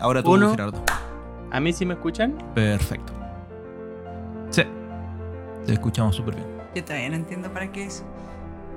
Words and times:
ahora 0.00 0.22
tú, 0.22 0.32
Uno. 0.32 0.50
Gerardo. 0.50 0.82
¿A 1.50 1.60
mí 1.60 1.72
sí 1.72 1.86
me 1.86 1.94
escuchan? 1.94 2.36
Perfecto. 2.54 3.12
Sí. 4.50 4.62
Te 5.64 5.72
escuchamos 5.72 6.16
súper 6.16 6.34
bien. 6.36 6.46
Yo 6.74 6.84
todavía 6.84 7.08
no 7.10 7.16
entiendo 7.16 7.52
para 7.52 7.70
qué 7.72 7.84
es. 7.86 8.04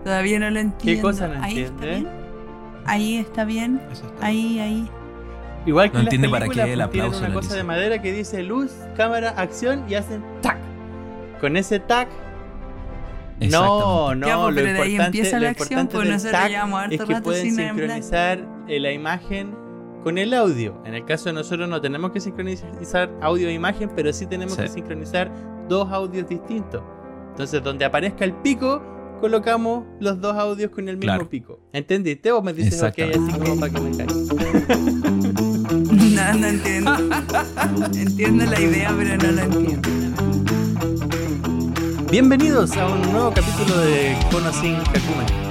Todavía 0.03 0.39
no 0.39 0.49
lo 0.49 0.59
entiendo. 0.59 1.01
cosa 1.01 1.27
no 1.27 1.43
Ahí 1.43 1.59
entiende? 1.59 1.91
está 1.93 1.99
bien. 1.99 2.07
Ahí 2.85 3.17
está 3.17 3.45
bien. 3.45 3.81
Eso 3.91 4.05
está. 4.07 4.25
Ahí, 4.25 4.59
ahí. 4.59 4.89
Igual 5.65 5.91
que 5.91 5.97
No 5.97 6.03
entiende 6.03 6.29
para 6.29 6.47
qué 6.47 6.61
el 6.61 6.67
pues, 6.75 6.79
aplauso 6.87 7.19
una 7.19 7.33
cosa 7.33 7.47
dice. 7.47 7.57
de 7.57 7.63
madera 7.63 8.01
que 8.01 8.13
dice 8.13 8.43
luz, 8.43 8.71
cámara, 8.95 9.31
acción 9.31 9.83
y 9.89 9.95
hacen 9.95 10.23
tac. 10.41 10.57
Con 11.41 11.57
ese 11.57 11.79
tac. 11.79 12.07
No, 13.41 14.15
no, 14.15 14.27
Ya, 14.27 14.37
pues, 14.37 14.55
lo 14.55 14.61
pero 14.61 14.73
de 14.73 14.81
ahí 14.81 14.91
importante, 14.91 15.17
empieza 15.17 15.37
lo 15.37 15.43
la 15.43 15.49
acción, 15.51 15.79
importante 15.81 15.95
pues, 15.95 16.23
nosotros 16.23 16.49
llevamos 16.49 16.79
harto 16.81 16.95
es 16.95 17.01
que 17.01 17.13
rato 17.13 17.23
pueden 17.23 17.45
sin 17.45 17.55
sincronizar 17.55 18.39
eh, 18.67 18.79
la 18.79 18.91
imagen 18.91 19.55
con 20.03 20.17
el 20.17 20.33
audio. 20.33 20.81
En 20.85 20.93
el 20.93 21.05
caso 21.05 21.25
de 21.25 21.33
nosotros 21.33 21.67
no 21.69 21.81
tenemos 21.81 22.11
que 22.11 22.19
sincronizar 22.19 23.11
audio 23.21 23.47
e 23.49 23.53
imagen, 23.53 23.89
pero 23.95 24.11
sí 24.13 24.25
tenemos 24.25 24.55
Sí. 24.55 24.61
que 24.63 24.67
sincronizar 24.69 25.31
dos 25.67 25.89
audios 25.91 26.27
distintos. 26.27 26.81
Entonces, 27.31 27.61
donde 27.63 27.85
aparezca 27.85 28.25
el 28.25 28.33
pico, 28.33 28.81
colocamos 29.21 29.85
los 29.99 30.19
dos 30.21 30.35
audios 30.35 30.71
con 30.71 30.87
el 30.89 30.95
mismo 30.97 31.13
Claro. 31.13 31.29
pico. 31.29 31.59
¿Entendiste? 31.73 32.31
O 32.31 32.41
me 32.41 32.53
dices 32.53 32.81
ok, 32.81 32.99
así 32.99 33.39
como 33.39 33.59
para 33.59 33.73
que 33.73 33.79
me 33.81 33.97
caiga. 33.97 34.13
No, 36.09 36.39
no 36.39 36.47
entiendo. 36.47 36.91
entiendo 37.93 38.45
la 38.45 38.59
idea, 38.61 38.93
pero 38.97 39.17
no 39.17 39.31
la 39.31 39.43
entiendo. 39.43 39.89
Bienvenidos 42.11 42.75
a 42.75 42.87
un 42.87 43.01
nuevo 43.11 43.31
capítulo 43.31 43.77
de 43.81 44.15
Kakumen. 44.31 45.48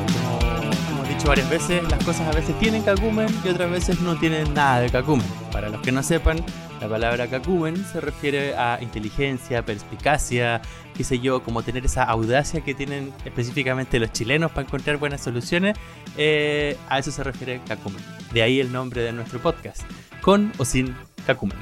Dicho 1.18 1.30
varias 1.30 1.50
veces, 1.50 1.82
las 1.90 2.04
cosas 2.04 2.28
a 2.28 2.30
veces 2.30 2.56
tienen 2.60 2.84
Kakumen 2.84 3.26
y 3.44 3.48
otras 3.48 3.68
veces 3.68 4.00
no 4.02 4.16
tienen 4.16 4.54
nada 4.54 4.78
de 4.78 4.88
Kakumen. 4.88 5.26
Para 5.50 5.68
los 5.68 5.80
que 5.80 5.90
no 5.90 6.00
sepan, 6.04 6.38
la 6.80 6.88
palabra 6.88 7.26
Kakumen 7.26 7.84
se 7.84 8.00
refiere 8.00 8.54
a 8.54 8.78
inteligencia, 8.80 9.64
perspicacia, 9.64 10.62
qué 10.96 11.02
sé 11.02 11.18
yo, 11.18 11.42
como 11.42 11.64
tener 11.64 11.84
esa 11.84 12.04
audacia 12.04 12.60
que 12.60 12.72
tienen 12.72 13.12
específicamente 13.24 13.98
los 13.98 14.12
chilenos 14.12 14.52
para 14.52 14.68
encontrar 14.68 14.98
buenas 14.98 15.20
soluciones. 15.20 15.76
eh, 16.16 16.76
a 16.88 17.00
eso 17.00 17.10
se 17.10 17.24
refiere 17.24 17.62
Kakumen. 17.66 18.00
De 18.32 18.42
ahí 18.42 18.60
el 18.60 18.70
nombre 18.70 19.02
de 19.02 19.12
nuestro 19.12 19.40
podcast, 19.40 19.82
con 20.20 20.52
o 20.58 20.64
sin 20.64 20.94
Kakumen. 21.26 21.58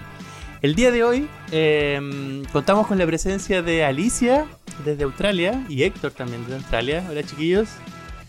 El 0.61 0.75
día 0.75 0.91
de 0.91 1.03
hoy 1.03 1.31
eh, 1.51 2.43
contamos 2.53 2.87
con 2.87 2.99
la 2.99 3.07
presencia 3.07 3.63
de 3.63 3.87
Alicia 3.87 4.45
desde 4.85 5.05
Australia 5.05 5.65
y 5.67 5.85
Héctor 5.85 6.11
también 6.11 6.43
desde 6.43 6.57
Australia. 6.57 7.03
Hola 7.09 7.23
chiquillos. 7.23 7.71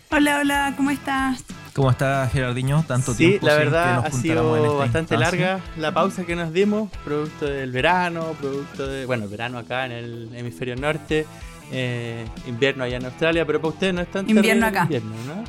Hola, 0.10 0.40
hola, 0.40 0.74
¿cómo 0.78 0.90
estás? 0.90 1.44
¿Cómo 1.74 1.92
estás, 1.92 2.32
Gerardinho? 2.32 2.84
Tanto 2.88 3.12
sí, 3.14 3.18
tiempo 3.40 3.46
la 3.46 3.52
sin 3.54 3.60
que 3.60 3.66
verdad 3.66 3.96
nos 3.98 4.06
ha 4.06 4.12
sido 4.12 4.78
bastante 4.78 5.16
instancia. 5.16 5.48
larga 5.50 5.64
la 5.78 5.94
pausa 5.94 6.24
que 6.26 6.36
nos 6.36 6.52
dimos, 6.54 6.90
producto 7.04 7.46
del 7.46 7.72
verano, 7.72 8.34
producto 8.40 8.88
de, 8.88 9.06
bueno, 9.06 9.28
verano 9.28 9.58
acá 9.60 9.86
en 9.86 9.92
el 9.92 10.30
hemisferio 10.34 10.76
norte, 10.76 11.26
eh, 11.72 12.26
invierno 12.48 12.84
allá 12.86 12.98
en 12.98 13.06
Australia, 13.06 13.46
pero 13.46 13.60
para 13.62 13.74
ustedes 13.74 13.94
no 13.94 14.02
es 14.02 14.10
tan 14.10 14.28
Invierno 14.30 14.66
el 14.68 14.74
acá. 14.74 14.84
invierno, 14.84 15.12
¿no? 15.28 15.44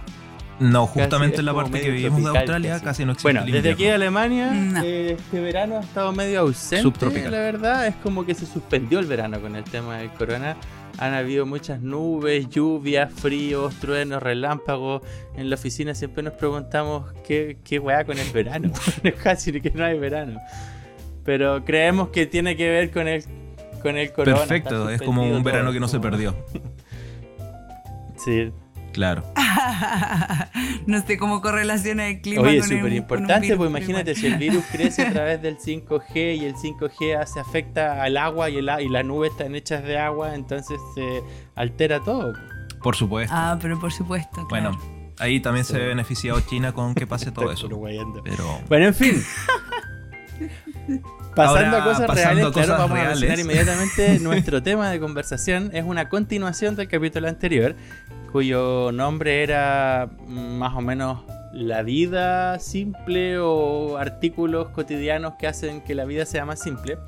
No, 0.60 0.86
justamente 0.88 1.38
en 1.38 1.46
la 1.46 1.54
parte 1.54 1.80
que 1.80 1.88
vivimos 1.90 2.20
de 2.20 2.28
Australia 2.36 2.72
casi. 2.72 2.84
casi 2.84 3.04
no 3.04 3.12
existe 3.12 3.26
Bueno, 3.32 3.46
el 3.46 3.52
desde 3.52 3.70
aquí 3.70 3.84
de. 3.84 3.92
Alemania, 3.92 4.50
No. 4.50 4.82
eh, 4.82 5.12
este 5.12 5.40
verano 5.40 5.76
ha 5.76 5.80
estado 5.80 6.10
medio 6.12 6.40
ausente. 6.40 6.82
Subtropical. 6.82 7.30
La 7.30 7.38
verdad 7.38 7.86
es 7.86 7.94
como 8.02 8.26
que 8.26 8.34
se 8.34 8.44
suspendió 8.44 8.98
el 8.98 9.06
verano 9.06 9.40
con 9.40 9.54
el 9.54 9.62
tema 9.62 9.98
del 9.98 10.10
corona. 10.10 10.56
Han 10.98 11.14
habido 11.14 11.46
muchas 11.46 11.80
nubes, 11.80 12.48
lluvias, 12.48 13.12
fríos, 13.12 13.74
truenos, 13.77 14.22
relámpagos. 14.22 15.02
En 15.36 15.48
la 15.48 15.54
oficina 15.54 15.94
siempre 15.94 16.22
nos 16.24 16.34
preguntamos 16.34 17.12
qué, 17.27 17.58
qué 17.64 17.78
weá 17.78 18.04
con 18.04 18.18
el 18.18 18.30
verano. 18.32 18.72
Casi 19.22 19.60
que 19.60 19.70
no 19.70 19.84
hay 19.84 19.98
verano. 19.98 20.41
Pero 21.24 21.64
creemos 21.64 22.09
que 22.09 22.26
tiene 22.26 22.56
que 22.56 22.69
ver 22.69 22.91
con 22.91 23.06
el, 23.06 23.22
con 23.82 23.97
el 23.97 24.12
corona. 24.12 24.38
Perfecto, 24.38 24.91
es 24.91 25.00
como 25.00 25.22
un 25.22 25.42
verano 25.44 25.72
que 25.72 25.81
no 25.81 25.88
se 25.88 26.00
perdió. 26.00 26.34
Sí, 28.16 28.50
Claro. 28.93 29.22
no 30.87 31.00
sé 31.06 31.19
cómo 31.19 31.41
correlaciona 31.41 32.09
el 32.09 32.21
clima 32.21 32.43
Oye, 32.43 32.60
un- 32.60 32.69
súper 32.69 32.93
importante, 32.93 33.56
pues 33.56 33.71
imagínate, 33.71 34.15
si 34.15 34.26
el 34.26 34.37
virus 34.37 34.65
crece 34.72 35.03
a 35.03 35.12
través 35.12 35.41
del 35.43 35.59
5G 35.59 36.37
y 36.38 36.44
el 36.44 36.54
5G 36.54 37.25
se 37.27 37.41
afecta 37.41 38.03
al 38.03 38.16
agua 38.16 38.50
y, 38.50 38.56
el, 38.59 38.71
y 38.81 38.88
las 38.88 39.04
nubes 39.04 39.32
están 39.32 39.54
hechas 39.54 39.84
de 39.84 39.98
agua, 39.98 40.34
entonces 40.34 40.78
se 40.94 41.22
altera 41.54 42.00
todo. 42.00 42.32
Por 42.82 42.97
supuesto. 42.97 43.34
Ah, 43.37 43.59
pero 43.60 43.78
por 43.78 43.93
supuesto. 43.93 44.47
bueno, 44.48 44.71
ahí 45.19 45.41
también 45.41 45.65
se 45.65 45.78
ve 45.78 45.87
beneficiado 45.87 46.41
China 46.41 46.72
con 46.72 46.94
que 46.94 47.06
pase 47.06 47.31
todo 47.31 47.53
eso. 47.53 47.69
Pero 48.25 48.60
Bueno, 48.69 48.87
en 48.87 48.94
fin. 48.94 49.22
Pasando 51.34 51.77
Ahora, 51.77 51.82
a 51.82 51.84
cosas 51.84 52.06
pasando 52.06 52.34
reales, 52.34 52.47
a 52.47 52.50
claro, 52.53 52.72
vamos 52.78 52.98
a 52.98 53.04
mencionar 53.10 53.38
inmediatamente 53.38 54.19
nuestro 54.21 54.62
tema 54.62 54.91
de 54.91 54.98
conversación. 54.98 55.71
Es 55.72 55.84
una 55.84 56.09
continuación 56.09 56.75
del 56.75 56.88
capítulo 56.88 57.28
anterior, 57.28 57.77
cuyo 58.33 58.91
nombre 58.93 59.43
era 59.43 60.09
más 60.27 60.75
o 60.77 60.81
menos 60.81 61.21
la 61.53 61.83
vida 61.83 62.59
simple 62.59 63.39
o 63.39 63.97
artículos 63.97 64.69
cotidianos 64.69 65.34
que 65.39 65.47
hacen 65.47 65.81
que 65.81 65.94
la 65.94 66.05
vida 66.05 66.27
sea 66.27 66.44
más 66.44 66.61
simple. 66.61 66.99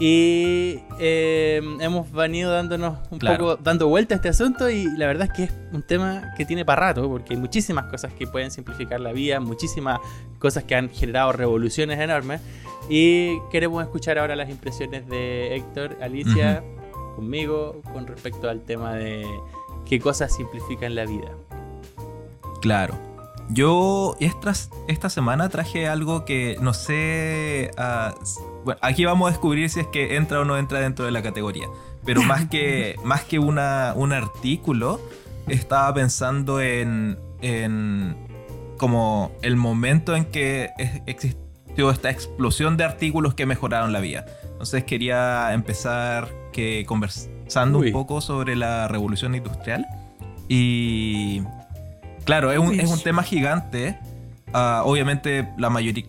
Y 0.00 0.78
eh, 1.00 1.60
hemos 1.80 2.12
venido 2.12 2.52
dándonos 2.52 2.98
un 3.10 3.18
Claro. 3.18 3.38
poco, 3.38 3.56
dando 3.62 3.88
vuelta 3.88 4.14
a 4.14 4.16
este 4.16 4.28
asunto 4.28 4.70
y 4.70 4.84
la 4.96 5.06
verdad 5.08 5.26
es 5.26 5.32
que 5.32 5.44
es 5.44 5.52
un 5.72 5.82
tema 5.82 6.32
que 6.36 6.44
tiene 6.46 6.64
para 6.64 6.88
rato, 6.88 7.08
porque 7.08 7.34
hay 7.34 7.40
muchísimas 7.40 7.86
cosas 7.86 8.12
que 8.12 8.26
pueden 8.28 8.52
simplificar 8.52 9.00
la 9.00 9.12
vida, 9.12 9.40
muchísimas 9.40 9.98
cosas 10.38 10.62
que 10.64 10.76
han 10.76 10.88
generado 10.90 11.32
revoluciones 11.32 11.98
enormes. 11.98 12.40
Y 12.88 13.40
queremos 13.50 13.82
escuchar 13.82 14.18
ahora 14.18 14.36
las 14.36 14.48
impresiones 14.50 15.06
de 15.08 15.56
Héctor, 15.56 15.96
Alicia, 16.00 16.62
conmigo, 17.16 17.82
con 17.92 18.06
respecto 18.06 18.48
al 18.48 18.62
tema 18.62 18.94
de 18.94 19.26
qué 19.88 19.98
cosas 20.00 20.34
simplifican 20.34 20.94
la 20.94 21.06
vida. 21.06 21.30
Claro. 22.60 22.98
Yo 23.50 24.14
esta, 24.20 24.52
esta 24.88 25.08
semana 25.08 25.48
traje 25.48 25.88
algo 25.88 26.24
que 26.24 26.58
no 26.60 26.74
sé. 26.74 27.70
ah, 27.78 28.14
bueno, 28.64 28.78
aquí 28.82 29.04
vamos 29.04 29.28
a 29.28 29.30
descubrir 29.30 29.70
si 29.70 29.80
es 29.80 29.86
que 29.86 30.16
entra 30.16 30.40
o 30.40 30.44
no 30.44 30.58
entra 30.58 30.80
dentro 30.80 31.04
de 31.04 31.10
la 31.10 31.22
categoría. 31.22 31.68
Pero 32.04 32.22
más 32.22 32.48
que, 32.48 32.96
más 33.04 33.24
que 33.24 33.38
una, 33.38 33.94
un 33.96 34.12
artículo, 34.12 35.00
estaba 35.46 35.92
pensando 35.94 36.60
en, 36.60 37.18
en 37.40 38.16
como 38.76 39.32
el 39.42 39.56
momento 39.56 40.14
en 40.14 40.26
que 40.26 40.70
existió 41.06 41.90
esta 41.90 42.10
explosión 42.10 42.76
de 42.76 42.84
artículos 42.84 43.34
que 43.34 43.46
mejoraron 43.46 43.92
la 43.92 44.00
vida. 44.00 44.26
Entonces 44.52 44.84
quería 44.84 45.54
empezar 45.54 46.28
que 46.52 46.84
conversando 47.48 47.78
Uy. 47.78 47.86
un 47.88 47.92
poco 47.92 48.20
sobre 48.20 48.56
la 48.56 48.88
revolución 48.88 49.34
industrial. 49.34 49.86
Y 50.48 51.42
claro, 52.24 52.52
es 52.52 52.58
un, 52.58 52.78
es 52.78 52.90
un 52.90 53.00
tema 53.00 53.22
gigante. 53.22 53.98
Ah, 54.52 54.82
obviamente 54.84 55.48
la 55.56 55.70
mayoría 55.70 56.04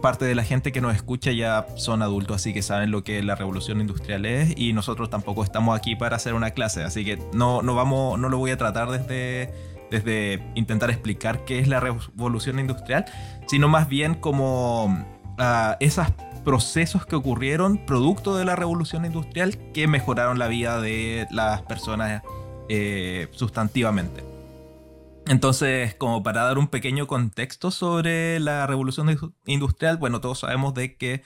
parte 0.00 0.24
de 0.24 0.34
la 0.34 0.42
gente 0.42 0.72
que 0.72 0.80
nos 0.80 0.94
escucha 0.94 1.30
ya 1.30 1.66
son 1.76 2.00
adultos, 2.00 2.36
así 2.36 2.54
que 2.54 2.62
saben 2.62 2.90
lo 2.90 3.04
que 3.04 3.22
la 3.22 3.34
revolución 3.34 3.78
industrial 3.82 4.24
es 4.24 4.54
y 4.56 4.72
nosotros 4.72 5.10
tampoco 5.10 5.44
estamos 5.44 5.76
aquí 5.76 5.96
para 5.96 6.16
hacer 6.16 6.32
una 6.32 6.52
clase, 6.52 6.82
así 6.82 7.04
que 7.04 7.18
no, 7.34 7.60
no 7.60 7.74
vamos, 7.74 8.18
no 8.18 8.30
lo 8.30 8.38
voy 8.38 8.52
a 8.52 8.56
tratar 8.56 8.90
desde, 8.90 9.52
desde 9.90 10.42
intentar 10.54 10.88
explicar 10.88 11.44
qué 11.44 11.58
es 11.58 11.68
la 11.68 11.78
revolución 11.78 12.58
industrial, 12.58 13.04
sino 13.46 13.68
más 13.68 13.86
bien 13.86 14.14
como 14.14 15.04
ah, 15.36 15.76
esos 15.78 16.06
procesos 16.44 17.06
que 17.06 17.16
ocurrieron 17.16 17.84
producto 17.86 18.36
de 18.36 18.44
la 18.44 18.56
revolución 18.56 19.04
industrial 19.04 19.58
que 19.72 19.86
mejoraron 19.88 20.38
la 20.38 20.48
vida 20.48 20.80
de 20.80 21.26
las 21.30 21.62
personas 21.62 22.22
eh, 22.68 23.28
sustantivamente. 23.32 24.22
Entonces, 25.26 25.94
como 25.94 26.22
para 26.22 26.42
dar 26.44 26.58
un 26.58 26.68
pequeño 26.68 27.06
contexto 27.06 27.70
sobre 27.70 28.38
la 28.40 28.66
revolución 28.66 29.08
indu- 29.08 29.34
industrial, 29.46 29.96
bueno, 29.96 30.20
todos 30.20 30.40
sabemos 30.40 30.74
de 30.74 30.96
que 30.96 31.22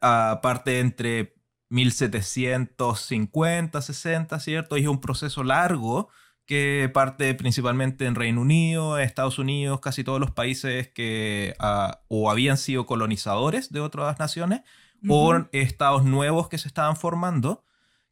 aparte 0.00 0.80
entre 0.80 1.34
1750, 1.70 3.80
60, 3.82 4.40
¿cierto? 4.40 4.76
Es 4.76 4.86
un 4.86 5.00
proceso 5.00 5.42
largo 5.44 6.08
que 6.48 6.90
parte 6.94 7.34
principalmente 7.34 8.06
en 8.06 8.14
Reino 8.14 8.40
Unido, 8.40 8.98
Estados 8.98 9.38
Unidos, 9.38 9.80
casi 9.80 10.02
todos 10.02 10.18
los 10.18 10.30
países 10.30 10.88
que 10.88 11.54
ah, 11.58 12.00
o 12.08 12.30
habían 12.30 12.56
sido 12.56 12.86
colonizadores 12.86 13.70
de 13.70 13.80
otras 13.80 14.18
naciones 14.18 14.62
o 15.06 15.44
estados 15.52 16.04
nuevos 16.04 16.48
que 16.48 16.56
se 16.56 16.66
estaban 16.66 16.96
formando, 16.96 17.64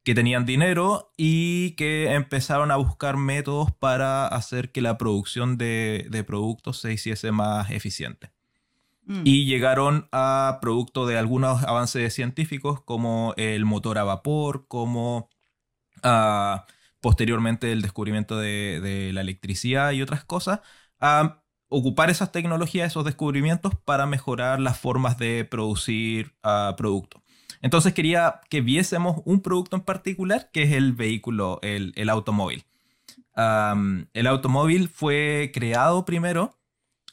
que 0.04 0.14
tenían 0.14 0.44
dinero 0.44 1.14
y 1.16 1.70
que 1.72 2.12
empezaron 2.12 2.70
a 2.70 2.76
buscar 2.76 3.16
métodos 3.16 3.72
para 3.72 4.26
hacer 4.28 4.70
que 4.70 4.82
la 4.82 4.98
producción 4.98 5.56
de, 5.56 6.06
de 6.10 6.22
productos 6.22 6.78
se 6.78 6.92
hiciese 6.92 7.32
más 7.32 7.70
eficiente. 7.70 8.32
Mm. 9.06 9.22
Y 9.24 9.46
llegaron 9.46 10.08
a 10.12 10.58
producto 10.60 11.06
de 11.06 11.16
algunos 11.16 11.62
avances 11.62 12.12
científicos 12.12 12.82
como 12.82 13.32
el 13.38 13.64
motor 13.64 13.96
a 13.96 14.04
vapor, 14.04 14.66
como 14.68 15.30
ah, 16.02 16.66
posteriormente 17.06 17.70
el 17.70 17.82
descubrimiento 17.82 18.36
de, 18.36 18.80
de 18.82 19.12
la 19.12 19.20
electricidad 19.20 19.92
y 19.92 20.02
otras 20.02 20.24
cosas, 20.24 20.58
a 20.98 21.40
ocupar 21.68 22.10
esas 22.10 22.32
tecnologías, 22.32 22.90
esos 22.90 23.04
descubrimientos 23.04 23.76
para 23.84 24.06
mejorar 24.06 24.58
las 24.58 24.76
formas 24.76 25.16
de 25.16 25.44
producir 25.44 26.34
ah, 26.42 26.74
productos. 26.76 27.22
Entonces 27.62 27.94
quería 27.94 28.40
que 28.50 28.60
viésemos 28.60 29.22
un 29.24 29.40
producto 29.40 29.76
en 29.76 29.82
particular, 29.82 30.50
que 30.52 30.64
es 30.64 30.72
el 30.72 30.94
vehículo, 30.94 31.60
el, 31.62 31.92
el 31.94 32.08
automóvil. 32.08 32.64
El 33.36 34.26
automóvil 34.26 34.88
fue 34.88 35.52
creado 35.54 36.04
primero, 36.04 36.58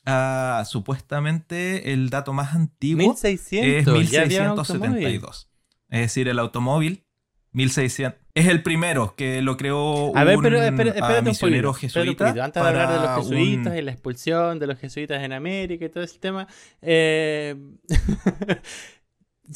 ah, 0.07 0.63
supuestamente 0.65 1.93
el 1.93 2.09
dato 2.09 2.33
más 2.33 2.55
antiguo 2.55 3.09
1600. 3.09 4.01
es 4.01 4.09
ya 4.09 4.23
había 4.23 4.41
un 4.41 4.57
automóvil. 4.57 4.89
1672. 4.89 5.51
Es 5.89 5.99
decir, 5.99 6.27
el 6.29 6.39
automóvil 6.39 7.05
1600 7.51 8.22
es 8.35 8.47
el 8.47 8.63
primero 8.63 9.13
que 9.15 9.41
lo 9.41 9.57
creó 9.57 10.15
A 10.17 10.23
ver, 10.23 10.37
un 10.37 10.43
pero 10.43 10.57
espera- 10.61 10.91
ah, 10.91 10.95
espérate 10.95 11.19
un 11.19 11.25
misionero 11.25 11.71
poquito, 11.73 11.93
jesuita. 12.01 12.29
Antes 12.43 12.63
de 12.63 12.67
hablar 12.69 12.89
de 12.93 12.99
los 13.07 13.15
jesuitas 13.27 13.73
un- 13.73 13.77
y 13.79 13.81
la 13.83 13.91
expulsión 13.91 14.59
de 14.59 14.67
los 14.67 14.79
jesuitas 14.79 15.21
en 15.23 15.33
América 15.33 15.85
y 15.85 15.89
todo 15.89 16.03
ese 16.03 16.17
tema, 16.19 16.47
eh, 16.81 17.55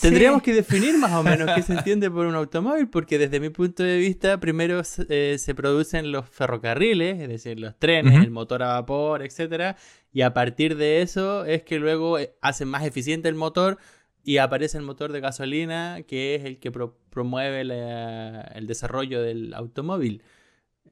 tendríamos 0.02 0.42
que 0.42 0.54
definir 0.54 0.98
más 0.98 1.12
o 1.14 1.24
menos 1.24 1.50
qué 1.56 1.62
se 1.62 1.74
entiende 1.78 2.12
por 2.12 2.26
un 2.26 2.36
automóvil, 2.36 2.88
porque 2.90 3.18
desde 3.18 3.40
mi 3.40 3.50
punto 3.50 3.84
de 3.84 3.98
vista, 3.98 4.40
primero 4.40 4.82
eh, 5.10 5.38
se 5.40 5.56
producen 5.56 6.12
los 6.12 6.30
ferrocarriles, 6.30 7.20
es 7.20 7.30
decir, 7.30 7.60
los 7.60 7.78
trenes, 7.80 8.24
el 8.24 8.32
motor 8.32 8.64
a 8.64 8.74
vapor, 8.74 9.24
etcétera, 9.24 9.76
y 10.12 10.22
a 10.22 10.34
partir 10.34 10.76
de 10.78 11.02
eso 11.02 11.46
es 11.46 11.64
que 11.64 11.80
luego 11.80 12.20
eh, 12.20 12.34
hacen 12.42 12.68
más 12.68 12.84
eficiente 12.86 13.30
el 13.30 13.36
motor 13.36 13.78
y 14.24 14.38
aparece 14.40 14.78
el 14.78 14.84
motor 14.84 15.14
de 15.14 15.22
gasolina, 15.22 16.02
que 16.06 16.36
es 16.36 16.44
el 16.44 16.60
que 16.60 16.70
pro- 16.70 16.98
promueve 17.18 17.64
la- 17.64 18.42
el 18.54 18.68
desarrollo 18.68 19.24
del 19.24 19.52
automóvil. 19.56 20.22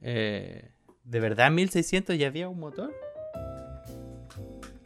Eh, 0.01 0.72
¿De 1.04 1.19
verdad 1.19 1.48
en 1.48 1.56
1600 1.56 2.18
ya 2.18 2.25
había 2.25 2.50
un 2.50 2.60
motor? 2.60 2.92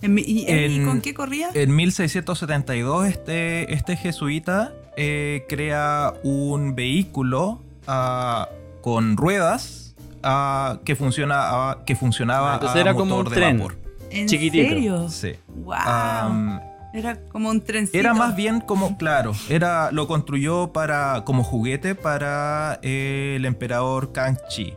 En 0.02 0.18
¿Y, 0.20 0.84
con 0.84 1.00
qué 1.00 1.14
corría? 1.14 1.50
En 1.54 1.74
1672 1.74 3.08
este, 3.08 3.74
este 3.74 3.96
jesuita 3.96 4.74
eh, 4.98 5.46
crea 5.48 6.14
un 6.24 6.76
vehículo 6.76 7.62
ah, 7.88 8.50
con 8.82 9.16
ruedas 9.16 9.96
ah, 10.22 10.80
que, 10.84 10.98
funciona, 10.98 11.36
ah, 11.40 11.78
que 11.86 11.96
funcionaba 11.96 12.52
Ah, 12.52 12.56
entonces 12.56 12.78
a 12.78 12.82
era 12.82 12.94
como 12.94 13.18
un 13.20 13.24
de 13.24 13.32
tren. 13.32 13.58
vapor. 13.60 13.78
¿En 14.12 14.28
chiquitito. 14.28 14.68
serio? 14.70 15.10
Sí. 15.10 15.32
Wow. 15.48 16.60
Era 16.94 17.18
como 17.32 17.50
un 17.50 17.62
trencito. 17.62 17.98
Era 17.98 18.14
más 18.14 18.36
bien 18.36 18.62
como, 18.62 18.98
claro, 18.98 19.34
era, 19.50 19.92
lo 19.92 20.08
construyó 20.08 20.72
para, 20.74 21.24
como 21.26 21.44
juguete 21.44 21.96
para 21.96 22.80
eh, 22.82 23.34
el 23.38 23.46
emperador 23.46 24.12
Kangxi. 24.12 24.74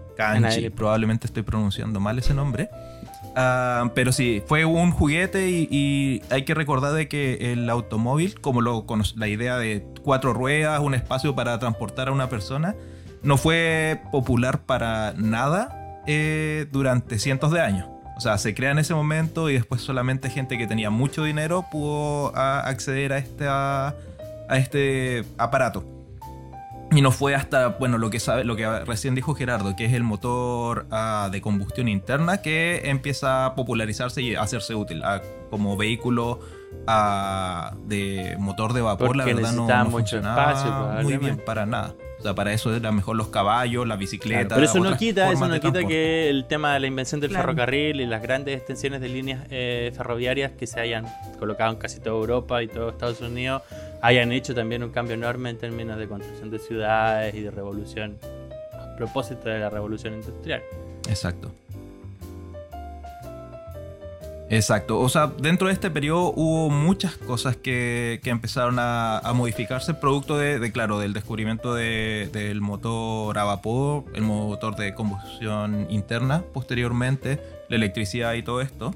Le- 0.60 0.70
probablemente 0.70 1.26
estoy 1.26 1.42
pronunciando 1.42 1.98
mal 2.00 2.18
ese 2.18 2.34
nombre. 2.34 2.68
Ah, 3.34 3.90
pero 3.94 4.12
sí, 4.12 4.42
fue 4.46 4.66
un 4.66 4.90
juguete 4.90 5.48
y, 5.50 5.66
y 5.70 6.22
hay 6.30 6.44
que 6.44 6.52
recordar 6.54 6.92
de 6.92 7.08
que 7.08 7.52
el 7.52 7.68
automóvil, 7.70 8.38
como 8.40 8.60
lo 8.60 8.84
la 9.16 9.26
idea 9.28 9.56
de 9.56 9.86
cuatro 10.02 10.34
ruedas, 10.34 10.80
un 10.80 10.94
espacio 10.94 11.34
para 11.34 11.58
transportar 11.58 12.08
a 12.08 12.12
una 12.12 12.28
persona, 12.28 12.74
no 13.22 13.38
fue 13.38 14.02
popular 14.12 14.60
para 14.66 15.14
nada 15.16 16.02
eh, 16.06 16.66
durante 16.72 17.18
cientos 17.18 17.52
de 17.52 17.62
años. 17.62 17.88
O 18.22 18.24
sea, 18.24 18.38
se 18.38 18.54
crea 18.54 18.70
en 18.70 18.78
ese 18.78 18.94
momento 18.94 19.50
y 19.50 19.54
después 19.54 19.80
solamente 19.80 20.30
gente 20.30 20.56
que 20.56 20.69
tenía 20.69 20.90
mucho 20.90 21.24
dinero 21.24 21.66
pudo 21.72 22.32
acceder 22.36 23.12
a 23.12 23.19
este, 23.19 23.48
a, 23.48 23.96
a 24.48 24.58
este 24.58 25.24
aparato. 25.38 25.84
Y 26.92 27.00
no 27.00 27.10
fue 27.10 27.34
hasta, 27.34 27.66
bueno, 27.66 27.98
lo 27.98 28.10
que, 28.10 28.20
sabe, 28.20 28.44
lo 28.44 28.54
que 28.54 28.69
recién 28.84 29.16
dijo 29.16 29.34
Gerardo, 29.34 29.74
que 29.74 29.86
es 29.86 29.92
el 29.92 30.04
motor 30.04 30.86
de 31.32 31.40
combustión 31.40 31.88
interna, 31.88 32.42
que 32.42 32.82
empieza 32.84 33.44
a 33.44 33.56
popularizarse 33.56 34.22
y 34.22 34.36
a 34.36 34.42
hacerse 34.42 34.76
útil 34.76 35.02
como 35.50 35.76
vehículo 35.76 36.38
de 37.86 38.36
motor 38.38 38.72
de 38.72 38.82
vapor. 38.82 39.16
la 39.16 39.24
verdad 39.24 39.52
no, 39.52 39.66
no 39.66 39.84
mucho 39.86 40.19
espacio, 40.19 40.70
muy 41.02 41.16
bien 41.16 41.42
para 41.44 41.66
nada. 41.66 41.92
O 42.22 42.24
sea, 42.24 42.36
para 42.36 42.52
eso 42.52 42.72
eran 42.72 42.94
mejor 42.94 43.16
los 43.16 43.30
caballos, 43.30 43.84
la 43.84 43.96
bicicleta. 43.96 44.46
Claro, 44.46 44.54
pero 44.54 44.64
eso 44.66 44.78
no 44.78 44.96
quita, 44.96 45.32
eso 45.32 45.48
no 45.48 45.58
quita 45.58 45.84
que 45.84 46.30
el 46.30 46.44
tema 46.44 46.72
de 46.74 46.78
la 46.78 46.86
invención 46.86 47.20
del 47.20 47.30
Claro. 47.30 47.46
ferrocarril 47.48 48.00
y 48.00 48.06
las 48.06 48.22
grandes 48.22 48.56
extensiones 48.56 49.00
de 49.00 49.08
líneas 49.08 49.44
eh, 49.50 49.90
ferroviarias 49.96 50.52
que 50.52 50.69
se 50.69 50.78
hayan 50.78 51.04
colocado 51.40 51.72
en 51.72 51.78
casi 51.78 51.98
toda 51.98 52.14
Europa 52.14 52.62
y 52.62 52.69
todo 52.69 52.90
Estados 52.90 53.20
Unidos 53.22 53.62
hayan 54.02 54.30
hecho 54.30 54.54
también 54.54 54.84
un 54.84 54.90
cambio 54.90 55.14
enorme 55.14 55.50
en 55.50 55.58
términos 55.58 55.98
de 55.98 56.06
construcción 56.06 56.48
de 56.52 56.60
ciudades 56.60 57.34
y 57.34 57.40
de 57.40 57.50
revolución 57.50 58.19
a 58.72 58.94
propósito 58.96 59.48
de 59.48 59.58
la 59.58 59.69
revolución 59.69 60.14
industrial. 60.14 60.62
Exacto. 61.08 61.52
Exacto. 64.52 65.00
O 65.00 65.08
sea, 65.08 65.28
dentro 65.38 65.69
de 65.69 65.72
este 65.72 65.90
periodo 65.90 66.31
hubo 66.37 66.69
muchas 66.69 67.16
cosas 67.16 67.56
que, 67.56 68.20
que 68.22 68.28
empezaron 68.28 68.78
a, 68.78 69.16
a 69.19 69.32
modificarse 69.32 69.94
producto 69.94 70.37
de, 70.37 70.58
de, 70.58 70.70
claro, 70.72 70.99
del 70.99 71.14
descubrimiento 71.14 71.75
de- 71.75 72.28
del 72.34 72.60
motor 72.60 73.38
a 73.38 73.44
vapor, 73.44 74.04
el 74.14 74.22
motor 74.22 74.76
de 74.76 74.94
combustión 74.94 75.87
interna 75.88 76.44
posteriormente, 76.52 77.40
la 77.70 77.76
electricidad 77.76 78.34
y 78.34 78.43
todo 78.43 78.60
esto. 78.60 78.94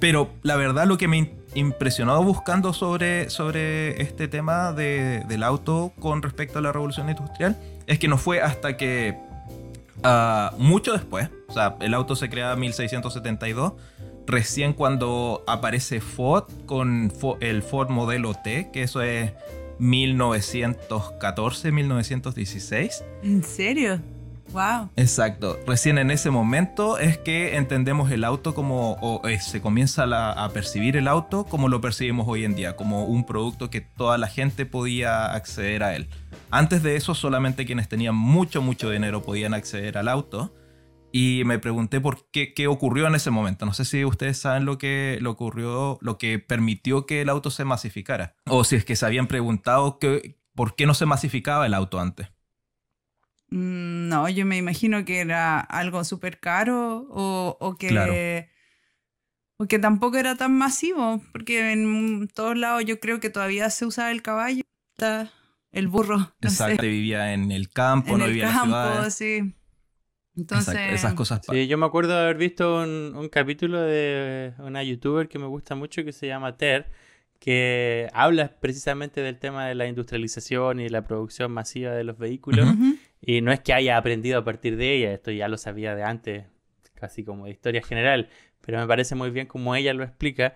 Pero 0.00 0.30
la 0.42 0.56
verdad 0.56 0.86
lo 0.86 0.98
que 0.98 1.06
me 1.06 1.30
impresionó 1.54 2.20
buscando 2.24 2.72
sobre, 2.72 3.30
sobre 3.30 4.02
este 4.02 4.26
tema 4.26 4.72
de- 4.72 5.22
del 5.28 5.44
auto 5.44 5.92
con 6.00 6.20
respecto 6.22 6.58
a 6.58 6.62
la 6.62 6.72
revolución 6.72 7.08
industrial 7.10 7.56
es 7.86 7.98
que 8.00 8.08
no 8.08 8.18
fue 8.18 8.40
hasta 8.40 8.76
que 8.76 9.16
ah, 10.02 10.54
mucho 10.58 10.92
después, 10.92 11.30
o 11.48 11.52
sea, 11.52 11.76
el 11.80 11.94
auto 11.94 12.16
se 12.16 12.28
crea 12.28 12.52
en 12.52 12.60
1672, 12.60 13.74
recién 14.26 14.72
cuando 14.72 15.44
aparece 15.46 16.00
Ford 16.00 16.44
con 16.66 17.12
el 17.40 17.62
Ford 17.62 17.90
modelo 17.90 18.34
T, 18.34 18.70
que 18.72 18.82
eso 18.82 19.02
es 19.02 19.32
1914, 19.78 21.72
1916. 21.72 23.04
¿En 23.22 23.42
serio? 23.42 24.00
Wow. 24.52 24.90
Exacto. 24.96 25.58
Recién 25.66 25.98
en 25.98 26.10
ese 26.10 26.30
momento 26.30 26.98
es 26.98 27.18
que 27.18 27.56
entendemos 27.56 28.10
el 28.10 28.24
auto 28.24 28.54
como, 28.54 29.20
eh, 29.24 29.38
se 29.40 29.60
comienza 29.60 30.04
a 30.32 30.48
percibir 30.50 30.96
el 30.96 31.06
auto 31.06 31.44
como 31.44 31.68
lo 31.68 31.80
percibimos 31.80 32.26
hoy 32.28 32.44
en 32.44 32.54
día, 32.54 32.76
como 32.76 33.04
un 33.04 33.24
producto 33.24 33.70
que 33.70 33.80
toda 33.80 34.16
la 34.18 34.28
gente 34.28 34.66
podía 34.66 35.32
acceder 35.32 35.82
a 35.82 35.94
él. 35.94 36.08
Antes 36.50 36.82
de 36.82 36.96
eso, 36.96 37.14
solamente 37.14 37.66
quienes 37.66 37.88
tenían 37.88 38.14
mucho, 38.14 38.62
mucho 38.62 38.90
dinero 38.90 39.22
podían 39.22 39.54
acceder 39.54 39.98
al 39.98 40.08
auto. 40.08 40.54
Y 41.10 41.42
me 41.46 41.58
pregunté 41.58 42.00
por 42.00 42.30
qué, 42.30 42.52
qué 42.52 42.66
ocurrió 42.66 43.06
en 43.06 43.14
ese 43.14 43.30
momento. 43.30 43.64
No 43.64 43.72
sé 43.72 43.84
si 43.86 44.04
ustedes 44.04 44.38
saben 44.38 44.66
lo 44.66 44.76
que, 44.76 45.18
lo 45.22 45.30
ocurrió, 45.30 45.98
lo 46.02 46.18
que 46.18 46.38
permitió 46.38 47.06
que 47.06 47.22
el 47.22 47.30
auto 47.30 47.50
se 47.50 47.64
masificara. 47.64 48.34
O 48.46 48.62
si 48.64 48.76
es 48.76 48.84
que 48.84 48.94
se 48.94 49.06
habían 49.06 49.26
preguntado 49.26 49.98
que, 49.98 50.36
por 50.54 50.74
qué 50.74 50.86
no 50.86 50.92
se 50.92 51.06
masificaba 51.06 51.64
el 51.64 51.72
auto 51.72 51.98
antes. 51.98 52.28
Mm, 53.50 54.08
No, 54.08 54.28
yo 54.28 54.46
me 54.46 54.56
imagino 54.58 55.04
que 55.04 55.20
era 55.20 55.60
algo 55.60 56.04
súper 56.04 56.40
caro 56.40 57.06
o, 57.10 57.56
o 57.60 57.76
que... 57.76 57.88
Claro. 57.88 58.14
O 59.60 59.64
que 59.70 59.78
tampoco 59.86 60.16
era 60.18 60.36
tan 60.42 60.52
masivo, 60.64 61.20
porque 61.32 61.72
en 61.72 62.28
todos 62.28 62.56
lados 62.56 62.84
yo 62.84 63.00
creo 63.00 63.18
que 63.20 63.30
todavía 63.30 63.70
se 63.70 63.86
usaba 63.86 64.10
el 64.12 64.22
caballo, 64.22 64.62
el 65.72 65.88
burro, 65.88 66.18
no 66.40 66.50
Exacto, 66.50 66.82
sé, 66.82 66.88
vivía 66.88 67.32
en 67.32 67.50
el 67.52 67.68
campo, 67.70 68.14
en 68.14 68.18
no 68.18 68.24
el 68.24 68.32
vivía 68.32 68.44
en 68.44 68.48
las 68.50 68.58
campo, 68.60 68.76
ciudades. 68.78 69.08
sí. 69.10 69.54
Entonces, 70.36 70.74
Exacto, 70.76 70.94
esas 70.94 71.14
cosas. 71.14 71.42
Sí, 71.46 71.66
yo 71.68 71.76
me 71.78 71.84
acuerdo 71.86 72.14
de 72.14 72.20
haber 72.20 72.36
visto 72.38 72.82
un, 72.82 73.14
un 73.16 73.28
capítulo 73.28 73.80
de 73.82 74.54
una 74.58 74.82
youtuber 74.82 75.28
que 75.28 75.38
me 75.38 75.46
gusta 75.46 75.74
mucho 75.74 76.04
que 76.04 76.12
se 76.12 76.26
llama 76.26 76.56
Ter, 76.56 76.90
que 77.38 78.08
habla 78.14 78.58
precisamente 78.60 79.20
del 79.20 79.38
tema 79.38 79.66
de 79.66 79.74
la 79.74 79.86
industrialización 79.86 80.80
y 80.80 80.88
la 80.88 81.04
producción 81.04 81.52
masiva 81.52 81.92
de 81.92 82.04
los 82.04 82.16
vehículos. 82.18 82.76
Y 83.20 83.40
no 83.40 83.52
es 83.52 83.60
que 83.60 83.72
haya 83.72 83.96
aprendido 83.96 84.38
a 84.38 84.44
partir 84.44 84.76
de 84.76 84.94
ella, 84.94 85.12
esto 85.12 85.30
ya 85.30 85.48
lo 85.48 85.58
sabía 85.58 85.94
de 85.94 86.02
antes, 86.04 86.44
casi 86.94 87.24
como 87.24 87.46
de 87.46 87.52
historia 87.52 87.82
general, 87.82 88.28
pero 88.60 88.78
me 88.78 88.86
parece 88.86 89.14
muy 89.14 89.30
bien 89.30 89.46
como 89.46 89.74
ella 89.74 89.94
lo 89.94 90.04
explica, 90.04 90.54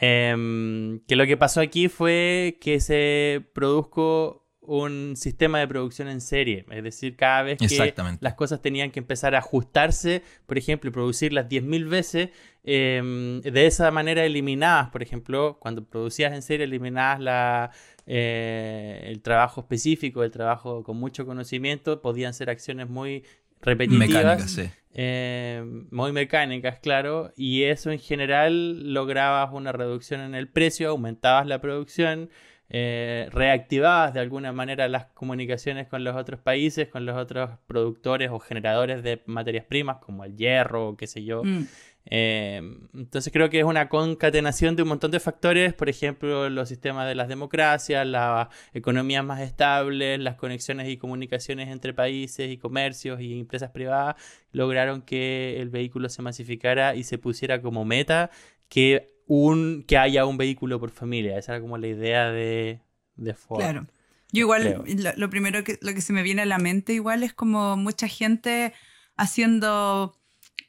em, 0.00 1.00
que 1.06 1.16
lo 1.16 1.26
que 1.26 1.36
pasó 1.36 1.60
aquí 1.60 1.88
fue 1.88 2.58
que 2.60 2.80
se 2.80 3.42
produjo 3.54 4.42
un 4.62 5.16
sistema 5.16 5.58
de 5.58 5.66
producción 5.66 6.08
en 6.08 6.20
serie, 6.20 6.64
es 6.70 6.84
decir, 6.84 7.16
cada 7.16 7.42
vez 7.42 7.58
que 7.58 7.94
las 8.20 8.34
cosas 8.34 8.62
tenían 8.62 8.92
que 8.92 9.00
empezar 9.00 9.34
a 9.34 9.38
ajustarse, 9.38 10.22
por 10.46 10.56
ejemplo, 10.56 10.88
y 10.88 10.92
producirlas 10.92 11.48
10.000 11.48 11.88
veces, 11.88 12.30
em, 12.62 13.40
de 13.40 13.66
esa 13.66 13.90
manera 13.90 14.24
eliminabas, 14.24 14.90
por 14.90 15.02
ejemplo, 15.02 15.58
cuando 15.60 15.84
producías 15.84 16.32
en 16.32 16.42
serie, 16.42 16.64
eliminabas 16.64 17.18
la, 17.18 17.70
eh, 18.06 19.02
el 19.06 19.22
trabajo 19.22 19.62
específico, 19.62 20.24
el 20.24 20.30
trabajo 20.30 20.82
con 20.82 20.96
mucho 20.96 21.24
conocimiento, 21.26 22.00
podían 22.00 22.34
ser 22.34 22.50
acciones 22.50 22.88
muy 22.88 23.24
repetitivas, 23.60 24.08
Mecánica, 24.08 24.48
sí. 24.48 24.70
eh, 24.94 25.62
muy 25.90 26.12
mecánicas, 26.12 26.78
claro, 26.80 27.32
y 27.36 27.62
eso 27.62 27.90
en 27.92 28.00
general 28.00 28.92
lograbas 28.92 29.50
una 29.52 29.70
reducción 29.72 30.20
en 30.20 30.34
el 30.34 30.48
precio, 30.48 30.90
aumentabas 30.90 31.46
la 31.46 31.60
producción, 31.60 32.28
eh, 32.74 33.28
reactivabas 33.30 34.14
de 34.14 34.20
alguna 34.20 34.50
manera 34.52 34.88
las 34.88 35.04
comunicaciones 35.06 35.86
con 35.88 36.04
los 36.04 36.16
otros 36.16 36.40
países, 36.40 36.88
con 36.88 37.04
los 37.04 37.16
otros 37.18 37.50
productores 37.66 38.30
o 38.32 38.38
generadores 38.38 39.02
de 39.02 39.22
materias 39.26 39.66
primas, 39.66 39.98
como 39.98 40.24
el 40.24 40.36
hierro 40.36 40.88
o 40.88 40.96
qué 40.96 41.06
sé 41.06 41.22
yo, 41.22 41.44
Mm. 41.44 41.66
Eh, 42.06 42.60
entonces 42.94 43.32
creo 43.32 43.48
que 43.48 43.60
es 43.60 43.64
una 43.64 43.88
concatenación 43.88 44.74
de 44.74 44.82
un 44.82 44.88
montón 44.88 45.10
de 45.10 45.20
factores, 45.20 45.72
por 45.72 45.88
ejemplo, 45.88 46.50
los 46.50 46.68
sistemas 46.68 47.06
de 47.06 47.14
las 47.14 47.28
democracias, 47.28 48.06
las 48.06 48.48
economías 48.72 49.24
más 49.24 49.40
estables, 49.40 50.18
las 50.18 50.34
conexiones 50.34 50.88
y 50.88 50.96
comunicaciones 50.96 51.68
entre 51.68 51.94
países 51.94 52.50
y 52.50 52.56
comercios 52.56 53.20
y 53.20 53.38
empresas 53.38 53.70
privadas, 53.70 54.16
lograron 54.50 55.02
que 55.02 55.60
el 55.60 55.70
vehículo 55.70 56.08
se 56.08 56.22
masificara 56.22 56.94
y 56.96 57.04
se 57.04 57.18
pusiera 57.18 57.62
como 57.62 57.84
meta 57.84 58.30
que, 58.68 59.14
un, 59.26 59.84
que 59.86 59.96
haya 59.96 60.26
un 60.26 60.36
vehículo 60.36 60.80
por 60.80 60.90
familia. 60.90 61.38
Esa 61.38 61.52
era 61.52 61.60
como 61.60 61.78
la 61.78 61.86
idea 61.86 62.30
de, 62.30 62.80
de 63.16 63.34
Ford. 63.34 63.60
Claro. 63.60 63.86
Yo 64.32 64.40
igual, 64.40 64.82
lo, 64.86 65.12
lo, 65.16 65.30
primero 65.30 65.62
que, 65.62 65.78
lo 65.82 65.92
que 65.92 66.00
se 66.00 66.14
me 66.14 66.22
viene 66.22 66.42
a 66.42 66.46
la 66.46 66.58
mente 66.58 66.94
igual 66.94 67.22
es 67.22 67.32
como 67.32 67.76
mucha 67.76 68.08
gente 68.08 68.72
haciendo... 69.16 70.18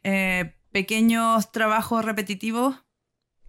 Eh, 0.03 0.53
pequeños 0.73 1.51
trabajos 1.53 2.03
repetitivos 2.03 2.75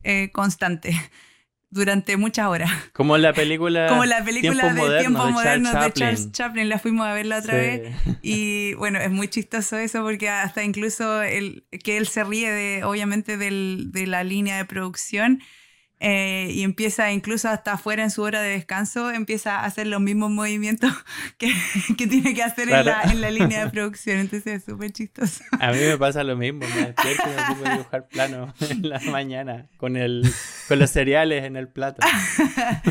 eh, 0.05 0.31
constantes 0.33 0.95
durante 1.71 2.17
muchas 2.17 2.47
horas. 2.47 2.71
Como 2.93 3.19
la 3.19 3.33
película, 3.33 3.87
Como 3.89 4.05
la 4.05 4.23
película 4.23 4.73
de 4.73 5.01
Tiempo 5.01 5.29
Moderno 5.31 5.73
de, 5.73 5.93
Charles 5.93 6.31
Chaplin, 6.31 6.69
la 6.69 6.79
fuimos 6.79 7.07
a 7.07 7.15
ver 7.15 7.27
la 7.27 7.39
otra 7.39 7.55
vez. 7.55 7.97
Y 8.23 8.75
bueno, 8.75 9.01
es 9.01 9.11
muy 9.11 9.27
chistoso 9.27 9.77
eso 9.77 10.03
porque 10.03 10.29
hasta 10.29 10.63
incluso 10.63 11.23
el, 11.23 11.65
que 11.83 11.97
él 11.97 12.07
se 12.07 12.23
ríe 12.23 12.51
de, 12.51 12.85
obviamente, 12.85 13.37
del, 13.37 13.91
de 13.91 14.07
la 14.07 14.23
línea 14.23 14.57
de 14.57 14.65
producción 14.67 15.43
eh, 16.07 16.51
y 16.51 16.65
empieza 16.65 17.11
incluso 17.13 17.49
hasta 17.49 17.73
afuera 17.73 18.03
en 18.03 18.11
su 18.11 18.21
hora 18.21 18.43
de 18.43 18.51
descanso, 18.51 19.11
empieza 19.11 19.61
a 19.61 19.65
hacer 19.65 19.87
los 19.87 20.03
mismos 20.03 20.31
movimientos 20.31 20.93
que, 21.39 21.51
que 21.97 22.07
tiene 22.07 22.35
que 22.35 22.43
hacer 22.43 22.69
en, 22.69 22.85
la, 22.85 23.03
en, 23.05 23.23
la, 23.23 23.31
línea 23.31 23.65
de 23.65 23.71
producción. 23.71 24.19
Entonces 24.19 24.59
es 24.59 24.65
súper 24.65 24.93
chistoso. 24.93 25.43
A 25.59 25.73
mí 25.73 25.79
me 25.79 25.97
pasa 25.97 26.23
lo 26.23 26.37
mismo, 26.37 26.61
me 26.61 26.93
despierto 26.93 27.23
y 27.27 27.63
me 27.63 27.71
dibujar 27.71 28.07
plano 28.09 28.53
en 28.69 28.87
la 28.87 29.01
mañana 29.01 29.67
con, 29.79 29.97
el, 29.97 30.31
con 30.69 30.79
los 30.79 30.91
cereales 30.91 31.45
en 31.45 31.57
el 31.57 31.69
plato. 31.69 32.07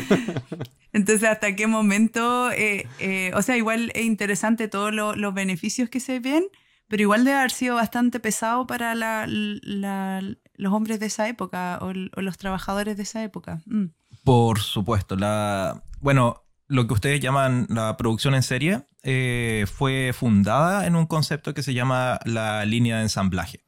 Entonces, 0.92 1.28
¿hasta 1.28 1.54
qué 1.54 1.68
momento? 1.68 2.50
Eh, 2.50 2.88
eh, 2.98 3.30
o 3.34 3.42
sea, 3.42 3.56
igual 3.56 3.92
es 3.94 4.04
interesante 4.04 4.66
todos 4.66 4.92
lo, 4.92 5.14
los 5.14 5.34
beneficios 5.34 5.88
que 5.88 6.00
se 6.00 6.18
ven, 6.18 6.46
pero 6.88 7.02
igual 7.02 7.24
debe 7.24 7.38
haber 7.38 7.52
sido 7.52 7.76
bastante 7.76 8.18
pesado 8.18 8.66
para 8.66 8.96
la, 8.96 9.26
la, 9.28 10.20
los 10.56 10.72
hombres 10.72 11.00
de 11.00 11.06
esa 11.06 11.28
época 11.28 11.78
o, 11.80 11.92
los 11.92 12.38
trabajadores 12.38 12.96
de 12.96 13.02
esa 13.02 13.22
época. 13.22 13.60
Mm. 13.66 13.86
Por 14.24 14.60
supuesto. 14.60 15.16
La, 15.16 15.82
bueno, 16.00 16.44
lo 16.66 16.86
que 16.86 16.94
ustedes 16.94 17.20
llaman 17.20 17.66
la 17.68 17.96
producción 17.96 18.34
en 18.34 18.42
serie 18.42 18.82
eh, 19.02 19.66
fue 19.72 20.12
fundada 20.14 20.86
en 20.86 20.96
un 20.96 21.06
concepto 21.06 21.54
que 21.54 21.62
se 21.62 21.74
llama 21.74 22.18
la 22.24 22.64
línea 22.64 22.96
de 22.96 23.02
ensamblaje, 23.02 23.64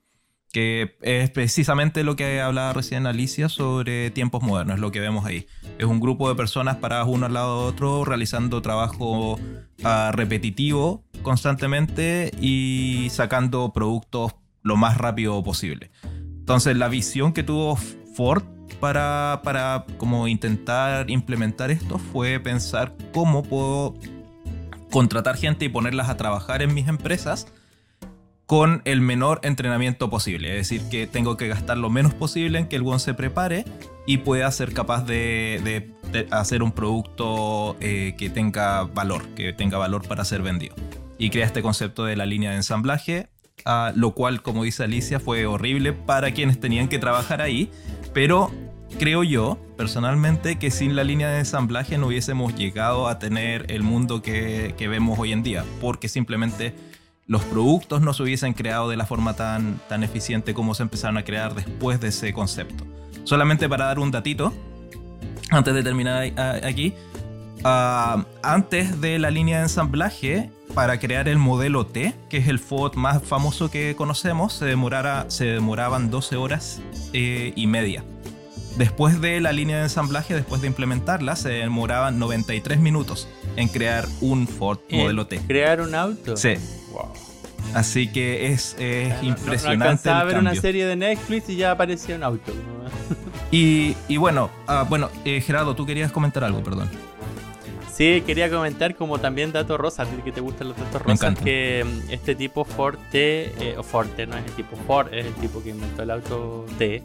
que 0.50 0.96
es 1.02 1.30
precisamente 1.30 2.04
lo 2.04 2.16
que 2.16 2.40
hablaba 2.40 2.72
recién 2.72 3.06
Alicia 3.06 3.50
sobre 3.50 4.10
tiempos 4.10 4.42
modernos, 4.42 4.78
lo 4.78 4.92
que 4.92 5.00
vemos 5.00 5.26
ahí. 5.26 5.46
Es 5.78 5.84
un 5.84 6.00
grupo 6.00 6.28
de 6.28 6.36
personas 6.36 6.76
paradas 6.76 7.06
uno 7.08 7.26
al 7.26 7.34
lado 7.34 7.64
de 7.64 7.68
otro 7.68 8.04
realizando 8.04 8.62
trabajo 8.62 9.34
uh, 9.34 10.12
repetitivo 10.12 11.04
constantemente 11.22 12.30
y 12.40 13.08
sacando 13.10 13.72
productos 13.74 14.36
lo 14.62 14.76
más 14.76 14.96
rápido 14.96 15.42
posible. 15.44 15.90
Entonces 16.46 16.76
la 16.76 16.86
visión 16.86 17.32
que 17.32 17.42
tuvo 17.42 17.74
Ford 17.74 18.44
para, 18.78 19.40
para 19.42 19.84
como 19.98 20.28
intentar 20.28 21.10
implementar 21.10 21.72
esto 21.72 21.98
fue 21.98 22.38
pensar 22.38 22.94
cómo 23.12 23.42
puedo 23.42 23.94
contratar 24.92 25.36
gente 25.36 25.64
y 25.64 25.68
ponerlas 25.68 26.08
a 26.08 26.16
trabajar 26.16 26.62
en 26.62 26.72
mis 26.72 26.86
empresas 26.86 27.48
con 28.46 28.80
el 28.84 29.00
menor 29.00 29.40
entrenamiento 29.42 30.08
posible. 30.08 30.50
Es 30.50 30.68
decir, 30.68 30.88
que 30.88 31.08
tengo 31.08 31.36
que 31.36 31.48
gastar 31.48 31.78
lo 31.78 31.90
menos 31.90 32.14
posible 32.14 32.60
en 32.60 32.68
que 32.68 32.76
el 32.76 32.82
buen 32.82 33.00
se 33.00 33.12
prepare 33.12 33.64
y 34.06 34.18
pueda 34.18 34.48
ser 34.52 34.72
capaz 34.72 35.04
de, 35.04 35.60
de, 35.64 35.90
de 36.12 36.28
hacer 36.30 36.62
un 36.62 36.70
producto 36.70 37.76
eh, 37.80 38.14
que 38.16 38.30
tenga 38.30 38.84
valor, 38.84 39.26
que 39.30 39.52
tenga 39.52 39.78
valor 39.78 40.06
para 40.06 40.24
ser 40.24 40.42
vendido. 40.42 40.76
Y 41.18 41.30
crea 41.30 41.46
este 41.46 41.60
concepto 41.60 42.04
de 42.04 42.14
la 42.14 42.24
línea 42.24 42.50
de 42.50 42.56
ensamblaje 42.58 43.30
Lo 43.94 44.12
cual, 44.12 44.42
como 44.42 44.64
dice 44.64 44.84
Alicia, 44.84 45.20
fue 45.20 45.46
horrible 45.46 45.92
para 45.92 46.32
quienes 46.32 46.60
tenían 46.60 46.88
que 46.88 46.98
trabajar 46.98 47.42
ahí, 47.42 47.70
pero 48.14 48.50
creo 48.98 49.24
yo, 49.24 49.58
personalmente, 49.76 50.56
que 50.56 50.70
sin 50.70 50.94
la 50.94 51.04
línea 51.04 51.28
de 51.28 51.40
ensamblaje 51.40 51.98
no 51.98 52.06
hubiésemos 52.06 52.54
llegado 52.54 53.08
a 53.08 53.18
tener 53.18 53.66
el 53.70 53.82
mundo 53.82 54.22
que, 54.22 54.74
que 54.78 54.88
vemos 54.88 55.18
hoy 55.18 55.32
en 55.32 55.42
día, 55.42 55.64
porque 55.80 56.08
simplemente 56.08 56.74
los 57.26 57.42
productos 57.44 58.00
no 58.00 58.14
se 58.14 58.22
hubiesen 58.22 58.52
creado 58.52 58.88
de 58.88 58.96
la 58.96 59.04
forma 59.04 59.34
tan, 59.34 59.80
tan 59.88 60.04
eficiente 60.04 60.54
como 60.54 60.74
se 60.74 60.84
empezaron 60.84 61.18
a 61.18 61.24
crear 61.24 61.54
después 61.54 62.00
de 62.00 62.08
ese 62.08 62.32
concepto. 62.32 62.84
Solamente 63.24 63.68
para 63.68 63.86
dar 63.86 63.98
un 63.98 64.12
datito, 64.12 64.52
antes 65.50 65.74
de 65.74 65.82
terminar 65.82 66.32
aquí, 66.64 66.94
uh, 67.64 68.22
antes 68.42 69.00
de 69.00 69.18
la 69.18 69.30
línea 69.30 69.58
de 69.58 69.64
ensamblaje, 69.64 70.50
para 70.76 71.00
crear 71.00 71.26
el 71.26 71.38
modelo 71.38 71.86
T, 71.86 72.12
que 72.28 72.36
es 72.36 72.48
el 72.48 72.58
Ford 72.58 72.96
más 72.96 73.22
famoso 73.22 73.70
que 73.70 73.96
conocemos, 73.96 74.52
se, 74.52 74.66
demorara, 74.66 75.24
se 75.28 75.46
demoraban 75.46 76.10
12 76.10 76.36
horas 76.36 76.82
eh, 77.14 77.54
y 77.56 77.66
media. 77.66 78.04
Después 78.76 79.22
de 79.22 79.40
la 79.40 79.52
línea 79.52 79.78
de 79.78 79.84
ensamblaje, 79.84 80.34
después 80.34 80.60
de 80.60 80.66
implementarla, 80.66 81.34
se 81.34 81.48
demoraban 81.48 82.18
93 82.18 82.78
minutos 82.78 83.26
en 83.56 83.68
crear 83.68 84.06
un 84.20 84.46
Ford 84.46 84.78
modelo 84.90 85.26
T. 85.26 85.38
¿Crear 85.46 85.80
un 85.80 85.94
auto? 85.94 86.36
Sí. 86.36 86.56
Wow. 86.92 87.10
Así 87.72 88.12
que 88.12 88.52
es, 88.52 88.76
es 88.78 89.14
no, 89.22 89.28
impresionante. 89.30 90.10
No, 90.10 90.14
no 90.14 90.20
a 90.20 90.24
ver 90.24 90.34
cambio. 90.34 90.52
una 90.52 90.60
serie 90.60 90.84
de 90.84 90.94
Netflix 90.94 91.48
y 91.48 91.56
ya 91.56 91.70
aparecía 91.70 92.16
un 92.16 92.22
auto. 92.22 92.52
y, 93.50 93.96
y, 94.08 94.18
bueno, 94.18 94.50
uh, 94.68 94.86
bueno 94.86 95.08
eh, 95.24 95.40
Gerardo, 95.40 95.74
tú 95.74 95.86
querías 95.86 96.12
comentar 96.12 96.44
algo, 96.44 96.62
perdón. 96.62 96.90
Sí, 97.96 98.22
quería 98.26 98.50
comentar 98.50 98.94
como 98.94 99.18
también 99.18 99.52
dato 99.52 99.78
rosa, 99.78 100.02
a 100.02 100.06
ti 100.06 100.20
que 100.22 100.32
te 100.32 100.42
gustan 100.42 100.68
los 100.68 100.76
datos 100.76 101.00
rosas, 101.00 101.38
que 101.38 101.82
este 102.10 102.34
tipo 102.34 102.66
Ford 102.66 102.98
T, 103.10 103.54
eh, 103.58 103.74
o 103.78 103.82
Ford 103.82 104.08
T, 104.08 104.26
no 104.26 104.36
es 104.36 104.44
el 104.44 104.52
tipo 104.52 104.76
Ford, 104.86 105.14
es 105.14 105.24
el 105.24 105.32
tipo 105.34 105.62
que 105.62 105.70
inventó 105.70 106.02
el 106.02 106.10
auto 106.10 106.66
T, 106.76 107.02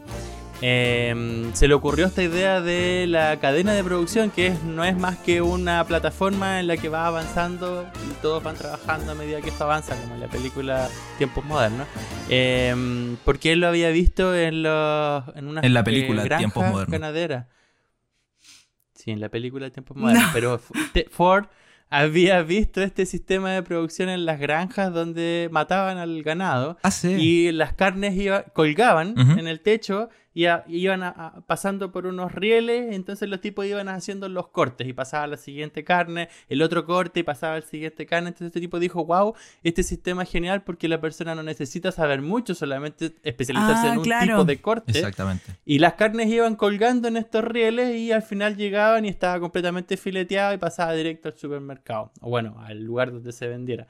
eh, 0.64 1.50
se 1.54 1.66
le 1.66 1.74
ocurrió 1.74 2.06
esta 2.06 2.22
idea 2.22 2.60
de 2.60 3.06
la 3.08 3.38
cadena 3.38 3.72
de 3.72 3.82
producción, 3.82 4.30
que 4.30 4.48
es, 4.48 4.62
no 4.62 4.84
es 4.84 4.96
más 4.96 5.16
que 5.16 5.42
una 5.42 5.82
plataforma 5.84 6.60
en 6.60 6.68
la 6.68 6.76
que 6.76 6.88
va 6.88 7.06
avanzando 7.06 7.84
y 8.08 8.12
todos 8.22 8.42
van 8.44 8.56
trabajando 8.56 9.12
a 9.12 9.14
medida 9.16 9.40
que 9.40 9.48
esto 9.48 9.64
avanza, 9.64 9.96
como 9.96 10.14
en 10.14 10.20
la 10.20 10.28
película 10.28 10.88
Tiempos 11.18 11.44
Modernos. 11.44 11.88
Eh, 12.28 13.16
porque 13.24 13.52
él 13.52 13.60
lo 13.60 13.66
había 13.66 13.88
visto 13.88 14.36
en, 14.36 14.62
los, 14.62 15.24
en 15.34 15.48
una 15.48 15.62
en 15.62 15.74
la 15.74 15.82
película 15.82 16.24
eh, 16.26 16.36
Tiempos 16.36 16.64
Modernos. 16.64 17.44
Sí, 19.02 19.10
en 19.10 19.20
la 19.20 19.28
película 19.30 19.64
de 19.64 19.72
tiempos 19.72 19.96
modernos. 19.96 20.26
No. 20.26 20.30
Pero 20.32 20.60
Ford 21.10 21.46
había 21.90 22.40
visto 22.42 22.80
este 22.80 23.04
sistema 23.04 23.50
de 23.50 23.64
producción 23.64 24.08
en 24.08 24.24
las 24.24 24.38
granjas 24.38 24.94
donde 24.94 25.48
mataban 25.50 25.98
al 25.98 26.22
ganado. 26.22 26.78
Ah, 26.84 26.92
sí. 26.92 27.08
Y 27.08 27.50
las 27.52 27.72
carnes 27.72 28.14
iba, 28.14 28.44
colgaban 28.44 29.10
uh 29.18 29.22
-huh. 29.22 29.40
en 29.40 29.48
el 29.48 29.58
techo 29.60 30.08
y 30.34 30.46
a, 30.46 30.64
iban 30.68 31.02
a, 31.02 31.08
a, 31.08 31.40
pasando 31.42 31.92
por 31.92 32.06
unos 32.06 32.32
rieles. 32.32 32.94
Entonces 32.94 33.28
los 33.28 33.40
tipos 33.40 33.66
iban 33.66 33.88
haciendo 33.88 34.28
los 34.28 34.48
cortes 34.48 34.86
y 34.86 34.92
pasaba 34.92 35.26
la 35.26 35.36
siguiente 35.36 35.84
carne, 35.84 36.28
el 36.48 36.62
otro 36.62 36.84
corte 36.84 37.20
y 37.20 37.22
pasaba 37.22 37.56
el 37.56 37.64
siguiente 37.64 38.06
carne. 38.06 38.28
Entonces 38.28 38.48
este 38.48 38.60
tipo 38.60 38.78
dijo: 38.78 39.04
Wow, 39.04 39.34
este 39.62 39.82
sistema 39.82 40.22
es 40.22 40.30
genial 40.30 40.62
porque 40.62 40.88
la 40.88 41.00
persona 41.00 41.34
no 41.34 41.42
necesita 41.42 41.92
saber 41.92 42.22
mucho, 42.22 42.54
solamente 42.54 43.12
especializarse 43.22 43.88
ah, 43.88 43.92
en 43.92 43.98
un 43.98 44.04
claro. 44.04 44.26
tipo 44.26 44.44
de 44.44 44.60
corte. 44.60 44.92
Exactamente. 44.92 45.56
Y 45.64 45.78
las 45.78 45.94
carnes 45.94 46.28
iban 46.28 46.56
colgando 46.56 47.08
en 47.08 47.16
estos 47.16 47.44
rieles 47.44 47.96
y 47.96 48.12
al 48.12 48.22
final 48.22 48.56
llegaban 48.56 49.04
y 49.04 49.08
estaba 49.08 49.40
completamente 49.40 49.96
fileteado 49.96 50.54
y 50.54 50.58
pasaba 50.58 50.92
directo 50.94 51.28
al 51.28 51.36
supermercado. 51.36 52.12
O 52.20 52.30
bueno, 52.30 52.56
al 52.64 52.82
lugar 52.82 53.12
donde 53.12 53.32
se 53.32 53.48
vendiera. 53.48 53.86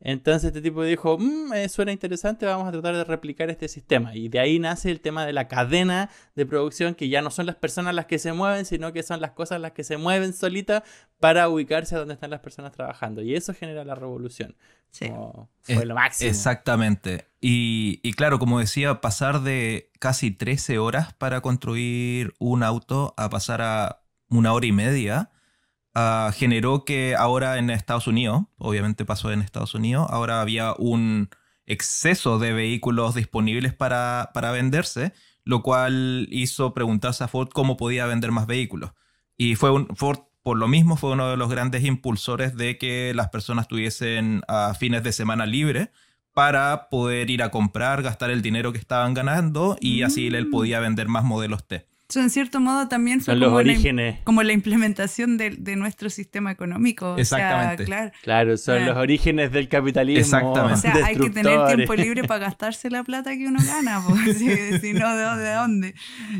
Entonces 0.00 0.48
este 0.48 0.60
tipo 0.60 0.82
dijo, 0.82 1.16
mmm, 1.18 1.52
eh, 1.54 1.68
suena 1.68 1.92
interesante, 1.92 2.44
vamos 2.44 2.68
a 2.68 2.72
tratar 2.72 2.94
de 2.94 3.04
replicar 3.04 3.48
este 3.50 3.68
sistema. 3.68 4.14
Y 4.14 4.28
de 4.28 4.38
ahí 4.38 4.58
nace 4.58 4.90
el 4.90 5.00
tema 5.00 5.24
de 5.24 5.32
la 5.32 5.48
cadena 5.48 6.10
de 6.34 6.44
producción, 6.44 6.94
que 6.94 7.08
ya 7.08 7.22
no 7.22 7.30
son 7.30 7.46
las 7.46 7.56
personas 7.56 7.94
las 7.94 8.06
que 8.06 8.18
se 8.18 8.32
mueven, 8.32 8.66
sino 8.66 8.92
que 8.92 9.02
son 9.02 9.20
las 9.20 9.30
cosas 9.30 9.60
las 9.60 9.72
que 9.72 9.82
se 9.84 9.96
mueven 9.96 10.32
solitas 10.34 10.82
para 11.20 11.48
ubicarse 11.48 11.94
a 11.94 11.98
donde 11.98 12.14
están 12.14 12.30
las 12.30 12.40
personas 12.40 12.72
trabajando. 12.72 13.22
Y 13.22 13.34
eso 13.34 13.54
genera 13.54 13.84
la 13.84 13.94
revolución. 13.94 14.56
Sí. 14.90 15.08
Como 15.08 15.48
fue 15.62 15.82
Eh, 15.82 15.86
lo 15.86 15.94
máximo. 15.94 16.30
Exactamente. 16.30 17.26
Y, 17.40 18.00
y, 18.02 18.12
claro, 18.12 18.38
como 18.38 18.60
decía, 18.60 19.00
pasar 19.00 19.40
de 19.40 19.90
casi 19.98 20.30
13 20.30 20.78
horas 20.78 21.14
para 21.14 21.40
construir 21.40 22.34
un 22.38 22.62
auto 22.62 23.14
a 23.16 23.28
pasar 23.30 23.60
a 23.62 24.02
una 24.28 24.52
hora 24.52 24.66
y 24.66 24.72
media 24.72 25.30
uh, 25.94 26.32
generó 26.32 26.84
que 26.84 27.14
ahora 27.16 27.58
en 27.58 27.70
Estados 27.70 28.06
Unidos, 28.06 28.44
obviamente 28.58 29.04
pasó 29.04 29.32
en 29.32 29.42
Estados 29.42 29.74
Unidos, 29.74 30.06
ahora 30.10 30.40
había 30.40 30.74
un 30.78 31.30
exceso 31.66 32.38
de 32.38 32.52
vehículos 32.52 33.14
disponibles 33.14 33.72
para, 33.72 34.30
para 34.34 34.52
venderse, 34.52 35.12
lo 35.44 35.62
cual 35.62 36.28
hizo 36.30 36.74
preguntarse 36.74 37.24
a 37.24 37.28
Ford 37.28 37.48
cómo 37.52 37.76
podía 37.76 38.06
vender 38.06 38.32
más 38.32 38.46
vehículos. 38.46 38.92
Y 39.36 39.56
fue 39.56 39.70
un, 39.70 39.88
Ford, 39.96 40.20
por 40.42 40.58
lo 40.58 40.68
mismo, 40.68 40.96
fue 40.96 41.12
uno 41.12 41.30
de 41.30 41.36
los 41.36 41.50
grandes 41.50 41.84
impulsores 41.84 42.56
de 42.56 42.78
que 42.78 43.12
las 43.14 43.30
personas 43.30 43.68
tuviesen 43.68 44.42
uh, 44.48 44.74
fines 44.74 45.02
de 45.02 45.12
semana 45.12 45.46
libre 45.46 45.90
para 46.34 46.88
poder 46.90 47.30
ir 47.30 47.42
a 47.42 47.50
comprar, 47.50 48.02
gastar 48.02 48.30
el 48.30 48.42
dinero 48.42 48.72
que 48.72 48.78
estaban 48.78 49.14
ganando 49.14 49.76
y 49.80 50.02
así 50.02 50.26
él 50.26 50.46
mm. 50.46 50.50
podía 50.50 50.80
vender 50.80 51.08
más 51.08 51.24
modelos 51.24 51.66
T. 51.66 51.86
Eso 52.08 52.20
en 52.20 52.28
cierto 52.28 52.60
modo 52.60 52.86
también 52.86 53.22
fue 53.22 53.38
como, 53.40 53.62
La, 53.62 54.18
como 54.24 54.42
la 54.42 54.52
implementación 54.52 55.38
de, 55.38 55.76
nuestro 55.76 56.10
sistema 56.10 56.50
económico. 56.50 57.16
Exactamente. 57.16 57.84
claro, 57.84 58.12
claro, 58.22 58.56
son 58.58 58.84
los 58.84 58.96
orígenes 58.96 59.50
del 59.52 59.68
capitalismo. 59.68 60.20
Exactamente. 60.20 60.74
O 60.74 60.92
sea, 60.92 61.06
hay 61.06 61.16
que 61.16 61.30
tener 61.30 61.66
tiempo 61.74 61.94
libre 61.94 62.24
para 62.24 62.40
gastarse 62.40 62.90
la 62.90 63.04
plata 63.04 63.34
que 63.36 63.46
uno 63.46 63.58
gana, 63.64 64.02
pues, 64.08 64.38
si, 64.38 64.92
no, 64.92 65.16
¿de, 65.16 65.54
dónde? 65.54 65.94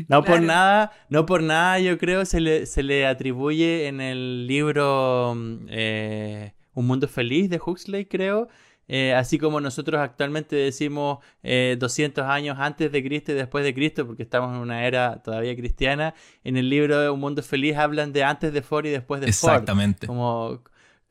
No 0.07 0.23
por 0.23 0.41
nada, 0.41 0.91
no 1.09 1.25
por 1.25 1.41
nada 1.41 1.79
yo 1.79 1.97
creo 1.97 2.25
se 2.25 2.39
le, 2.39 2.67
se 2.67 2.83
le 2.83 3.07
atribuye 3.07 3.87
en 3.87 4.01
el 4.01 4.45
libro 4.45 5.33
mm, 5.35 5.67
eh, 5.69 6.53
Un 6.73 6.85
Mundo 6.85 7.07
Feliz 7.07 7.49
de 7.49 7.59
Huxley, 7.63 8.05
creo, 8.05 8.49
eh, 8.87 9.13
así 9.13 9.39
como 9.39 9.59
nosotros 9.59 9.99
actualmente 9.99 10.55
decimos 10.55 11.19
200 11.43 12.23
eh, 12.23 12.27
años 12.27 12.57
antes 12.59 12.91
de 12.91 13.03
Cristo 13.03 13.31
y 13.31 13.35
después 13.35 13.63
de 13.63 13.73
Cristo, 13.73 14.05
porque 14.05 14.23
estamos 14.23 14.53
en 14.53 14.61
una 14.61 14.85
era 14.85 15.21
todavía 15.23 15.55
cristiana, 15.55 16.13
en 16.43 16.57
el 16.57 16.69
libro 16.69 17.13
Un 17.13 17.19
Mundo 17.19 17.41
Feliz 17.41 17.77
hablan 17.77 18.13
de 18.13 18.23
antes 18.23 18.53
de 18.53 18.61
Ford 18.61 18.85
y 18.85 18.89
después 18.89 19.21
de 19.21 19.33
Ford. 19.33 19.51
Exactamente. 19.53 20.05
Como, 20.05 20.61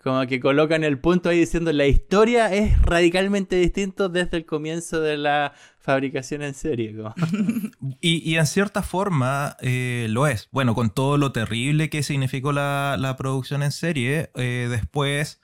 como 0.02 0.24
que 0.26 0.38
colocan 0.38 0.84
el 0.84 0.98
punto 0.98 1.30
ahí 1.30 1.40
diciendo 1.40 1.72
la 1.72 1.86
historia 1.86 2.52
es 2.52 2.80
radicalmente 2.82 3.56
distinta 3.56 4.08
desde 4.08 4.36
el 4.36 4.46
comienzo 4.46 5.00
de 5.00 5.16
la 5.16 5.52
fabricación 5.78 6.42
en 6.42 6.54
serie. 6.54 6.94
y, 8.00 8.36
en 8.36 8.46
cierta 8.46 8.82
forma 8.82 9.56
eh, 9.60 10.06
lo 10.10 10.28
es. 10.28 10.48
Bueno, 10.52 10.76
con 10.76 10.90
todo 10.90 11.18
lo 11.18 11.32
terrible 11.32 11.90
que 11.90 12.04
significó 12.04 12.52
la, 12.52 13.14
producción 13.18 13.64
en 13.64 13.72
serie, 13.72 14.30
después 14.34 15.40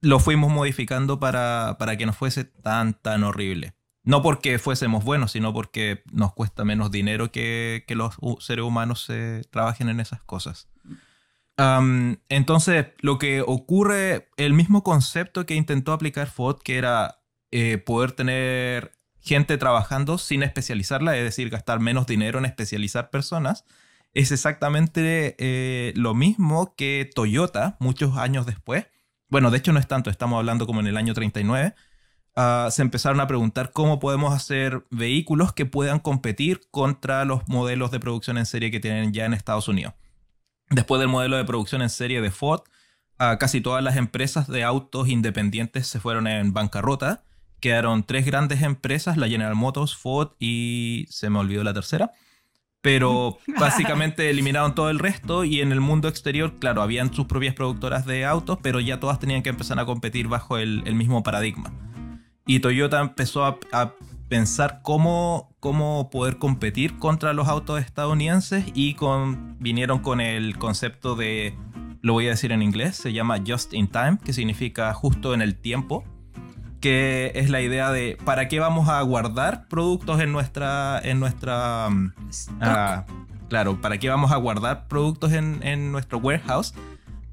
lo 0.00 0.20
fuimos 0.20 0.50
modificando 0.52 1.18
para, 1.18 1.76
que 1.98 2.06
no 2.06 2.12
fuese 2.12 2.44
tan, 2.44 2.94
tan 2.94 3.24
horrible. 3.24 3.74
No 4.04 4.22
porque 4.22 4.58
fuésemos 4.58 5.04
buenos, 5.04 5.32
sino 5.32 5.52
porque 5.52 6.02
nos 6.12 6.32
cuesta 6.32 6.64
menos 6.64 6.90
dinero 6.90 7.30
que, 7.30 7.84
los 7.88 8.16
seres 8.40 8.64
humanos 8.64 9.04
se 9.04 9.42
trabajen 9.50 9.88
en 9.88 10.00
esas 10.00 10.22
cosas. 10.22 10.68
entonces, 12.28 12.86
lo 13.00 13.18
que 13.18 13.42
ocurre, 13.42 14.28
el 14.36 14.54
mismo 14.54 14.82
concepto 14.82 15.44
que 15.46 15.54
intentó 15.54 15.92
aplicar 15.92 16.28
Ford, 16.28 16.58
que 16.62 16.78
era 16.78 17.20
eh, 17.50 17.78
poder 17.78 18.12
tener 18.12 18.92
gente 19.20 19.58
trabajando 19.58 20.16
sin 20.16 20.42
especializarla, 20.42 21.16
es 21.16 21.24
decir, 21.24 21.50
gastar 21.50 21.80
menos 21.80 22.06
dinero 22.06 22.38
en 22.38 22.44
especializar 22.46 23.10
personas, 23.10 23.64
es 24.14 24.32
exactamente 24.32 25.36
eh, 25.38 25.92
lo 25.96 26.14
mismo 26.14 26.74
que 26.76 27.10
Toyota, 27.14 27.76
muchos 27.78 28.16
años 28.16 28.46
después, 28.46 28.86
bueno, 29.28 29.50
de 29.50 29.58
hecho 29.58 29.72
no 29.72 29.80
es 29.80 29.86
tanto, 29.86 30.10
estamos 30.10 30.38
hablando 30.38 30.66
como 30.66 30.80
en 30.80 30.86
el 30.86 30.96
año 30.96 31.14
39, 31.14 31.74
ah, 32.36 32.68
se 32.70 32.82
empezaron 32.82 33.20
a 33.20 33.26
preguntar 33.26 33.72
cómo 33.72 33.98
podemos 33.98 34.34
hacer 34.34 34.86
vehículos 34.90 35.52
que 35.52 35.66
puedan 35.66 35.98
competir 35.98 36.60
contra 36.70 37.24
los 37.24 37.46
modelos 37.48 37.90
de 37.90 38.00
producción 38.00 38.38
en 38.38 38.46
serie 38.46 38.70
que 38.70 38.80
tienen 38.80 39.12
ya 39.12 39.24
en 39.24 39.34
Estados 39.34 39.68
Unidos. 39.68 39.94
Después 40.70 41.00
del 41.00 41.08
modelo 41.08 41.36
de 41.36 41.44
producción 41.44 41.82
en 41.82 41.90
serie 41.90 42.20
de 42.20 42.30
Ford, 42.30 42.62
ah, 43.18 43.38
casi 43.38 43.60
todas 43.60 43.82
las 43.82 43.96
empresas 43.96 44.48
de 44.48 44.64
autos 44.64 45.08
independientes 45.08 45.86
se 45.86 46.00
fueron 46.00 46.26
en 46.26 46.52
bancarrota. 46.52 47.24
Quedaron 47.60 48.04
tres 48.04 48.24
grandes 48.24 48.62
empresas, 48.62 49.16
la 49.16 49.28
General 49.28 49.54
Motors, 49.54 49.96
Ford 49.96 50.32
y 50.38 51.06
se 51.10 51.28
me 51.28 51.38
olvidó 51.38 51.64
la 51.64 51.74
tercera 51.74 52.12
pero 52.80 53.38
básicamente 53.58 54.30
eliminaron 54.30 54.74
todo 54.74 54.90
el 54.90 54.98
resto 54.98 55.44
y 55.44 55.60
en 55.60 55.72
el 55.72 55.80
mundo 55.80 56.08
exterior, 56.08 56.54
claro, 56.58 56.82
habían 56.82 57.12
sus 57.12 57.26
propias 57.26 57.54
productoras 57.54 58.06
de 58.06 58.24
autos, 58.24 58.58
pero 58.62 58.80
ya 58.80 59.00
todas 59.00 59.18
tenían 59.18 59.42
que 59.42 59.50
empezar 59.50 59.78
a 59.78 59.86
competir 59.86 60.28
bajo 60.28 60.58
el, 60.58 60.82
mismo 60.94 61.22
paradigma. 61.22 61.72
Y 62.46 62.60
Toyota 62.60 63.00
empezó 63.00 63.44
a, 63.44 63.58
pensar 64.28 64.80
cómo, 64.82 65.56
cómo 65.58 66.10
poder 66.10 66.36
competir 66.36 66.98
contra 66.98 67.32
los 67.32 67.48
autos 67.48 67.80
estadounidenses 67.80 68.66
y 68.74 68.92
con, 68.92 69.56
vinieron 69.58 70.00
con 70.00 70.20
el 70.20 70.58
concepto 70.58 71.16
de, 71.16 71.56
lo 72.02 72.12
voy 72.12 72.26
a 72.26 72.30
decir 72.30 72.52
en 72.52 72.60
inglés, 72.60 72.96
se 72.96 73.14
llama 73.14 73.38
Just 73.46 73.72
in 73.72 73.88
Time, 73.88 74.18
que 74.22 74.34
significa 74.34 74.92
justo 74.92 75.32
en 75.32 75.40
el 75.40 75.56
tiempo 75.56 76.04
que 76.80 77.32
es 77.34 77.50
la 77.50 77.60
idea 77.60 77.90
de 77.90 78.16
para 78.24 78.48
qué 78.48 78.60
vamos 78.60 78.88
a 78.88 79.00
guardar 79.02 79.66
productos 79.68 80.20
en 80.20 80.32
nuestra 80.32 81.00
en 81.02 81.20
nuestra 81.20 81.88
mm, 81.90 82.12
ah, 82.60 83.04
claro 83.48 83.80
para 83.80 83.98
qué 83.98 84.08
vamos 84.08 84.30
a 84.32 84.36
guardar 84.36 84.86
productos 84.88 85.32
en, 85.32 85.92
nuestro 85.92 86.18
warehouse 86.18 86.74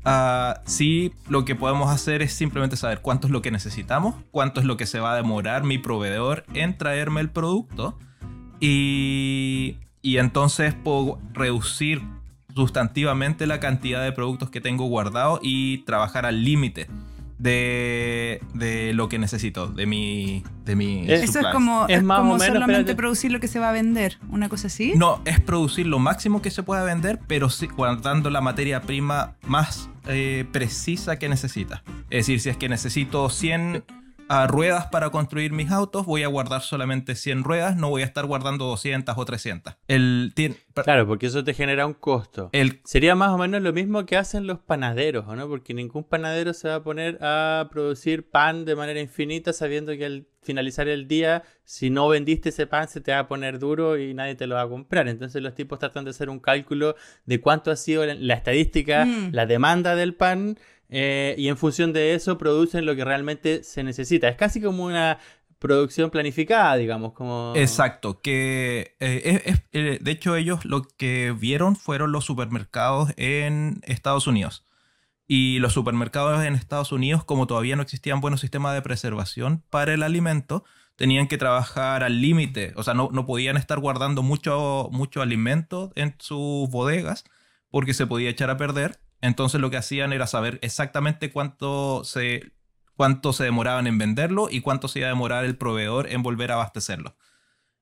uh, 0.06 0.60
si 0.66 1.14
lo 1.30 1.46
que 1.46 1.56
podemos 1.56 1.92
hacer 1.92 2.22
es 2.22 2.34
simplemente 2.34 2.76
saber 2.76 3.02
cuánto 3.02 3.28
es 3.28 3.32
lo 3.32 3.42
que 3.42 3.52
necesitamos 3.52 4.16
cuánto 4.32 4.60
es 4.60 4.66
lo 4.66 4.78
que 4.78 4.88
se 4.88 5.00
va 5.00 5.14
a 5.14 5.16
demorar 5.16 5.64
mi 5.64 5.78
proveedor 5.78 6.46
en 6.54 6.78
traerme 6.78 7.22
el 7.22 7.30
producto 7.30 7.98
y, 8.60 9.78
y 10.02 10.18
entonces 10.18 10.74
puedo 10.74 11.20
reducir 11.34 12.02
sustantivamente 12.56 13.48
la 13.48 13.60
cantidad 13.60 14.02
de 14.02 14.14
productos 14.14 14.50
que 14.50 14.62
tengo 14.62 14.86
guardado 14.86 15.40
y 15.44 15.80
trabajar 15.80 16.26
al 16.26 16.44
límite 16.44 16.88
de, 17.38 18.42
de 18.54 18.94
lo 18.94 19.10
que 19.10 19.20
necesito, 19.20 19.68
de 19.68 19.86
mi, 19.86 20.44
de 20.64 20.76
mi 20.76 21.10
Eso 21.12 21.40
es 21.40 21.48
como, 21.48 21.86
es 21.88 22.04
más 22.04 22.20
como 22.20 22.40
solamente 22.40 22.96
producir 22.96 23.32
lo 23.32 23.40
que 23.40 23.48
se 23.48 23.60
va 23.60 23.70
a 23.70 23.72
vender, 23.72 24.18
una 24.30 24.50
cosa 24.50 24.68
así. 24.68 24.94
No, 24.96 25.22
es 25.26 25.40
producir 25.40 25.88
lo 25.88 26.00
máximo 26.00 26.42
que 26.42 26.52
se 26.52 26.64
pueda 26.64 26.84
vender, 26.84 27.20
pero 27.28 27.50
sí, 27.50 27.68
guardando 27.68 28.30
la 28.30 28.42
materia 28.42 28.82
prima 28.82 29.36
más 29.46 29.90
eh, 30.08 30.46
precisa 30.52 31.18
que 31.18 31.30
necesita. 31.30 31.84
Es 32.10 32.28
decir, 32.28 32.40
si 32.40 32.50
es 32.50 32.58
que 32.58 32.70
necesito 32.70 33.30
100 33.30 33.84
a 34.28 34.48
ruedas 34.48 34.88
para 34.88 35.10
construir 35.10 35.52
mis 35.52 35.72
autos, 35.72 36.06
voy 36.06 36.24
a 36.24 36.28
guardar 36.28 36.62
solamente 36.62 37.16
100 37.16 37.44
ruedas, 37.44 37.76
no 37.78 37.90
voy 37.90 38.02
a 38.02 38.06
estar 38.06 38.26
guardando 38.26 38.66
200 38.66 39.16
o 39.18 39.26
300. 39.26 39.76
El, 39.88 40.34
claro, 40.74 41.08
porque 41.08 41.28
eso 41.28 41.44
te 41.44 41.54
genera 41.54 41.86
un 41.86 41.94
costo. 41.94 42.50
El, 42.52 42.82
Sería 42.84 43.16
más 43.16 43.30
o 43.30 43.38
menos 43.38 43.62
lo 43.62 43.74
mismo 43.74 44.06
que 44.06 44.18
hacen 44.18 44.48
los 44.48 44.60
panaderos, 44.60 45.28
¿no? 45.28 45.48
Porque 45.48 45.74
ningún 45.74 46.04
panadero 46.04 46.54
se 46.54 46.70
va 46.70 46.76
a 46.76 46.84
poner 46.84 47.20
a 47.22 47.68
producir 47.72 48.30
pan 48.30 48.66
de 48.66 48.76
manera 48.76 49.00
infinita 49.00 49.54
sabiendo 49.54 49.96
que 49.96 50.06
al 50.06 50.28
finalizar 50.46 50.88
el 50.88 51.08
día, 51.08 51.44
si 51.64 51.90
no 51.90 52.08
vendiste 52.08 52.50
ese 52.50 52.68
pan, 52.68 52.88
se 52.88 53.02
te 53.02 53.12
va 53.12 53.20
a 53.20 53.28
poner 53.28 53.60
duro 53.60 53.98
y 53.98 54.14
nadie 54.14 54.36
te 54.36 54.48
lo 54.48 54.56
va 54.56 54.62
a 54.62 54.70
comprar. 54.70 55.08
Entonces 55.08 55.42
los 55.42 55.56
tipos 55.56 55.80
tratan 55.80 56.06
de 56.06 56.12
hacer 56.12 56.30
un 56.30 56.40
cálculo 56.40 56.96
de 57.26 57.42
cuánto 57.42 57.72
ha 57.72 57.76
sido 57.76 58.06
la 58.06 58.34
estadística, 58.36 59.06
mm. 59.06 59.30
la 59.34 59.46
demanda 59.46 59.96
del 59.96 60.14
pan 60.14 60.58
eh, 60.90 61.36
y 61.38 61.48
en 61.48 61.58
función 61.58 61.94
de 61.94 62.14
eso 62.14 62.38
producen 62.38 62.86
lo 62.86 62.96
que 62.96 63.06
realmente 63.06 63.64
se 63.64 63.84
necesita. 63.84 64.28
Es 64.28 64.36
casi 64.36 64.62
como 64.62 64.86
una 64.86 65.20
producción 65.60 66.10
planificada, 66.10 66.76
digamos, 66.78 67.14
como... 67.14 67.54
Exacto, 67.56 68.22
que 68.22 68.96
eh, 69.00 69.56
eh, 69.72 70.00
de 70.02 70.12
hecho 70.12 70.36
ellos 70.36 70.64
lo 70.66 70.84
que 70.84 71.36
vieron 71.38 71.76
fueron 71.76 72.12
los 72.12 72.26
supermercados 72.26 73.12
en 73.18 73.82
Estados 73.84 74.28
Unidos. 74.28 74.66
Y 75.28 75.58
los 75.60 75.74
supermercados 75.74 76.44
en 76.46 76.54
Estados 76.54 76.92
Unidos, 76.92 77.24
como 77.24 77.48
todavía 77.48 77.76
no 77.76 77.82
existían 77.82 78.22
buenos 78.22 78.42
sistemas 78.42 78.76
de 78.76 78.84
preservación 78.84 79.64
para 79.72 79.94
el 79.94 80.04
alimento, 80.04 80.64
tenían 80.96 81.28
que 81.28 81.38
trabajar 81.38 82.04
al 82.04 82.22
límite, 82.22 82.74
o 82.76 82.84
sea, 82.84 82.94
no, 82.94 83.10
no, 83.12 83.26
podían 83.26 83.58
estar 83.58 83.80
guardando 83.80 84.24
mucho, 84.24 84.90
mucho 84.92 85.22
alimento 85.22 85.92
en 85.96 86.16
sus 86.20 86.70
bodegas 86.70 87.26
porque 87.70 87.94
se 87.94 88.08
podía 88.08 88.30
echar 88.30 88.50
a 88.50 88.58
perder 88.58 89.00
entonces 89.26 89.60
lo 89.60 89.70
que 89.70 89.78
hacían 89.78 90.14
era 90.14 90.28
saber 90.28 90.60
exactamente 90.62 91.32
cuánto 91.32 92.04
se, 92.04 92.52
cuánto 92.96 93.34
se 93.34 93.44
demoraban 93.44 93.88
en 93.88 93.98
venderlo 93.98 94.48
y 94.50 94.62
cuánto 94.62 94.88
se 94.88 95.00
iba 95.00 95.08
a 95.08 95.10
demorar 95.10 95.46
el 95.46 95.58
proveedor 95.58 96.08
en 96.12 96.24
volver 96.24 96.52
a 96.52 96.56
abastecerlo. 96.56 97.16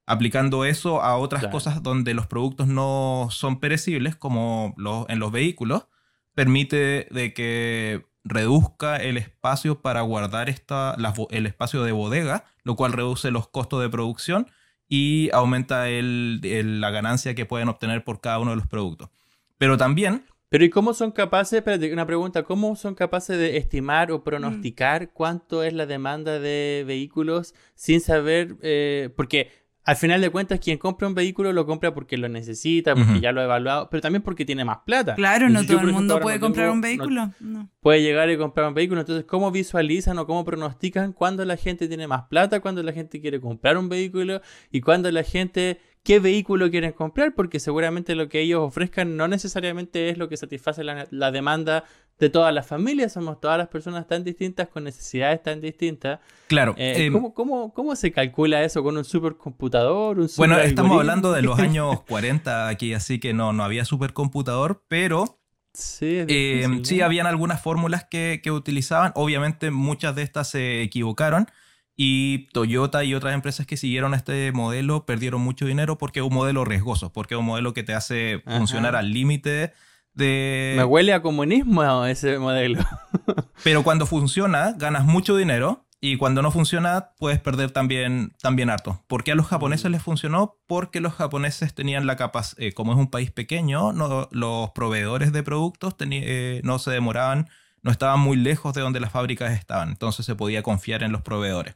Aplicando 0.06 0.65
eso 0.65 1.01
a 1.01 1.17
otras 1.17 1.47
cosas 1.47 1.82
donde 1.82 2.13
los 2.13 2.27
productos 2.27 2.67
no 2.67 3.27
son 3.32 3.60
perecibles, 3.60 4.15
como 4.17 4.75
en 5.08 5.19
los 5.19 5.32
vehículos, 5.32 5.88
permite 6.34 7.08
de 7.10 7.34
que 7.34 8.06
reduzca 8.25 8.97
el 8.97 9.17
espacio 9.17 9.82
para 9.82 10.01
guardar 10.01 10.49
esta, 10.49 10.95
el 11.29 11.45
espacio 11.45 11.84
de 11.84 11.91
bodega, 11.93 12.45
lo 12.63 12.75
cual 12.75 12.93
reduce 12.93 13.32
los 13.32 13.47
costos 13.47 13.82
de 13.82 13.89
producción 13.89 14.47
y 14.89 15.29
aumenta 15.34 15.86
la 15.88 16.91
ganancia 16.91 17.34
que 17.36 17.45
pueden 17.45 17.69
obtener 17.69 18.03
por 18.03 18.19
cada 18.19 18.39
uno 18.39 18.51
de 18.51 18.58
los 18.58 18.67
productos. 18.67 19.10
Pero 19.58 19.77
también 19.77 20.25
pero 20.54 20.66
¿y 20.66 20.70
cómo 20.70 20.94
son 20.94 21.10
capaces, 21.10 21.54
espérate, 21.54 21.92
una 21.92 22.06
pregunta, 22.06 22.44
¿cómo 22.44 22.76
son 22.76 22.94
capaces 22.94 23.39
de 23.39 23.58
estimar 23.58 24.12
o 24.12 24.24
pronosticar 24.24 25.10
cuánto 25.12 25.63
es 25.63 25.74
la 25.74 25.88
demanda 25.88 26.38
de 26.38 26.84
vehículos 26.86 27.56
sin 27.74 28.02
saber, 28.02 28.58
eh, 28.62 29.10
porque 29.16 29.50
al 29.84 29.96
final 29.96 30.22
de 30.22 30.30
cuentas 30.30 30.60
quien 30.60 30.78
compra 30.78 31.08
un 31.08 31.16
vehículo 31.16 31.52
lo 31.54 31.66
compra 31.66 31.96
porque 31.96 32.18
lo 32.18 32.30
necesita, 32.30 32.94
porque 32.94 33.20
ya 33.20 33.32
lo 33.32 33.42
ha 33.42 33.46
evaluado, 33.46 33.89
pero 33.89 34.02
también 34.02 34.22
porque 34.22 34.46
tiene 34.46 34.63
más 34.63 34.78
plata. 34.86 35.16
Claro, 35.16 35.50
no 35.50 35.66
todo 35.66 35.80
el 35.80 35.92
mundo 35.92 36.20
puede 36.20 36.39
comprar 36.39 36.70
un 36.70 36.82
vehículo. 36.82 37.32
Puede 37.80 38.04
llegar 38.04 38.30
y 38.30 38.38
comprar 38.38 38.68
un 38.68 38.76
vehículo, 38.76 39.02
entonces 39.02 39.26
¿cómo 39.26 39.50
visualizan 39.50 40.20
o 40.20 40.28
cómo 40.28 40.46
pronostican 40.46 41.13
cuándo 41.13 41.44
la 41.46 41.58
gente 41.58 41.88
tiene 41.88 42.08
más 42.08 42.26
plata, 42.30 42.60
cuándo 42.60 42.84
la 42.84 42.94
gente 42.94 43.20
quiere 43.20 43.42
comprar 43.42 43.76
un 43.76 43.89
vehículo 43.89 44.39
y 44.72 44.82
cuándo 44.82 45.10
la 45.10 45.24
gente 45.24 45.80
qué 46.04 46.20
vehículo 46.20 46.70
quieren 46.70 46.92
comprar, 46.92 47.34
porque 47.34 47.60
seguramente 47.60 48.16
lo 48.16 48.28
que 48.30 48.42
ellos 48.42 48.62
ofrezcan 48.62 49.16
no 49.16 49.28
necesariamente 49.28 50.10
es 50.10 50.18
lo 50.18 50.28
que 50.28 50.38
satisface 50.38 50.84
la, 50.84 51.32
demanda 51.32 51.86
de 52.20 52.30
todas 52.30 52.54
las 52.54 52.68
familias, 52.68 53.13
somos 53.13 53.39
todas 53.39 53.58
las 53.58 53.70
personas 53.70 54.08
tan 54.08 54.24
distintas, 54.24 54.68
con 54.68 54.84
necesidades 54.84 55.42
tan 55.42 55.62
distintas. 55.62 56.20
Claro. 56.48 56.76
Eh, 56.78 57.06
em, 57.06 57.32
¿cómo, 57.32 57.96
se 57.96 58.12
calcula 58.12 58.63
eso 58.63 58.84
con 58.84 58.98
un 58.98 59.06
supercomputador? 59.06 60.20
Un 60.20 60.30
bueno, 60.38 60.60
estamos 60.60 61.00
hablando 61.00 61.32
de 61.32 61.42
los 61.42 61.58
años 61.60 62.02
40 62.04 62.68
aquí, 62.68 62.94
así 62.94 63.20
que 63.20 63.34
no, 63.34 63.54
no 63.54 63.63
había 63.63 63.86
supercomputador, 63.86 64.84
pero 64.88 65.39
Sí, 65.76 66.24
em, 66.28 66.86
sí, 66.86 67.02
habían 67.02 67.26
algunas 67.26 67.60
fórmulas 67.60 68.06
que, 68.06 68.42
que, 68.44 68.52
utilizaban. 68.52 69.12
Obviamente 69.16 69.72
muchas 69.72 70.16
de 70.16 70.22
estas 70.22 70.48
se 70.48 70.84
equivocaron 70.84 71.48
y 71.95 72.47
Toyota 72.53 73.03
y 73.03 73.13
otras 73.13 73.34
empresas 73.34 73.67
que 73.67 73.77
siguieron 73.77 74.13
este 74.13 74.51
modelo 74.51 75.06
perdieron 75.06 75.41
mucho 75.41 75.65
dinero 75.65 75.97
porque 75.97 76.19
es 76.19 76.25
un 76.25 76.34
modelo 76.34 76.65
riesgoso, 76.65 77.12
porque 77.13 77.36
es 77.36 77.39
un 77.39 77.45
modelo 77.45 77.73
que 77.73 77.84
te 77.84 77.93
hace 77.93 78.41
funcionar 78.45 78.95
al 78.95 79.12
límite 79.12 79.73
de... 80.13 80.73
Me 80.77 80.84
huele 80.84 81.13
a 81.13 81.21
comunismo 81.21 82.06
ese 82.06 82.39
modelo. 82.39 82.84
Pero 83.63 83.84
cuando 83.84 84.06
funciona, 84.06 84.73
ganas 84.77 85.06
mucho 85.06 85.36
dinero 85.36 85.86
y 86.01 86.17
cuando 86.17 86.41
no 86.41 86.51
funciona, 86.51 87.12
puedes 87.17 87.39
perder 87.39 87.71
también, 87.71 88.34
también 88.41 88.69
harto. 88.69 89.01
¿Por 89.08 89.23
qué 89.23 89.32
a 89.32 89.36
los 89.36 89.47
japoneses 89.47 89.89
les 89.89 90.01
funcionó? 90.01 90.58
Porque 90.67 90.99
los 90.99 91.13
japoneses 91.13 91.73
tenían 91.73 92.08
la 92.08 92.15
capacidad, 92.15 92.62
eh, 92.62 92.73
como 92.73 92.91
es 92.91 92.97
un 92.97 93.10
país 93.10 93.32
pequeño, 93.32 93.93
no, 93.93 94.27
los 94.32 94.71
proveedores 94.71 95.32
de 95.32 95.43
productos 95.43 95.95
eh, 95.99 96.60
no 96.63 96.79
se 96.79 96.91
demoraban, 96.91 97.49
no 97.84 97.91
estaban 97.91 98.19
muy 98.19 98.36
lejos 98.36 98.73
de 98.73 98.82
donde 98.82 98.99
las 98.99 99.12
fábricas 99.12 99.53
estaban. 99.53 99.89
Entonces 99.89 100.25
se 100.25 100.36
podía 100.36 100.63
confiar 100.63 101.03
en 101.03 101.12
los 101.12 101.21
proveedores. 101.21 101.75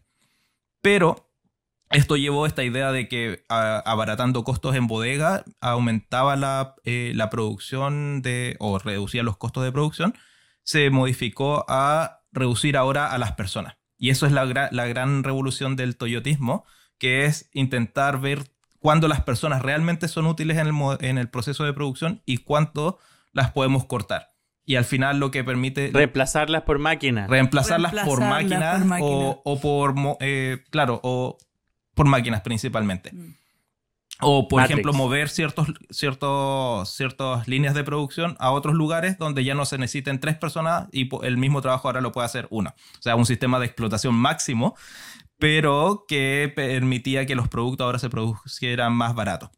Pero 0.88 1.30
esto 1.90 2.16
llevó 2.16 2.46
esta 2.46 2.64
idea 2.64 2.94
de 2.94 3.10
que 3.10 3.44
abaratando 3.50 4.46
costos 4.46 4.74
en 4.74 4.88
bodega 4.88 5.44
aumentaba 5.60 6.38
la, 6.38 6.76
eh, 6.86 7.12
la 7.14 7.30
producción 7.30 8.22
de, 8.22 8.56
o 8.60 8.80
reducía 8.80 9.22
los 9.22 9.36
costos 9.36 9.66
de 9.66 9.74
producción. 9.74 10.14
Se 10.64 10.90
modificó 10.90 11.66
a 11.68 12.22
reducir 12.32 12.78
ahora 12.78 13.12
a 13.12 13.18
las 13.18 13.34
personas. 13.34 13.76
Y 13.98 14.12
eso 14.12 14.28
es 14.28 14.32
la, 14.32 14.46
gran 14.46 15.26
revolución 15.26 15.76
del 15.76 15.98
toyotismo, 15.98 16.64
que 16.98 17.26
es 17.26 17.50
intentar 17.52 18.22
ver 18.22 18.50
cuándo 18.80 19.10
las 19.10 19.20
personas 19.24 19.62
realmente 19.62 20.08
son 20.08 20.26
útiles 20.26 20.58
en 20.58 20.68
el, 20.68 20.76
en 21.02 21.18
el 21.18 21.30
proceso 21.30 21.66
de 21.66 21.74
producción 21.74 22.22
y 22.26 22.38
cuánto 22.38 22.98
las 23.34 23.52
podemos 23.52 23.84
cortar. 23.88 24.37
Y 24.70 24.76
al 24.76 24.84
final 24.84 25.18
lo 25.18 25.32
que 25.32 25.46
permite... 25.46 25.92
Reemplazarlas 25.94 26.64
por 26.64 26.78
máquinas. 26.78 27.30
Reemplazarlas, 27.30 27.94
por 28.06 28.20
máquinas 28.20 28.86
o, 29.00 29.60
por... 29.62 29.96
Eh, 30.20 30.62
claro, 30.70 31.00
o 31.04 31.38
por 31.96 32.06
máquinas 32.06 32.42
principalmente. 32.42 33.14
Mm. 33.14 33.34
O, 34.20 34.50
por 34.50 34.62
ejemplo, 34.62 34.92
mover 34.92 35.30
ciertos, 35.30 35.70
ciertos, 35.90 36.90
ciertas 36.90 37.48
líneas 37.48 37.76
de 37.76 37.86
producción 37.86 38.36
a 38.40 38.52
otros 38.52 38.76
lugares 38.76 39.18
donde 39.18 39.46
ya 39.46 39.54
no 39.54 39.64
se 39.64 39.78
necesiten 39.78 40.20
tres 40.20 40.36
personas 40.36 40.90
y 40.92 41.08
el 41.24 41.38
mismo 41.38 41.62
trabajo 41.62 41.88
ahora 41.88 42.02
lo 42.02 42.12
puede 42.12 42.26
hacer 42.26 42.48
una. 42.50 42.72
O 43.00 43.02
sea, 43.02 43.16
un 43.16 43.26
sistema 43.26 43.60
de 43.60 43.68
explotación 43.68 44.16
máximo, 44.16 44.76
pero 45.38 46.04
que 46.10 46.52
permitía 46.54 47.26
que 47.26 47.36
los 47.36 47.48
productos 47.48 47.86
ahora 47.86 48.00
se 48.00 48.10
produjeran 48.10 48.92
más 48.92 49.16
baratos. 49.16 49.50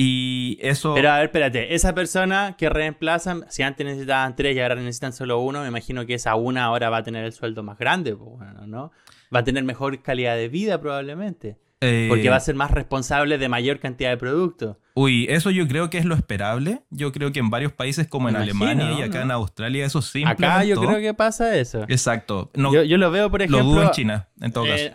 Y 0.00 0.58
eso... 0.60 0.94
Pero 0.94 1.10
a 1.10 1.16
ver, 1.16 1.24
espérate, 1.24 1.74
esa 1.74 1.92
persona 1.92 2.54
que 2.56 2.68
reemplazan, 2.70 3.46
si 3.48 3.64
antes 3.64 3.84
necesitaban 3.84 4.36
tres 4.36 4.54
y 4.54 4.60
ahora 4.60 4.76
necesitan 4.76 5.12
solo 5.12 5.40
uno, 5.40 5.62
me 5.62 5.66
imagino 5.66 6.06
que 6.06 6.14
esa 6.14 6.36
una 6.36 6.66
ahora 6.66 6.88
va 6.88 6.98
a 6.98 7.02
tener 7.02 7.24
el 7.24 7.32
sueldo 7.32 7.64
más 7.64 7.78
grande, 7.78 8.16
¿no? 8.64 8.92
Va 9.34 9.40
a 9.40 9.42
tener 9.42 9.64
mejor 9.64 10.00
calidad 10.00 10.36
de 10.36 10.48
vida 10.48 10.80
probablemente. 10.80 11.58
Porque 11.80 12.30
va 12.30 12.36
a 12.36 12.40
ser 12.40 12.54
más 12.54 12.70
responsable 12.70 13.38
de 13.38 13.48
mayor 13.48 13.80
cantidad 13.80 14.10
de 14.10 14.18
productos. 14.18 14.76
Uy, 14.94 15.26
eso 15.28 15.50
yo 15.50 15.66
creo 15.66 15.90
que 15.90 15.98
es 15.98 16.04
lo 16.04 16.14
esperable. 16.14 16.82
Yo 16.90 17.10
creo 17.10 17.32
que 17.32 17.40
en 17.40 17.50
varios 17.50 17.72
países 17.72 18.06
como 18.06 18.28
en 18.28 18.36
Alemania 18.36 18.92
y 19.00 19.02
acá 19.02 19.22
en 19.22 19.32
Australia 19.32 19.84
eso 19.84 20.00
sí. 20.00 20.22
Acá 20.24 20.62
yo 20.62 20.80
creo 20.80 21.00
que 21.00 21.12
pasa 21.12 21.56
eso. 21.56 21.82
Exacto. 21.88 22.52
yo, 22.54 22.98
lo 22.98 23.10
veo, 23.10 23.32
por 23.32 23.42
ejemplo... 23.42 23.64
Lo 23.64 23.64
dudo 23.64 23.82
en 23.82 23.90
China, 23.90 24.28
en 24.40 24.52
todo 24.52 24.64
caso. 24.64 24.90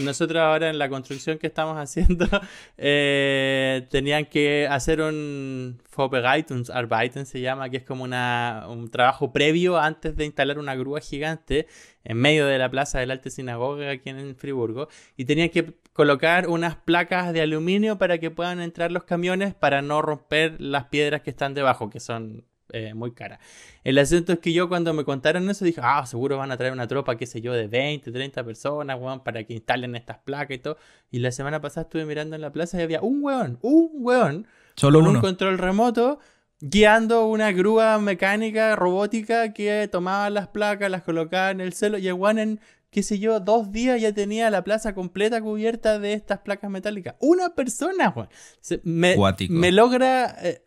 Nosotros 0.00 0.40
ahora 0.40 0.68
en 0.68 0.78
la 0.78 0.88
construcción 0.88 1.38
que 1.38 1.46
estamos 1.46 1.76
haciendo 1.78 2.26
eh, 2.76 3.86
tenían 3.90 4.26
que 4.26 4.66
hacer 4.68 5.00
un 5.00 5.80
Arbeiten 6.72 7.26
se 7.26 7.40
llama, 7.40 7.70
que 7.70 7.78
es 7.78 7.82
como 7.82 8.04
una, 8.04 8.66
un 8.68 8.90
trabajo 8.90 9.32
previo 9.32 9.78
antes 9.78 10.16
de 10.16 10.24
instalar 10.26 10.58
una 10.58 10.74
grúa 10.74 11.00
gigante 11.00 11.66
en 12.04 12.18
medio 12.18 12.46
de 12.46 12.58
la 12.58 12.70
plaza 12.70 12.98
del 12.98 13.10
Alte 13.10 13.30
Sinagoga 13.30 13.90
aquí 13.90 14.10
en 14.10 14.36
Friburgo. 14.36 14.88
Y 15.16 15.24
tenían 15.24 15.48
que 15.48 15.74
colocar 15.92 16.48
unas 16.48 16.76
placas 16.76 17.32
de 17.32 17.40
aluminio 17.40 17.98
para 17.98 18.18
que 18.18 18.30
puedan 18.30 18.60
entrar 18.60 18.92
los 18.92 19.04
camiones 19.04 19.54
para 19.54 19.82
no 19.82 20.02
romper 20.02 20.60
las 20.60 20.84
piedras 20.86 21.22
que 21.22 21.30
están 21.30 21.54
debajo, 21.54 21.88
que 21.88 22.00
son 22.00 22.44
eh, 22.72 22.94
muy 22.94 23.12
caras. 23.12 23.40
El 23.84 23.98
asunto 23.98 24.32
es 24.32 24.38
que 24.38 24.52
yo 24.52 24.68
cuando 24.68 24.92
me 24.92 25.04
contaron 25.04 25.48
eso 25.48 25.64
dije, 25.64 25.80
ah, 25.82 26.04
seguro 26.06 26.36
van 26.36 26.50
a 26.50 26.56
traer 26.56 26.72
una 26.72 26.86
tropa, 26.86 27.16
qué 27.16 27.26
sé 27.26 27.40
yo, 27.40 27.52
de 27.52 27.68
20, 27.68 28.10
30 28.10 28.44
personas, 28.44 29.00
weón, 29.00 29.22
para 29.22 29.44
que 29.44 29.54
instalen 29.54 29.94
estas 29.94 30.18
placas 30.18 30.56
y 30.56 30.58
todo. 30.58 30.76
Y 31.10 31.20
la 31.20 31.30
semana 31.32 31.60
pasada 31.60 31.82
estuve 31.82 32.04
mirando 32.04 32.36
en 32.36 32.42
la 32.42 32.52
plaza 32.52 32.78
y 32.78 32.82
había 32.82 33.00
un 33.00 33.22
weón, 33.22 33.58
un 33.62 33.90
weón, 33.94 34.46
Solo 34.76 35.00
con 35.00 35.16
un 35.16 35.20
control 35.20 35.58
remoto, 35.58 36.18
guiando 36.60 37.26
una 37.26 37.52
grúa 37.52 37.98
mecánica, 37.98 38.76
robótica, 38.76 39.52
que 39.52 39.88
tomaba 39.90 40.28
las 40.30 40.48
placas, 40.48 40.90
las 40.90 41.02
colocaba 41.02 41.50
en 41.50 41.60
el 41.60 41.72
celo 41.72 41.98
y 41.98 42.08
el 42.08 42.14
weón 42.14 42.38
en 42.38 42.60
qué 42.90 43.02
sé 43.02 43.18
yo, 43.18 43.40
dos 43.40 43.72
días 43.72 44.00
ya 44.00 44.12
tenía 44.12 44.48
la 44.48 44.64
plaza 44.64 44.94
completa 44.94 45.42
cubierta 45.42 45.98
de 45.98 46.14
estas 46.14 46.38
placas 46.38 46.70
metálicas. 46.70 47.14
Una 47.20 47.54
persona, 47.54 48.10
Juan. 48.10 48.28
Me, 48.84 49.16
me, 49.50 49.70
logra... 49.70 50.34
Eh, 50.42 50.62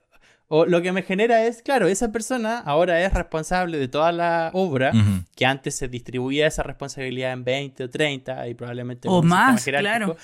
o 0.51 0.65
lo 0.65 0.81
que 0.81 0.91
me 0.91 1.03
genera 1.03 1.45
es, 1.45 1.62
claro, 1.62 1.88
esa 1.88 2.12
persona 2.12 2.57
ahora 2.57 3.01
es 3.05 3.13
responsable 3.13 3.77
de 3.77 3.88
toda 3.88 4.12
la 4.12 4.49
obra, 4.53 4.91
que 5.35 5.45
antes 5.45 5.75
se 5.75 5.88
distribuía 5.88 6.47
esa 6.47 6.63
responsabilidad 6.63 7.33
en 7.33 7.43
20 7.43 7.83
o 7.83 7.89
30 7.89 8.47
y 8.47 8.55
probablemente... 8.55 9.07
O 9.07 9.21
más, 9.21 9.63
claro. 9.63 10.17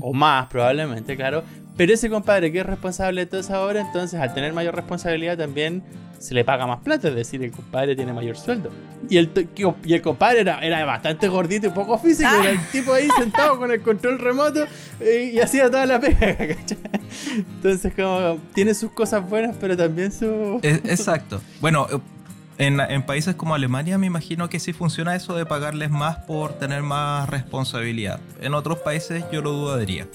O 0.00 0.12
más, 0.12 0.46
probablemente, 0.46 1.16
claro. 1.16 1.42
Pero 1.76 1.92
ese 1.92 2.08
compadre 2.08 2.52
que 2.52 2.60
es 2.60 2.66
responsable 2.66 3.22
de 3.22 3.26
toda 3.26 3.42
esa 3.42 3.60
obra, 3.64 3.80
entonces 3.80 4.20
al 4.20 4.32
tener 4.32 4.52
mayor 4.52 4.76
responsabilidad 4.76 5.36
también 5.36 5.82
se 6.24 6.32
le 6.32 6.44
paga 6.44 6.66
más 6.66 6.80
plata, 6.80 7.08
es 7.08 7.14
decir, 7.14 7.42
el 7.42 7.50
compadre 7.50 7.94
tiene 7.96 8.12
mayor 8.12 8.36
sueldo. 8.36 8.70
Y 9.10 9.18
el, 9.18 9.30
y 9.84 9.92
el 9.92 10.00
compadre 10.00 10.40
era, 10.40 10.60
era 10.60 10.82
bastante 10.84 11.28
gordito 11.28 11.66
y 11.66 11.70
poco 11.70 11.98
físico, 11.98 12.30
era 12.40 12.50
el 12.50 12.58
ah. 12.58 12.68
tipo 12.72 12.94
ahí 12.94 13.08
sentado 13.18 13.58
con 13.58 13.70
el 13.70 13.82
control 13.82 14.18
remoto 14.18 14.64
y, 15.00 15.38
hacía 15.40 15.70
toda 15.70 15.84
la 15.84 16.00
pega, 16.00 16.36
Entonces, 17.36 17.92
como 17.94 18.38
tiene 18.54 18.72
sus 18.72 18.92
cosas 18.92 19.28
buenas, 19.28 19.56
pero 19.60 19.76
también 19.76 20.12
su. 20.12 20.60
Exacto. 20.62 21.42
Bueno, 21.60 21.86
en, 22.58 23.02
países 23.02 23.34
como 23.34 23.54
Alemania 23.54 23.98
me 23.98 24.06
imagino 24.06 24.48
que 24.48 24.60
sí 24.60 24.72
funciona 24.72 25.16
eso 25.16 25.34
de 25.34 25.44
pagarles 25.46 25.90
más 25.90 26.18
por 26.18 26.52
tener 26.52 26.82
más 26.82 27.28
responsabilidad. 27.28 28.20
En 28.40 28.54
otros 28.54 28.78
países 28.78 29.24
yo 29.32 29.42
lo 29.42 29.50
dudaría. 29.52 30.06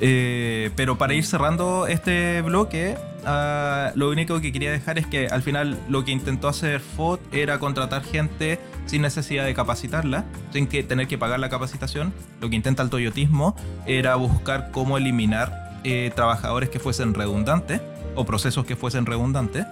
Eh, 0.00 0.70
pero 0.74 0.98
para 0.98 1.14
ir 1.14 1.24
cerrando 1.24 1.86
este 1.86 2.42
bloque, 2.42 2.96
ah, 3.24 3.92
lo 3.94 4.10
único 4.10 4.40
que 4.40 4.50
quería 4.52 4.72
dejar 4.72 4.98
es 4.98 5.06
que 5.06 5.28
al 5.28 5.42
final 5.42 5.78
lo 5.88 6.04
que 6.04 6.10
intentó 6.10 6.48
hacer 6.48 6.80
Ford 6.80 7.20
era 7.30 7.60
contratar 7.60 8.02
gente 8.02 8.58
sin 8.86 9.02
necesidad 9.02 9.44
de 9.44 9.54
capacitarla, 9.54 10.24
sin 10.52 10.66
que 10.66 10.82
tener 10.82 11.06
que 11.06 11.18
pagar 11.18 11.38
la 11.38 11.48
capacitación. 11.48 12.12
Lo 12.40 12.50
que 12.50 12.56
intenta 12.56 12.82
el 12.82 12.90
toyotismo 12.90 13.54
era 13.86 14.16
buscar 14.16 14.72
cómo 14.72 14.98
eliminar 14.98 15.80
eh, 15.84 16.10
trabajadores 16.16 16.68
que 16.68 16.80
fuesen 16.80 17.14
redundantes 17.14 17.80
o 18.16 18.24
procesos 18.24 18.64
que 18.64 18.74
fuesen 18.74 19.06
redundantes. 19.06 19.66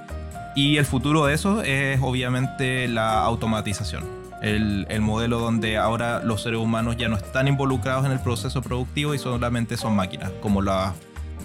Y 0.54 0.76
el 0.76 0.84
futuro 0.84 1.26
de 1.26 1.34
eso 1.34 1.62
es 1.62 2.00
obviamente 2.02 2.88
la 2.88 3.22
automatización 3.22 4.20
el, 4.40 5.00
modelo 5.00 5.38
donde 5.38 5.76
ahora 5.76 6.20
los 6.20 6.42
seres 6.42 6.60
humanos 6.60 6.96
ya 6.96 7.08
no 7.08 7.16
están 7.16 7.48
involucrados 7.48 8.06
en 8.06 8.12
el 8.12 8.20
proceso 8.20 8.62
productivo 8.62 9.14
y 9.14 9.18
solamente 9.18 9.76
son 9.76 9.94
máquinas, 9.94 10.30
como 10.40 10.62
las 10.62 10.94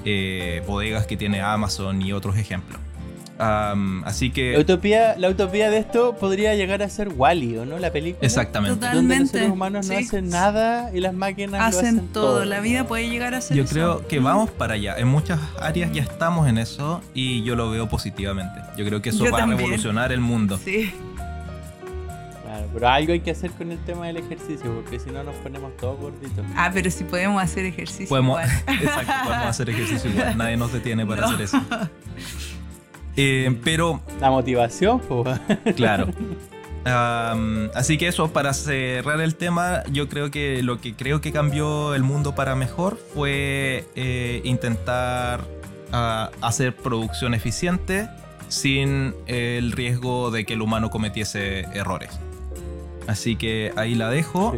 eh, 0.06 0.64
bodegas 0.68 1.06
que 1.06 1.18
tiene 1.18 1.42
Amazon 1.42 2.02
y 2.02 2.14
otros 2.14 2.38
ejemplos. 2.38 2.80
Así 3.38 4.32
que. 4.32 4.54
La 4.54 4.60
utopía, 4.60 5.16
la 5.18 5.30
utopía 5.30 5.70
de 5.70 5.78
esto 5.78 6.16
podría 6.16 6.56
llegar 6.56 6.82
a 6.82 6.90
ser 6.90 7.10
Wally, 7.10 7.58
¿o 7.58 7.66
no? 7.66 7.80
La 7.80 7.92
película. 7.92 8.26
Exactamente. 8.26 8.76
Totalmente. 8.76 8.98
Donde 8.98 9.20
los 9.20 9.30
seres 9.32 9.50
humanos 9.50 9.88
no 9.88 9.98
hacen 9.98 10.30
nada 10.30 10.92
y 10.94 11.00
las 11.00 11.14
máquinas 11.14 11.62
hacen, 11.62 11.98
hacen 11.98 12.08
todo. 12.10 12.46
La 12.46 12.60
vida 12.60 12.88
puede 12.88 13.10
llegar 13.10 13.34
a 13.34 13.42
ser 13.42 13.58
Yo 13.58 13.66
creo 13.66 14.08
que 14.08 14.20
vamos 14.20 14.50
para 14.52 14.76
allá. 14.76 14.96
En 14.98 15.08
muchas 15.08 15.40
áreas 15.60 15.92
ya 15.92 16.04
estamos 16.04 16.48
en 16.48 16.58
eso 16.58 17.02
y 17.14 17.44
yo 17.44 17.56
lo 17.56 17.70
veo 17.70 17.90
positivamente. 17.90 18.62
Yo 18.78 18.86
creo 18.86 19.02
que 19.02 19.10
eso 19.10 19.26
va 19.32 19.44
a 19.44 19.46
revolucionar 19.46 20.12
el 20.12 20.22
mundo. 20.22 20.60
Sí 20.64 20.94
pero 22.76 22.90
algo 22.90 23.14
hay 23.14 23.22
que 23.22 23.32
hacer 23.32 23.52
con 23.52 23.72
el 23.72 23.80
tema 23.80 24.08
del 24.08 24.18
ejercicio, 24.18 24.70
porque 24.76 25.00
si 25.00 25.10
no 25.10 25.24
nos 25.24 25.36
ponemos 25.38 25.76
todos 25.78 25.98
gorditos. 25.98 26.46
Ah, 26.58 26.70
pero 26.74 26.92
si 26.92 27.06
podemos 27.06 27.42
hacer 27.42 27.64
ejercicio. 27.64 28.10
Podemos, 28.10 28.42
exacto, 28.68 29.14
podemos 29.24 29.48
hacer 29.48 29.70
ejercicio 29.70 30.10
igual. 30.12 30.38
Nadie 30.38 30.58
nos 30.58 30.74
detiene 30.74 31.06
para 31.06 31.26
hacer 31.28 31.42
eso. 31.42 31.62
Eh, 33.18 33.56
pero. 33.64 34.02
La 34.20 34.30
motivación, 34.30 35.00
pues. 35.00 35.40
Claro. 35.76 36.08
así 37.74 37.98
que 37.98 38.08
eso, 38.08 38.32
para 38.32 38.54
cerrar 38.54 39.22
el 39.22 39.36
tema, 39.36 39.84
yo 39.92 40.08
creo 40.08 40.30
que 40.32 40.62
lo 40.62 40.80
que 40.80 40.96
creo 40.96 41.22
que 41.22 41.32
cambió 41.32 41.96
el 41.96 42.04
mundo 42.04 42.36
para 42.36 42.56
mejor 42.56 42.98
fue 43.14 43.86
eh, 43.96 44.42
intentar 44.44 45.46
ah, 45.92 46.30
hacer 46.42 46.76
producción 46.76 47.34
eficiente 47.34 48.08
sin 48.48 49.16
el 49.26 49.72
riesgo 49.72 50.30
de 50.30 50.46
que 50.46 50.54
el 50.54 50.62
humano 50.62 50.90
cometiese 50.90 51.62
errores. 51.74 52.20
Así 53.08 53.36
que 53.36 53.72
ahí 53.76 53.96
la 53.96 54.10
dejo. 54.10 54.56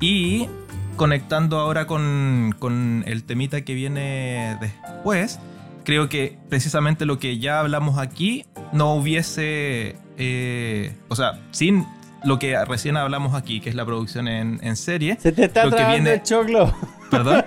Y 0.00 0.48
conectando 0.96 1.58
ahora 1.58 1.86
con, 1.86 2.54
con, 2.58 3.04
el 3.06 3.24
temita 3.24 3.62
que 3.62 3.74
viene 3.74 4.56
después, 4.60 5.38
creo 5.86 6.08
que 6.08 6.36
precisamente 6.48 7.06
lo 7.06 7.20
que 7.20 7.38
ya 7.38 7.60
hablamos 7.60 7.96
aquí 7.98 8.44
no 8.72 8.96
hubiese, 8.96 9.96
eh, 10.18 10.96
o 11.08 11.14
sea, 11.14 11.40
sin 11.52 11.86
lo 12.24 12.40
que 12.40 12.62
recién 12.64 12.96
hablamos 12.96 13.34
aquí, 13.34 13.60
que 13.60 13.70
es 13.70 13.76
la 13.76 13.86
producción 13.86 14.26
en, 14.26 14.76
serie. 14.76 15.16
Se 15.20 15.30
te 15.30 15.44
está 15.44 15.70
trabando 15.70 16.10
el 16.10 16.22
choclo. 16.24 16.74
¿Perdón? 17.08 17.44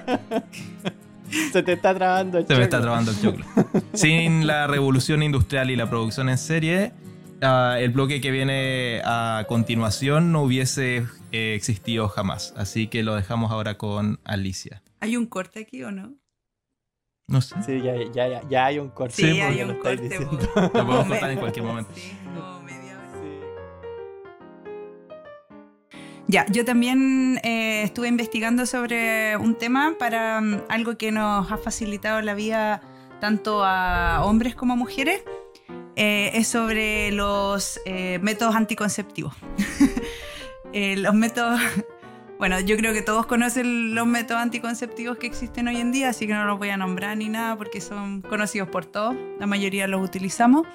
Se 1.52 1.62
te 1.64 1.74
está 1.74 1.94
trabando 1.94 2.38
el 2.38 2.46
choclo. 2.46 2.56
Se 2.56 2.60
me 2.60 2.64
está 2.64 2.82
trabando 2.82 3.12
el 3.12 3.22
choclo. 3.22 3.46
Sin 3.94 4.48
la 4.48 4.68
revolución 4.68 5.22
industrial 5.22 5.70
y 5.70 5.76
la 5.76 5.90
producción 5.90 6.30
en 6.30 6.38
serie, 6.38 6.94
ah, 7.42 7.76
el 7.78 7.90
bloque 7.92 8.22
que 8.22 8.32
viene 8.32 9.02
a 9.04 9.44
continuación 9.50 10.32
no 10.32 10.44
hubiese 10.44 11.06
eh, 11.34 11.56
existido 11.56 12.08
jamás. 12.08 12.54
Así 12.56 12.88
que 12.88 13.04
lo 13.04 13.16
dejamos 13.16 13.52
ahora 13.52 13.78
con 13.78 14.22
Alicia. 14.24 14.82
¿Hay 15.02 15.18
un 15.18 15.26
corte 15.26 15.60
aquí 15.60 15.84
o 15.84 15.92
no? 15.92 16.14
No 17.30 17.42
sé. 17.42 17.56
Sí, 17.64 17.82
ya, 17.82 17.96
ya, 18.12 18.42
ya, 18.50 18.66
hay 18.66 18.80
un 18.80 18.90
corte. 18.90 19.14
Sí, 19.14 19.40
hay 19.40 19.62
un 19.62 19.76
corte. 19.76 20.10
Lo 20.20 20.72
podemos 20.72 21.08
cortar 21.08 21.32
en 21.32 21.40
cualquier 21.40 21.66
momento. 21.66 21.92
Ya, 26.30 26.46
yo 26.52 26.64
también 26.64 27.40
eh, 27.44 27.82
estuve 27.82 28.08
investigando 28.08 28.68
sobre 28.68 29.36
un 29.38 29.56
tema 29.56 29.96
para 29.98 30.38
um, 30.38 30.60
algo 30.70 30.96
que 30.96 31.12
nos 31.12 31.52
ha 31.52 31.58
facilitado 31.58 32.22
la 32.22 32.36
vida 32.36 32.82
tanto 33.20 33.64
a 33.66 34.24
hombres 34.24 34.54
como 34.54 34.74
a 34.74 34.76
mujeres. 34.76 35.24
Eh, 35.96 36.30
es 36.36 36.48
sobre 36.48 37.12
los 37.12 37.80
eh, 37.86 38.20
métodos 38.22 38.56
anticonceptivos. 38.56 39.34
los 40.74 41.16
métodos, 41.16 41.60
bueno, 42.40 42.58
yo 42.62 42.78
creo 42.78 42.94
que 42.94 43.02
todos 43.02 43.26
conocen 43.26 43.94
los 43.94 44.08
métodos 44.08 44.42
anticonceptivos 44.42 45.18
que 45.18 45.28
existen 45.28 45.68
hoy 45.68 45.76
en 45.76 45.92
día, 45.92 46.08
así 46.08 46.26
que 46.26 46.34
no 46.34 46.46
los 46.46 46.58
voy 46.58 46.70
a 46.70 46.78
nombrar 46.78 47.18
ni 47.18 47.28
nada 47.28 47.58
porque 47.58 47.82
son 47.82 48.22
conocidos 48.22 48.70
por 48.70 48.86
todos, 48.86 49.14
la 49.40 49.46
mayoría 49.46 49.90
los 49.90 50.02
utilizamos. 50.02 50.66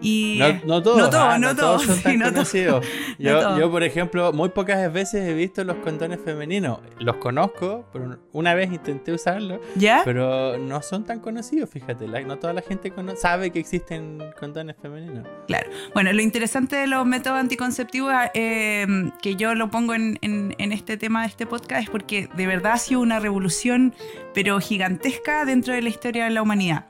Y 0.00 0.40
no, 0.64 0.82
todos, 0.82 0.98
no 0.98 1.10
todos, 1.10 1.40
no, 1.40 1.56
todos, 1.56 1.82
son 1.82 2.00
tan 2.02 2.20
conocidos. 2.20 2.86
Yo, 3.18 3.58
yo, 3.58 3.70
por 3.70 3.82
ejemplo, 3.82 4.32
muy 4.32 4.50
pocas 4.50 4.92
veces 4.92 5.28
he 5.28 5.34
visto 5.34 5.64
los 5.64 5.76
condones 5.78 6.20
femeninos. 6.24 6.78
Los 7.00 7.16
conozco, 7.16 7.84
pero 7.92 8.18
una 8.32 8.54
vez 8.54 8.72
intenté 8.72 9.12
usarlos, 9.12 9.60
¿Ya? 9.74 10.02
pero 10.04 10.56
no 10.56 10.82
son 10.82 11.04
tan 11.04 11.18
conocidos, 11.18 11.68
fíjate. 11.68 12.06
no 12.06 12.38
toda 12.38 12.52
la 12.52 12.62
gente 12.62 12.92
sabe 13.16 13.50
que 13.50 13.58
existen 13.58 14.22
condones 14.38 14.76
femeninos. 14.80 15.26
Claro. 15.48 15.68
Bueno, 15.94 16.12
lo 16.12 16.22
interesante 16.22 16.76
de 16.76 16.86
los 16.86 17.04
métodos 17.06 17.38
anticonceptivos, 17.40 18.12
eh, 18.34 18.86
que 19.20 19.34
yo 19.34 19.54
lo 19.54 19.70
pongo 19.70 19.94
en, 19.94 20.18
en 20.22 20.72
este 20.72 20.96
tema 20.96 21.22
de 21.22 21.28
este 21.28 21.46
podcast, 21.46 21.84
es 21.84 21.90
porque 21.90 22.28
de 22.36 22.46
verdad 22.46 22.72
ha 22.72 22.78
sido 22.78 23.00
una 23.00 23.18
revolución, 23.18 23.94
pero 24.32 24.60
gigantesca 24.60 25.44
dentro 25.44 25.74
de 25.74 25.82
la 25.82 25.88
historia 25.88 26.24
de 26.24 26.30
la 26.30 26.42
humanidad. 26.42 26.86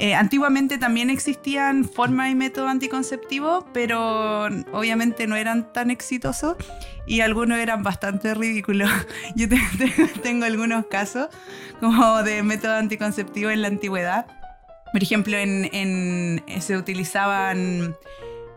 Eh, 0.00 0.14
antiguamente 0.14 0.76
también 0.76 1.08
existían 1.08 1.84
formas 1.84 2.30
y 2.30 2.34
métodos 2.34 2.68
anticonceptivos, 2.68 3.64
pero 3.72 4.46
obviamente 4.72 5.28
no 5.28 5.36
eran 5.36 5.72
tan 5.72 5.90
exitosos 5.90 6.56
y 7.06 7.20
algunos 7.20 7.58
eran 7.58 7.84
bastante 7.84 8.34
ridículos. 8.34 8.90
Yo 9.36 9.46
tengo 10.22 10.46
algunos 10.46 10.86
casos 10.86 11.28
como 11.78 12.24
de 12.24 12.42
métodos 12.42 12.76
anticonceptivos 12.76 13.52
en 13.52 13.62
la 13.62 13.68
antigüedad. 13.68 14.26
Por 14.92 15.02
ejemplo, 15.02 15.36
en, 15.36 16.42
se 16.60 16.76
utilizaban 16.76 17.96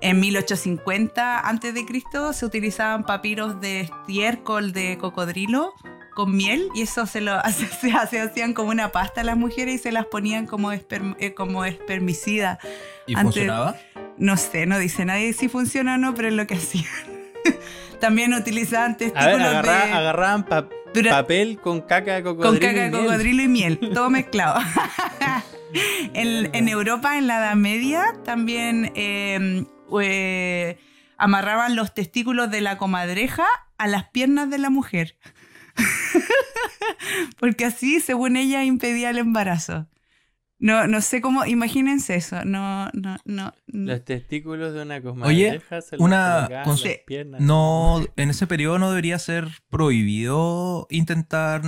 en 0.02 0.20
1850 0.20 1.40
a.C. 1.40 1.86
se 2.34 2.46
utilizaban 2.46 3.04
papiros 3.04 3.60
de 3.62 3.82
estiércol 3.82 4.72
de 4.72 4.98
cocodrilo 5.00 5.74
con 6.18 6.36
miel 6.36 6.70
y 6.74 6.82
eso 6.82 7.06
se 7.06 7.22
lo 7.22 7.40
se, 7.80 7.92
hacían 7.92 8.54
como 8.56 8.72
una 8.72 8.92
pasta 8.92 9.22
a 9.22 9.24
las 9.24 9.38
mujeres 9.38 9.76
y 9.76 9.78
se 9.78 9.92
las 9.92 10.08
ponían 10.08 10.48
como, 10.48 10.74
eh, 10.74 11.34
como 11.36 11.64
espermicida. 11.64 12.58
¿Y 13.06 13.16
funcionaba? 13.16 13.76
No 14.18 14.36
sé, 14.36 14.66
no 14.66 14.80
dice 14.80 15.06
nadie 15.06 15.32
si 15.34 15.48
funciona 15.48 15.94
o 15.94 15.98
no, 16.00 16.16
pero 16.16 16.30
es 16.30 16.34
lo 16.34 16.48
que 16.48 16.56
hacían. 16.56 16.86
También 18.02 18.34
utilizaban 18.34 18.98
testículos 18.98 19.42
a 19.42 19.62
ver, 19.62 19.70
agarraban 19.94 20.44
papel 20.44 21.60
con 21.62 21.82
caca 21.82 22.16
de 22.16 22.24
cocodrilo. 22.24 22.50
Con 22.50 22.60
caca 22.60 22.82
de 22.86 22.92
cocodrilo 22.92 23.44
y 23.44 23.48
miel, 23.48 23.80
todo 23.94 24.10
mezclado. 24.10 24.60
en, 26.16 26.68
Europa, 26.68 27.20
en 27.20 27.28
la 27.28 27.38
Edad 27.38 27.56
Media, 27.56 28.16
también 28.26 28.92
em, 28.96 29.68
eh, 30.02 30.80
amarraban 31.18 31.76
los 31.76 31.94
testículos 31.94 32.50
de 32.50 32.62
la 32.62 32.80
comadreja 32.80 33.46
a 33.78 33.86
las 33.86 34.10
piernas 34.10 34.50
de 34.50 34.58
la 34.58 34.72
mujer. 34.72 35.16
Porque 37.40 37.66
así, 37.66 38.00
según 38.00 38.38
ella, 38.38 38.64
impedía 38.64 39.10
el 39.10 39.18
embarazo. 39.18 39.88
No, 40.60 40.88
no 40.88 41.02
sé 41.02 41.22
cómo, 41.22 41.46
imagínense 41.46 42.16
eso. 42.16 42.44
No, 42.44 42.90
no, 42.94 43.18
no. 43.26 43.54
Los 43.68 44.04
testículos 44.04 44.74
de 44.74 44.82
una 44.82 45.02
comadreja 45.02 45.82
se 45.82 45.98
una 45.98 46.50
las 46.50 46.82
piernas. 47.06 47.42
No, 47.42 48.04
en 48.16 48.30
ese 48.32 48.48
periodo 48.48 48.80
no 48.80 48.90
debería 48.90 49.20
ser 49.20 49.48
prohibido 49.70 50.88
intentar 50.90 51.62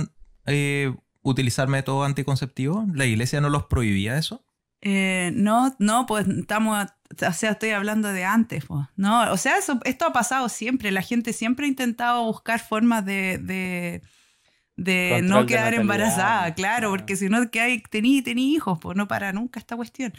eh, 0.46 0.92
utilizar 1.22 1.68
métodos 1.68 2.04
anticonceptivos. 2.06 2.84
¿La 2.92 3.06
iglesia 3.06 3.40
no 3.40 3.48
los 3.48 3.66
prohibía 3.66 4.18
eso? 4.18 4.44
Eh, 4.82 5.30
no, 5.34 5.74
no, 5.78 6.06
pues 6.06 6.26
estamos, 6.26 6.86
o 6.86 7.32
sea, 7.32 7.50
estoy 7.50 7.70
hablando 7.70 8.08
de 8.12 8.24
antes, 8.24 8.64
pues, 8.64 8.86
¿no? 8.96 9.30
O 9.30 9.36
sea, 9.36 9.58
eso, 9.58 9.78
esto 9.84 10.06
ha 10.06 10.12
pasado 10.12 10.48
siempre, 10.48 10.90
la 10.90 11.02
gente 11.02 11.32
siempre 11.32 11.66
ha 11.66 11.68
intentado 11.68 12.24
buscar 12.24 12.60
formas 12.60 13.04
de, 13.04 13.38
de, 13.38 14.02
de 14.76 15.20
no 15.22 15.44
quedar 15.44 15.74
embarazada, 15.74 16.54
claro, 16.54 16.90
porque 16.90 17.16
si 17.16 17.28
no, 17.28 17.50
que 17.50 17.60
hay, 17.60 17.82
tení, 17.82 18.22
tení 18.22 18.54
hijos, 18.54 18.78
pues 18.80 18.96
no 18.96 19.06
para 19.06 19.32
nunca 19.32 19.60
esta 19.60 19.76
cuestión. 19.76 20.14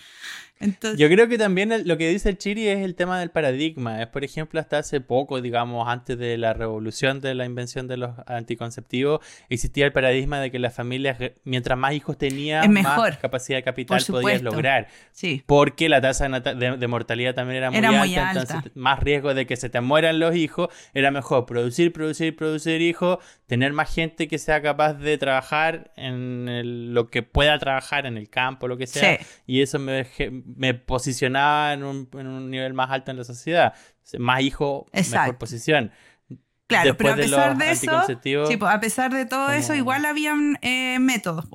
Yo 0.97 1.07
creo 1.09 1.27
que 1.27 1.37
también 1.37 1.71
lo 1.85 1.97
que 1.97 2.09
dice 2.09 2.29
el 2.29 2.37
Chiri 2.37 2.67
es 2.67 2.79
el 2.79 2.95
tema 2.95 3.19
del 3.19 3.31
paradigma. 3.31 4.01
Es, 4.01 4.07
por 4.07 4.23
ejemplo, 4.23 4.59
hasta 4.59 4.79
hace 4.79 5.01
poco, 5.01 5.41
digamos, 5.41 5.87
antes 5.87 6.17
de 6.17 6.37
la 6.37 6.53
revolución 6.53 7.21
de 7.21 7.35
la 7.35 7.45
invención 7.45 7.87
de 7.87 7.97
los 7.97 8.11
anticonceptivos, 8.27 9.21
existía 9.49 9.85
el 9.85 9.93
paradigma 9.93 10.39
de 10.39 10.51
que 10.51 10.59
las 10.59 10.73
familias, 10.73 11.17
mientras 11.43 11.77
más 11.77 11.93
hijos 11.93 12.17
tenían, 12.17 12.71
más 12.73 13.17
capacidad 13.17 13.57
de 13.57 13.63
capital 13.63 14.03
podías 14.07 14.41
lograr. 14.41 14.87
Sí. 15.11 15.43
Porque 15.45 15.89
la 15.89 16.01
tasa 16.01 16.27
de, 16.29 16.87
mortalidad 16.87 17.33
también 17.33 17.63
era 17.63 17.71
muy, 17.71 18.15
alta, 18.15 18.41
Entonces, 18.41 18.71
más 18.75 18.99
riesgo 18.99 19.33
de 19.33 19.45
que 19.45 19.55
se 19.55 19.69
te 19.69 19.81
mueran 19.81 20.19
los 20.19 20.35
hijos, 20.35 20.69
era 20.93 21.11
mejor 21.11 21.45
producir, 21.45 21.93
producir, 21.93 22.35
producir 22.35 22.81
hijos, 22.81 23.19
tener 23.47 23.73
más 23.73 23.93
gente 23.93 24.27
que 24.27 24.37
sea 24.37 24.61
capaz 24.61 24.93
de 24.93 25.17
trabajar 25.17 25.91
en 25.95 26.93
lo 26.93 27.09
que 27.09 27.23
pueda 27.23 27.57
trabajar 27.59 28.05
en 28.05 28.17
el 28.17 28.29
campo, 28.29 28.67
lo 28.67 28.77
que 28.77 28.87
sea. 28.87 29.19
Y 29.45 29.61
eso 29.61 29.79
me 29.79 30.05
me 30.55 30.73
posicionaba 30.73 31.73
en 31.73 31.83
un, 31.83 32.49
nivel 32.49 32.73
más 32.73 32.89
alto 32.91 33.11
en 33.11 33.17
la 33.17 33.23
sociedad. 33.23 33.73
Más 34.17 34.41
hijo, 34.41 34.87
mejor 34.93 35.37
posición. 35.37 35.91
Claro, 36.67 36.95
pero 36.95 37.13
a 37.13 37.15
pesar 37.15 37.57
de, 37.57 37.71
eso, 37.71 38.01
sí, 38.47 38.59
a 38.61 38.79
pesar 38.79 39.13
de 39.13 39.25
todo 39.25 39.51
eso, 39.51 39.73
igual 39.73 40.05
habían 40.05 40.57
eh, 40.61 40.99
métodos. 40.99 41.45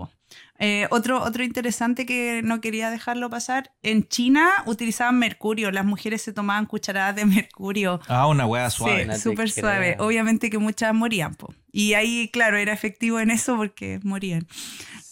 Eh, 0.58 0.86
otro, 0.90 1.22
otro 1.22 1.44
interesante 1.44 2.06
que 2.06 2.40
no 2.42 2.60
quería 2.60 2.90
dejarlo 2.90 3.28
pasar, 3.30 3.72
en 3.82 4.08
China 4.08 4.50
utilizaban 4.66 5.18
mercurio, 5.18 5.70
las 5.70 5.84
mujeres 5.84 6.22
se 6.22 6.32
tomaban 6.32 6.66
cucharadas 6.66 7.16
de 7.16 7.26
mercurio. 7.26 8.00
Ah, 8.08 8.26
una 8.26 8.46
hueá 8.46 8.70
suave. 8.70 9.14
Sí, 9.14 9.20
súper 9.20 9.50
suave. 9.50 9.96
Obviamente 9.98 10.50
que 10.50 10.58
muchas 10.58 10.94
morían. 10.94 11.34
Po. 11.34 11.54
Y 11.72 11.94
ahí, 11.94 12.30
claro, 12.32 12.56
era 12.56 12.72
efectivo 12.72 13.20
en 13.20 13.30
eso 13.30 13.56
porque 13.56 14.00
morían. 14.02 14.46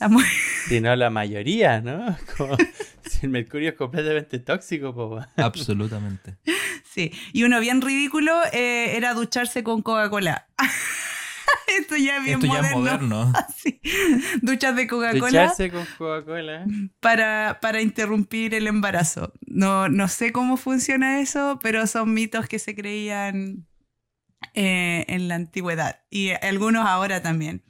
Si 0.69 0.81
no, 0.81 0.97
la 0.97 1.11
mayoría, 1.11 1.81
¿no? 1.81 2.17
si 3.05 3.27
el 3.27 3.29
mercurio 3.29 3.71
es 3.71 3.75
completamente 3.75 4.39
tóxico, 4.39 4.95
pues. 4.95 5.27
Absolutamente. 5.37 6.37
Sí, 6.91 7.13
y 7.33 7.45
uno 7.45 7.61
bien 7.61 7.83
ridículo 7.83 8.33
eh, 8.53 8.97
era 8.97 9.15
ducharse 9.15 9.63
con 9.63 9.83
Coca-Cola. 9.83 10.47
Esto 11.79 11.97
ya 11.97 12.19
es 12.19 12.25
bien 12.25 12.41
Esto 12.43 12.53
Ya 12.53 12.69
es 12.69 12.75
moderno. 12.75 13.33
Duchas 14.43 14.77
de 14.77 14.87
Coca-Cola. 14.87 15.27
Ducharse 15.27 15.71
con 15.71 15.87
Coca-Cola. 15.99 16.67
Para, 17.01 17.59
para 17.61 17.81
interrumpir 17.81 18.55
el 18.55 18.67
embarazo. 18.67 19.33
No, 19.47 19.89
no 19.89 20.09
sé 20.09 20.33
cómo 20.33 20.57
funciona 20.57 21.21
eso, 21.21 21.59
pero 21.63 21.87
son 21.87 22.15
mitos 22.15 22.49
que 22.49 22.59
se 22.59 22.75
creían 22.75 23.67
eh, 24.55 25.05
en 25.09 25.29
la 25.29 25.37
antigüedad 25.37 26.01
y 26.11 26.31
algunos 26.31 26.87
ahora 26.87 27.23
también. 27.23 27.65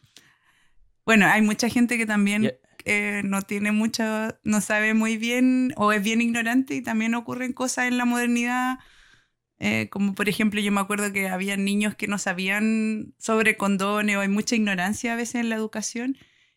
Bueno, 1.06 1.26
hay 1.26 1.42
mucha 1.42 1.68
gente 1.68 1.96
que 1.98 2.06
también 2.06 2.52
eh, 2.84 3.22
no 3.24 3.42
tiene 3.42 3.72
mucho, 3.72 4.04
no 4.42 4.60
sabe 4.60 4.94
muy 4.94 5.16
bien 5.16 5.72
o 5.76 5.92
es 5.92 6.02
bien 6.02 6.20
ignorante 6.20 6.74
y 6.74 6.82
también 6.82 7.14
ocurren 7.14 7.52
cosas 7.52 7.86
en 7.86 7.98
la 7.98 8.04
modernidad. 8.04 8.78
Eh, 9.64 9.88
como 9.88 10.14
por 10.14 10.28
ejemplo, 10.28 10.60
yo 10.60 10.70
me 10.72 10.80
acuerdo 10.80 11.12
que 11.12 11.28
había 11.28 11.56
niños 11.56 11.94
que 11.94 12.06
no 12.06 12.18
sabían 12.18 13.14
sobre 13.18 13.56
condones 13.56 14.16
o 14.16 14.20
hay 14.20 14.28
mucha 14.28 14.54
ignorancia 14.56 15.14
a 15.14 15.16
veces 15.16 15.36
en 15.36 15.48
la 15.48 15.56
educación 15.56 16.16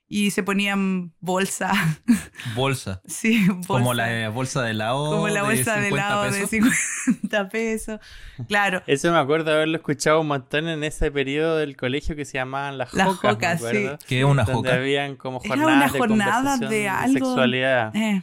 y 0.10 0.32
se 0.32 0.42
ponían 0.44 1.14
bolsa. 1.20 1.72
Bolsa. 2.56 3.02
Sí, 3.08 3.46
bolsa. 3.50 3.68
Como 3.68 3.94
la 3.94 4.30
bolsa 4.30 4.62
de 4.62 4.72
helado. 4.72 5.12
Como 5.12 5.28
la 5.28 5.44
bolsa 5.44 5.80
de, 5.80 5.90
helado 5.90 6.32
de 6.32 6.48
50 6.48 7.50
pesos. 7.50 8.00
Claro. 8.48 8.82
Eso 8.88 9.12
me 9.12 9.18
acuerdo 9.20 9.52
de 9.52 9.58
haberlo 9.58 9.78
escuchado 9.78 10.22
un 10.22 10.28
montón 10.28 10.68
en 10.70 10.84
ese 10.84 11.12
periodo 11.12 11.58
del 11.58 11.76
colegio 11.76 12.16
que 12.16 12.24
se 12.26 12.34
llamaban 12.38 12.78
las 12.78 12.94
las 12.94 13.08
jocas. 13.16 13.62
sí. 13.62 13.88
¿Qué 14.08 14.20
es 14.20 14.26
una 14.26 14.44
donde 14.44 14.70
joca? 14.70 14.76
habían 14.76 15.16
como 15.18 15.42
Era 15.44 15.56
jornadas 15.56 15.92
una 15.92 16.00
jornada 16.00 16.58
de, 16.58 16.68
de 16.68 16.86
conversación 16.88 17.16
algo. 17.16 17.26
sexualidad. 17.28 17.96
Eh, 17.96 18.22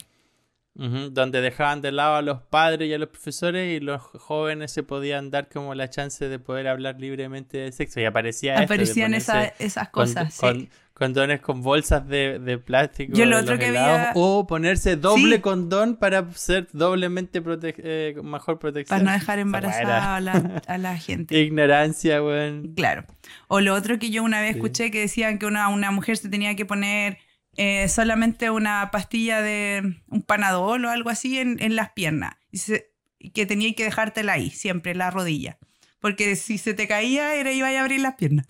Donde 0.77 1.41
dejaban 1.41 1.83
de 1.83 1.93
lado 1.93 2.17
a 2.17 2.23
los 2.23 2.41
padres 2.43 2.89
y 2.89 2.95
a 2.95 2.99
los 2.99 3.09
profesores 3.09 3.77
y 3.77 3.79
los 3.85 4.03
jóvenes 4.03 4.73
se 4.73 4.83
podían 4.83 5.31
dar 5.31 5.49
como 5.49 5.73
la 5.77 5.89
chance 5.89 6.29
de 6.29 6.39
poder 6.41 6.67
hablar 6.67 6.97
libremente 7.01 7.59
de 7.59 7.71
sexo. 7.71 8.01
Y 8.01 8.05
aparecía 8.07 8.55
esto 8.55 8.65
aparecían 8.65 9.15
esa- 9.15 9.45
esas 9.61 9.89
con- 9.91 10.07
cosas. 10.07 10.35
sí. 10.35 10.41
con- 10.41 10.69
condones 10.95 11.41
con 11.41 11.61
bolsas 11.63 12.07
de, 12.07 12.39
de 12.39 12.57
plástico. 12.59 13.15
Yo 13.17 13.25
lo 13.27 13.39
otro 13.39 13.59
que 13.59 13.67
helados, 13.69 13.99
había- 13.99 14.13
O 14.15 14.47
ponerse 14.47 14.95
doble 14.97 15.37
Sí. 15.37 15.43
condón 15.43 15.97
para 15.97 16.29
ser 16.35 16.69
doblemente 16.73 17.43
prote- 17.43 17.75
eh, 17.79 18.15
mejor 18.23 18.61
protección. 18.61 19.01
para 19.01 19.11
no 19.11 19.19
dejar 19.19 19.39
embarazada 19.41 20.15
a 20.17 20.21
la, 20.21 20.33
a 20.69 20.79
la 20.79 20.97
gente. 20.97 21.37
Ignorancia, 21.41 22.23
weón. 22.23 22.75
Claro. 22.77 23.05
O 23.49 23.61
lo 23.61 23.75
otro 23.75 23.99
que 23.99 24.11
yo 24.11 24.23
una 24.23 24.41
vez 24.41 24.53
Sí. 24.53 24.59
escuché 24.59 24.91
que 24.93 25.01
decían 25.01 25.39
que 25.39 25.47
una, 25.47 25.69
una 25.69 25.91
mujer 25.91 26.17
se 26.17 26.29
tenía 26.29 26.55
que 26.55 26.65
poner 26.65 27.19
eh, 27.57 27.89
solamente 27.89 28.51
una 28.51 28.91
pastilla 28.91 29.41
de 29.43 29.97
un 30.09 30.23
panadol 30.23 30.85
o 30.85 30.91
algo 30.91 31.11
así 31.11 31.39
en, 31.39 31.61
en 31.63 31.77
las 31.77 31.91
piernas. 31.93 32.35
Y, 32.51 32.59
se- 32.59 32.91
que 33.33 33.47
tenía 33.47 33.73
que 33.75 33.85
dejártela 33.85 34.35
ahí, 34.35 34.51
siempre, 34.51 34.93
en 34.93 34.99
la 34.99 35.11
rodilla. 35.11 35.59
Porque 36.01 36.37
si 36.37 36.59
se 36.59 36.75
te 36.75 36.87
caía, 36.87 37.35
era 37.35 37.51
iba 37.53 37.69
a 37.69 37.81
abrir 37.81 38.01
las 38.01 38.15
piernas. 38.17 38.47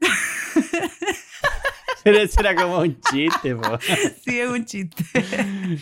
Pero 2.04 2.18
eso 2.18 2.40
era 2.40 2.54
como 2.54 2.78
un 2.78 2.98
chiste, 3.00 3.54
po. 3.54 3.78
Sí, 4.24 4.38
es 4.40 4.48
un 4.48 4.64
chiste. 4.64 5.04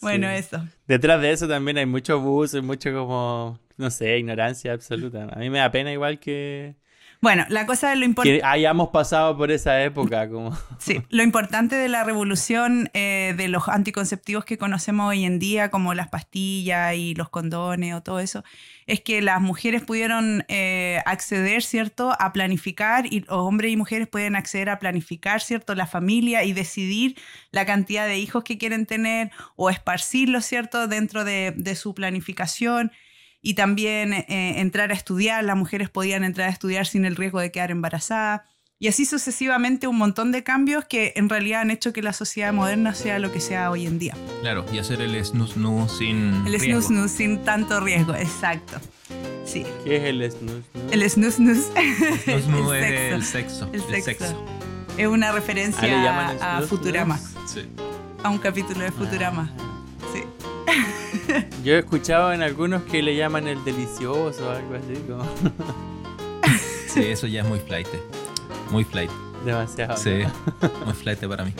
bueno, 0.00 0.28
Sí. 0.28 0.34
eso. 0.34 0.66
Detrás 0.86 1.20
de 1.20 1.30
eso 1.32 1.46
también 1.46 1.78
hay 1.78 1.86
mucho 1.86 2.14
abuso 2.14 2.58
y 2.58 2.62
mucho 2.62 2.92
como, 2.92 3.60
no 3.76 3.90
sé, 3.90 4.18
ignorancia 4.18 4.72
absoluta. 4.72 5.28
A 5.30 5.36
mí 5.38 5.50
me 5.50 5.58
da 5.58 5.70
pena 5.70 5.92
igual 5.92 6.18
que, 6.18 6.74
Bueno, 7.20 7.44
la 7.48 7.66
cosa 7.66 7.90
de 7.90 7.96
lo 7.96 8.04
importante. 8.04 8.38
que 8.38 8.46
hayamos 8.46 8.90
pasado 8.90 9.36
por 9.36 9.50
esa 9.50 9.82
época. 9.82 10.28
Como... 10.28 10.56
Sí, 10.78 11.02
lo 11.10 11.24
importante 11.24 11.74
de 11.74 11.88
la 11.88 12.04
revolución 12.04 12.90
eh, 12.94 13.34
de 13.36 13.48
los 13.48 13.68
anticonceptivos 13.68 14.44
que 14.44 14.56
conocemos 14.56 15.08
hoy 15.08 15.24
en 15.24 15.40
día, 15.40 15.70
como 15.70 15.94
las 15.94 16.08
pastillas 16.08 16.94
y 16.94 17.14
los 17.14 17.28
condones 17.28 17.94
o 17.94 18.02
todo 18.02 18.20
eso, 18.20 18.44
es 18.86 19.00
que 19.00 19.20
las 19.20 19.40
mujeres 19.40 19.82
pudieron 19.82 20.44
eh, 20.48 21.02
acceder, 21.04 21.62
¿cierto?, 21.62 22.14
a 22.18 22.32
planificar, 22.32 23.06
y 23.06 23.20
los 23.20 23.30
hombres 23.30 23.72
y 23.72 23.76
mujeres 23.76 24.06
pueden 24.06 24.36
acceder 24.36 24.70
a 24.70 24.78
planificar, 24.78 25.40
¿cierto?, 25.40 25.74
la 25.74 25.86
familia 25.86 26.44
y 26.44 26.52
decidir 26.52 27.16
la 27.50 27.66
cantidad 27.66 28.06
de 28.06 28.18
hijos 28.18 28.44
que 28.44 28.58
quieren 28.58 28.86
tener 28.86 29.32
o 29.56 29.70
esparcirlos, 29.70 30.44
¿cierto?, 30.44 30.86
dentro 30.86 31.24
de, 31.24 31.52
de 31.56 31.74
su 31.74 31.94
planificación. 31.94 32.92
Y 33.48 33.54
también 33.54 34.12
eh, 34.12 34.60
entrar 34.60 34.90
a 34.90 34.94
estudiar, 34.94 35.42
las 35.42 35.56
mujeres 35.56 35.88
podían 35.88 36.22
entrar 36.22 36.48
a 36.48 36.52
estudiar 36.52 36.86
sin 36.86 37.06
el 37.06 37.16
riesgo 37.16 37.40
de 37.40 37.50
quedar 37.50 37.70
embarazadas. 37.70 38.42
Y 38.78 38.88
así 38.88 39.06
sucesivamente 39.06 39.86
un 39.86 39.96
montón 39.96 40.32
de 40.32 40.42
cambios 40.42 40.84
que 40.84 41.14
en 41.16 41.30
realidad 41.30 41.62
han 41.62 41.70
hecho 41.70 41.94
que 41.94 42.02
la 42.02 42.12
sociedad 42.12 42.52
moderna 42.52 42.94
sea 42.94 43.18
lo 43.18 43.32
que 43.32 43.40
sea 43.40 43.70
hoy 43.70 43.86
en 43.86 43.98
día. 43.98 44.14
Claro, 44.42 44.66
y 44.70 44.76
hacer 44.78 45.00
el 45.00 45.24
snus 45.24 45.56
nu 45.56 45.88
sin. 45.88 46.46
El 46.46 46.60
riesgo. 46.60 46.82
snus 46.82 46.84
snus 46.88 47.10
sin 47.10 47.38
tanto 47.42 47.80
riesgo, 47.80 48.14
exacto. 48.14 48.78
Sí, 49.46 49.64
¿Qué 49.82 49.96
es 49.96 50.02
el 50.04 50.30
snus? 50.30 50.62
snus? 50.74 50.92
el 50.92 51.10
snus 51.10 51.34
snus 51.36 51.58
Snus 52.24 52.46
nu 52.48 52.72
el 52.74 52.84
es 52.84 53.12
el 53.14 53.22
sexo. 53.24 53.70
sexo. 53.72 53.94
El 53.94 54.02
sexo. 54.02 54.46
es 54.98 55.06
una 55.06 55.32
referencia 55.32 56.36
Ah, 56.42 56.58
a 56.58 56.62
Futurama. 56.62 57.18
Sí. 57.46 57.62
a 58.22 58.28
un 58.28 58.36
capítulo 58.36 58.80
de 58.84 58.92
Futurama. 58.92 59.50
Sí. 60.12 60.22
Yo 61.64 61.74
he 61.74 61.78
escuchado 61.78 62.32
en 62.32 62.42
algunos 62.42 62.82
que 62.82 63.02
le 63.02 63.16
llaman 63.16 63.48
el 63.48 63.62
delicioso 63.64 64.46
o 64.46 64.50
algo 64.50 64.74
así, 64.74 64.94
como 65.08 65.24
Sí, 66.88 67.04
eso 67.06 67.26
ya 67.26 67.42
es 67.42 67.48
muy 67.48 67.58
flight. 67.60 67.88
Muy 68.70 68.84
flight. 68.84 69.10
demasiado. 69.44 69.96
Sí, 69.96 70.20
muy 70.84 70.94
flight 70.94 71.20
para 71.26 71.44
mí. 71.44 71.52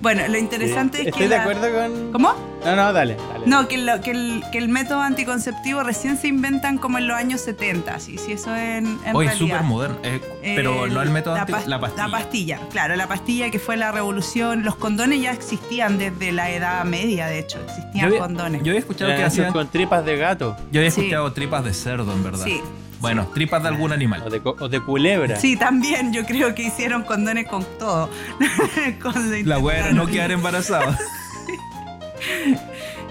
Bueno, 0.00 0.22
lo 0.26 0.34
Sí. 0.34 0.38
interesante 0.40 1.00
es 1.00 1.06
Estoy 1.08 1.22
que... 1.22 1.28
de 1.28 1.36
la- 1.36 1.42
acuerdo 1.42 1.72
con... 1.72 2.12
¿Cómo? 2.12 2.34
No, 2.64 2.76
no, 2.76 2.92
dale, 2.92 3.16
dale. 3.32 3.46
No, 3.46 3.68
que, 3.68 3.78
lo- 3.78 4.00
que 4.00 4.10
el, 4.10 4.42
que 4.52 4.58
el 4.58 4.68
método 4.68 5.00
anticonceptivo 5.00 5.82
recién 5.82 6.18
se 6.18 6.28
inventan 6.28 6.78
como 6.78 6.98
en 6.98 7.06
los 7.06 7.16
años 7.16 7.40
70, 7.40 7.98
sí, 8.00 8.18
sí, 8.18 8.32
eso 8.32 8.54
en, 8.54 8.98
en 9.04 9.14
Hoy 9.16 9.26
realidad. 9.26 9.36
súper 9.58 9.62
moderno. 9.62 9.96
eh, 10.02 10.20
pero 10.56 10.84
El- 10.86 10.94
no 10.94 11.02
el 11.02 11.10
método 11.10 11.34
la, 11.34 11.40
anti- 11.42 11.52
la 11.66 11.80
pastilla. 11.80 12.06
La 12.06 12.10
pastilla, 12.12 12.60
claro, 12.70 12.96
la 12.96 13.06
pastilla 13.08 13.50
que 13.50 13.58
fue 13.58 13.76
la 13.76 13.92
revolución. 13.92 14.64
Los 14.64 14.76
condones 14.76 15.20
ya 15.22 15.32
existían 15.32 15.96
desde 15.98 16.32
la 16.32 16.50
Edad 16.50 16.84
Media, 16.84 17.26
de 17.26 17.38
hecho, 17.38 17.58
Yo 17.58 17.64
existían 17.66 18.04
había, 18.06 18.18
condones. 18.18 18.62
yo 18.62 18.70
había 18.72 18.80
escuchado 18.80 19.14
que 19.16 19.24
hacían. 19.24 19.52
con 19.52 19.68
tripas 19.68 20.04
de 20.04 20.16
gato 20.16 20.56
Yo 20.72 20.80
había 20.80 20.90
Sí. 20.90 21.00
escuchado 21.02 21.32
tripas 21.32 21.64
de 21.64 21.72
cerdo, 21.74 22.12
en 22.12 22.22
verdad. 22.24 22.44
Sí, 22.44 22.60
Bueno, 23.00 23.26
tripas 23.34 23.62
de 23.62 23.68
algún 23.68 23.90
o 23.90 23.94
animal. 23.94 24.30
de, 24.30 24.40
co- 24.40 24.56
o 24.58 24.68
de 24.68 24.80
culebra. 24.80 25.36
sí, 25.36 25.56
también 25.56 26.12
yo 26.12 26.24
creo 26.24 26.54
que 26.54 26.62
hicieron 26.64 27.02
condones 27.04 27.46
con 27.46 27.64
todo. 27.78 28.08
Con 29.02 29.30
lo 29.30 29.36
La 29.46 29.58
wea 29.58 29.78
era 29.78 29.92
no 29.92 30.06
quedar 30.06 30.30
embarazada. 30.32 30.98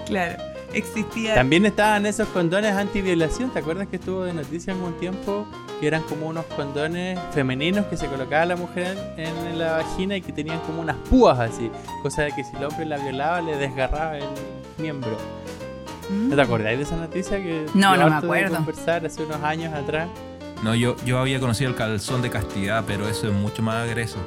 Claro, 0.05 0.35
existía. 0.73 1.33
También 1.33 1.65
estaban 1.65 2.05
esos 2.05 2.27
condones 2.29 2.73
antiviolación. 2.75 3.49
¿Te 3.51 3.59
acuerdas 3.59 3.87
que 3.87 3.95
estuvo 3.95 4.23
de 4.23 4.33
noticia 4.33 4.71
en 4.73 4.81
un 4.83 4.93
tiempo? 4.99 5.47
Que 5.79 5.87
eran 5.87 6.03
como 6.03 6.27
unos 6.27 6.45
condones 6.45 7.19
femeninos 7.33 7.85
que 7.87 7.97
se 7.97 8.05
colocaba 8.07 8.45
la 8.45 8.55
mujer 8.55 8.95
en, 9.17 9.35
en 9.47 9.57
la 9.59 9.73
vagina 9.77 10.15
y 10.15 10.21
que 10.21 10.31
tenían 10.31 10.59
como 10.59 10.81
unas 10.81 10.95
púas 11.09 11.39
así. 11.39 11.71
Cosa 12.03 12.21
de 12.23 12.33
que 12.33 12.43
si 12.43 12.55
el 12.55 12.63
hombre 12.65 12.85
la 12.85 12.97
violaba 12.97 13.41
le 13.41 13.57
desgarraba 13.57 14.17
el 14.17 14.25
miembro. 14.77 15.17
Mm. 16.09 16.29
¿No 16.29 16.35
te 16.35 16.41
acordáis 16.41 16.77
de 16.77 16.83
esa 16.83 16.95
noticia 16.95 17.37
que 17.37 17.65
No, 17.73 17.95
no 17.97 18.05
me 18.05 18.11
de 18.11 18.17
acuerdo. 18.17 18.55
conversar 18.57 19.05
hace 19.05 19.23
unos 19.23 19.41
años 19.43 19.73
atrás? 19.73 20.07
No, 20.63 20.73
yo, 20.75 20.95
yo 21.05 21.19
había 21.19 21.39
conocido 21.39 21.69
el 21.69 21.75
calzón 21.75 22.21
de 22.21 22.29
castidad, 22.29 22.83
pero 22.87 23.07
eso 23.09 23.27
es 23.27 23.33
mucho 23.33 23.61
más 23.61 23.75
agreso. 23.87 24.17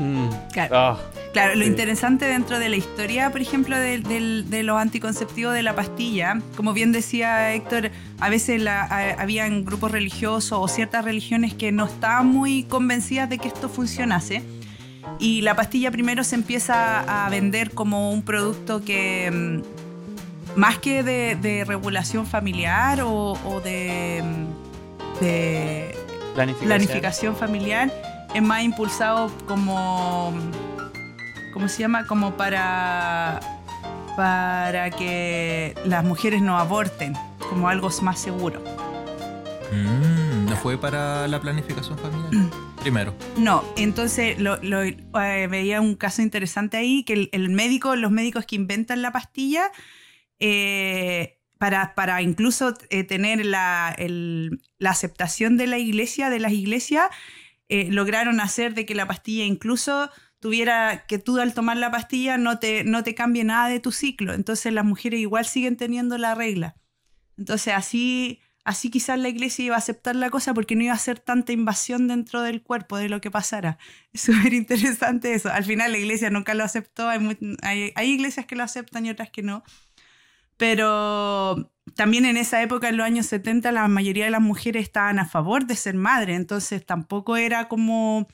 Mm. 0.00 0.28
Claro. 0.52 0.76
Ah, 0.76 0.98
Claro, 1.32 1.54
lo 1.54 1.62
Sí. 1.64 1.70
interesante 1.70 2.26
dentro 2.26 2.58
de 2.58 2.68
la 2.68 2.76
historia, 2.76 3.30
por 3.30 3.40
ejemplo, 3.40 3.74
de, 3.78 4.02
los 4.62 4.78
anticonceptivos 4.78 5.54
de 5.54 5.62
la 5.62 5.74
pastilla, 5.74 6.38
como 6.56 6.74
bien 6.74 6.92
decía 6.92 7.54
Héctor, 7.54 7.90
a 8.20 8.28
veces 8.28 8.60
la- 8.60 8.82
a- 8.82 9.12
habían 9.22 9.64
grupos 9.64 9.90
religiosos 9.92 10.58
o 10.60 10.68
ciertas 10.68 11.06
religiones 11.06 11.54
que 11.54 11.72
no 11.72 11.86
estaban 11.86 12.26
muy 12.26 12.64
convencidas 12.64 13.30
de 13.30 13.38
que 13.38 13.48
esto 13.48 13.70
funcionase. 13.70 14.42
Y 15.18 15.40
la 15.40 15.56
pastilla 15.56 15.90
primero 15.90 16.22
se 16.22 16.34
empieza 16.34 17.24
a 17.26 17.30
vender 17.30 17.70
como 17.70 18.10
un 18.12 18.20
producto 18.20 18.84
que, 18.84 19.30
mm, 19.32 19.81
más 20.56 20.78
que 20.78 21.02
de, 21.02 21.36
de 21.36 21.64
regulación 21.64 22.26
familiar 22.26 23.00
o, 23.02 23.32
o 23.44 23.60
de, 23.60 24.22
de 25.20 25.96
planificación. 26.34 26.66
planificación 26.68 27.36
familiar 27.36 27.92
es 28.34 28.42
más 28.42 28.62
impulsado 28.62 29.30
como 29.46 30.32
¿cómo 31.52 31.68
se 31.68 31.80
llama? 31.82 32.06
como 32.06 32.34
para 32.36 33.40
para 34.16 34.90
que 34.90 35.74
las 35.86 36.04
mujeres 36.04 36.42
no 36.42 36.58
aborten 36.58 37.14
como 37.48 37.68
algo 37.68 37.88
más 38.02 38.18
seguro 38.18 38.62
Mm, 39.74 40.50
¿No 40.50 40.56
fue 40.56 40.76
para 40.76 41.26
la 41.28 41.40
planificación 41.40 41.96
familiar? 41.98 42.50
Primero. 42.82 43.14
no 43.38 43.64
entonces 43.76 44.38
lo, 44.38 44.58
lo- 44.62 44.82
eh, 44.82 45.46
veía 45.48 45.80
un 45.80 45.94
caso 45.94 46.20
interesante 46.20 46.76
ahí 46.76 47.04
que 47.04 47.14
el, 47.14 47.28
el 47.32 47.48
médico 47.48 47.96
los 47.96 48.10
médicos 48.10 48.44
que 48.44 48.56
inventan 48.56 49.00
la 49.00 49.12
pastilla 49.12 49.70
eh, 50.42 51.38
para, 51.58 51.94
para 51.94 52.20
incluso 52.22 52.74
eh, 52.90 53.04
tener 53.04 53.46
la, 53.46 53.94
el- 53.96 54.60
la 54.78 54.90
aceptación 54.90 55.56
de 55.56 55.68
la 55.68 55.78
iglesia, 55.78 56.28
de 56.30 56.40
las 56.40 56.52
iglesias, 56.52 57.06
eh, 57.68 57.88
lograron 57.90 58.40
hacer 58.40 58.74
de 58.74 58.84
que 58.84 58.94
la 58.96 59.06
pastilla 59.06 59.44
incluso 59.44 60.10
tuviera 60.40 61.04
que 61.06 61.18
tú 61.18 61.38
al 61.38 61.54
tomar 61.54 61.76
la 61.76 61.92
pastilla 61.92 62.36
no 62.36 62.58
te, 62.58 62.82
no 62.84 63.04
te 63.04 63.14
cambie 63.14 63.44
nada 63.44 63.68
de 63.68 63.78
tu 63.80 63.92
ciclo. 63.92 64.34
Entonces 64.34 64.72
las 64.72 64.84
mujeres 64.84 65.20
igual 65.20 65.46
siguen 65.46 65.76
teniendo 65.76 66.18
la 66.18 66.34
regla. 66.34 66.74
Entonces 67.38 67.74
así, 67.74 68.40
así 68.64 68.90
quizás 68.90 69.18
la 69.20 69.28
iglesia 69.28 69.64
iba 69.66 69.74
a 69.76 69.78
aceptar 69.78 70.16
la 70.16 70.30
cosa 70.30 70.54
porque 70.54 70.74
no 70.76 70.82
iba 70.84 70.94
a 70.94 70.98
ser 70.98 71.20
tanta 71.20 71.52
invasión 71.52 72.08
dentro 72.08 72.42
del 72.42 72.62
cuerpo 72.62 72.96
de 72.98 73.08
lo 73.08 73.20
que 73.20 73.30
pasara. 73.30 73.78
Es 74.12 74.22
súper 74.22 74.52
interesante 74.54 75.32
eso. 75.34 75.48
Al 75.50 75.64
final 75.64 75.92
la 75.92 75.98
iglesia 75.98 76.30
nunca 76.30 76.54
lo 76.54 76.64
aceptó. 76.64 77.08
Hay, 77.08 77.20
mu- 77.20 77.56
hay, 77.62 77.92
hay 77.94 78.10
iglesias 78.10 78.46
que 78.46 78.56
lo 78.56 78.64
aceptan 78.64 79.06
y 79.06 79.10
otras 79.10 79.30
que 79.30 79.42
no. 79.42 79.62
Pero 80.62 81.72
también 81.96 82.24
en 82.24 82.36
esa 82.36 82.62
época, 82.62 82.88
en 82.88 82.96
los 82.96 83.04
años 83.04 83.26
70, 83.26 83.72
la 83.72 83.88
mayoría 83.88 84.26
de 84.26 84.30
las 84.30 84.40
mujeres 84.40 84.84
estaban 84.84 85.18
a 85.18 85.26
favor 85.26 85.66
de 85.66 85.74
ser 85.74 85.96
madre, 85.96 86.36
entonces 86.36 86.86
tampoco 86.86 87.36
era 87.36 87.66
como 87.66 88.28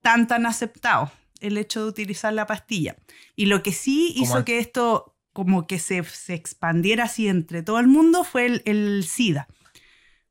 tan 0.00 0.28
tan 0.28 0.46
aceptado 0.46 1.10
el 1.40 1.58
hecho 1.58 1.82
de 1.82 1.88
utilizar 1.88 2.32
la 2.32 2.46
pastilla. 2.46 2.94
Y 3.34 3.46
lo 3.46 3.64
que 3.64 3.72
sí 3.72 4.14
hizo 4.14 4.44
que 4.44 4.60
esto 4.60 5.16
como 5.32 5.66
que 5.66 5.80
se, 5.80 6.04
se 6.04 6.34
expandiera 6.34 7.02
así 7.02 7.26
entre 7.26 7.64
todo 7.64 7.80
el 7.80 7.88
mundo 7.88 8.22
fue 8.22 8.46
el, 8.46 8.62
el 8.64 9.02
SIDA. 9.04 9.48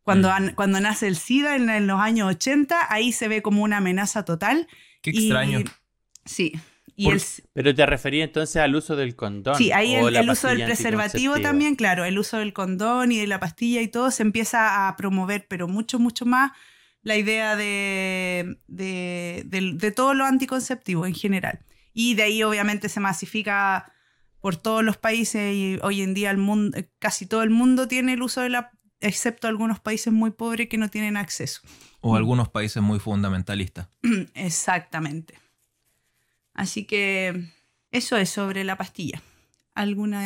Cuando, 0.04 0.30
mm. 0.30 0.56
cuando 0.56 0.80
nace 0.80 1.08
el 1.08 1.18
SIDA 1.18 1.58
en, 1.58 1.86
los 1.86 2.00
años 2.00 2.30
80, 2.30 2.78
ahí 2.88 3.12
se 3.12 3.28
ve 3.28 3.42
como 3.42 3.62
una 3.62 3.78
amenaza 3.78 4.24
total. 4.24 4.70
Qué 5.02 5.10
extraño. 5.10 5.66
sí. 6.24 6.54
Pero 7.54 7.76
te 7.76 7.86
refería 7.86 8.24
entonces 8.24 8.62
al 8.62 8.76
uso 8.76 8.96
del 8.96 9.16
condón. 9.16 9.56
Sí, 9.56 9.72
ahí 9.72 9.96
el, 9.96 10.30
uso 10.30 10.48
del 10.48 10.64
preservativo 10.64 11.40
también, 11.40 11.76
claro, 11.76 12.06
el 12.06 12.18
uso 12.18 12.38
del 12.38 12.54
condón 12.54 13.12
y 13.12 13.18
de 13.18 13.28
la 13.28 13.40
pastilla 13.40 13.82
y 13.82 13.88
todo 13.88 14.12
se 14.12 14.24
empieza 14.24 14.88
a 14.88 14.96
promover, 14.96 15.46
pero 15.48 15.68
mucho, 15.68 16.00
mucho 16.00 16.26
más 16.26 16.52
la 17.02 17.18
idea 17.18 17.56
de, 17.56 18.58
de, 18.68 19.44
de 19.46 19.92
todo 19.92 20.14
lo 20.14 20.26
anticonceptivo 20.26 21.06
en 21.06 21.14
general. 21.14 21.60
Y 21.94 22.16
de 22.16 22.24
ahí 22.24 22.44
obviamente 22.44 22.90
se 22.90 23.00
masifica 23.00 23.92
por 24.40 24.56
todos 24.56 24.84
los 24.84 24.98
países 24.98 25.54
y 25.54 25.80
hoy 25.82 26.02
en 26.02 26.14
día 26.14 26.32
el 26.32 26.38
mundo, 26.38 26.78
casi 27.00 27.26
todo 27.26 27.44
el 27.44 27.50
mundo 27.50 27.88
tiene 27.88 28.14
el 28.14 28.22
uso 28.22 28.42
de 28.42 28.50
la 28.50 28.72
excepto 29.02 29.48
algunos 29.48 29.80
países 29.80 30.12
muy 30.12 30.32
pobres 30.32 30.68
que 30.68 30.78
no 30.78 30.90
tienen 30.90 31.18
acceso. 31.18 31.62
O 32.02 32.16
algunos 32.16 32.50
países 32.50 32.82
muy 32.82 33.00
fundamentalistas. 33.00 33.90
Exactamente. 34.34 35.36
Así 36.56 36.86
que 36.86 37.52
eso 37.92 38.18
es 38.18 38.30
sobre 38.30 38.64
la 38.64 38.78
pastilla. 38.78 39.22
¿Algunos 39.76 40.24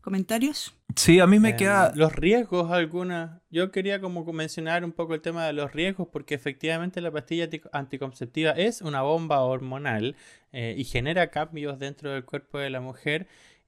comentarios? 0.00 0.74
Sí, 0.94 1.18
a 1.18 1.26
mí 1.26 1.40
me 1.40 1.50
eh, 1.50 1.56
queda... 1.56 1.92
Los 1.96 2.14
riesgos, 2.14 2.70
alguna. 2.70 3.42
Yo 3.50 3.72
quería 3.72 4.00
como 4.00 4.24
mencionar 4.32 4.84
un 4.84 4.92
poco 4.92 5.14
el 5.14 5.20
tema 5.20 5.44
de 5.44 5.52
los 5.52 5.72
riesgos 5.72 6.06
porque 6.12 6.36
efectivamente 6.36 7.00
la 7.00 7.10
pastilla 7.10 7.48
anticonceptiva 7.72 8.52
es 8.52 8.80
una 8.80 9.02
bomba 9.02 9.40
hormonal 9.40 10.14
eh, 10.52 10.74
y 10.78 10.84
genera 10.84 11.30
cambios 11.30 11.80
dentro 11.80 12.12
del 12.12 12.24
cuerpo 12.24 12.58
de 12.58 12.70
la 12.70 12.80
mujer 12.80 13.26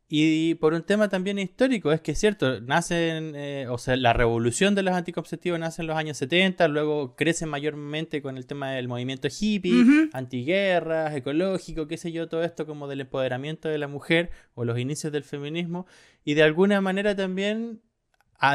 y 0.08 0.54
por 0.56 0.74
un 0.74 0.82
tema 0.82 1.08
también 1.08 1.38
histórico, 1.38 1.90
es 1.90 2.00
que 2.02 2.12
es 2.12 2.18
cierto, 2.18 2.60
nacen, 2.60 3.34
eh, 3.36 3.66
o 3.70 3.78
sea, 3.78 3.96
la 3.96 4.12
revolución 4.12 4.74
de 4.74 4.82
los 4.82 4.94
anticonceptivos 4.94 5.58
nace 5.58 5.80
en 5.80 5.88
los 5.88 5.96
años 5.96 6.18
70, 6.18 6.68
luego 6.68 7.16
crece 7.16 7.46
mayormente 7.46 8.20
con 8.20 8.36
el 8.36 8.46
tema 8.46 8.72
del 8.72 8.86
movimiento 8.86 9.28
hippie, 9.28 10.10
antiguerras, 10.12 11.14
ecológico, 11.14 11.86
qué 11.86 11.96
sé 11.96 12.12
yo, 12.12 12.28
todo 12.28 12.44
esto 12.44 12.66
como 12.66 12.86
del 12.86 13.00
empoderamiento 13.00 13.68
de 13.68 13.78
la 13.78 13.88
mujer 13.88 14.30
o 14.54 14.64
los 14.64 14.78
inicios 14.78 15.10
del 15.12 15.24
feminismo, 15.24 15.86
y 16.22 16.34
de 16.34 16.42
alguna 16.42 16.82
manera 16.82 17.16
también, 17.16 17.80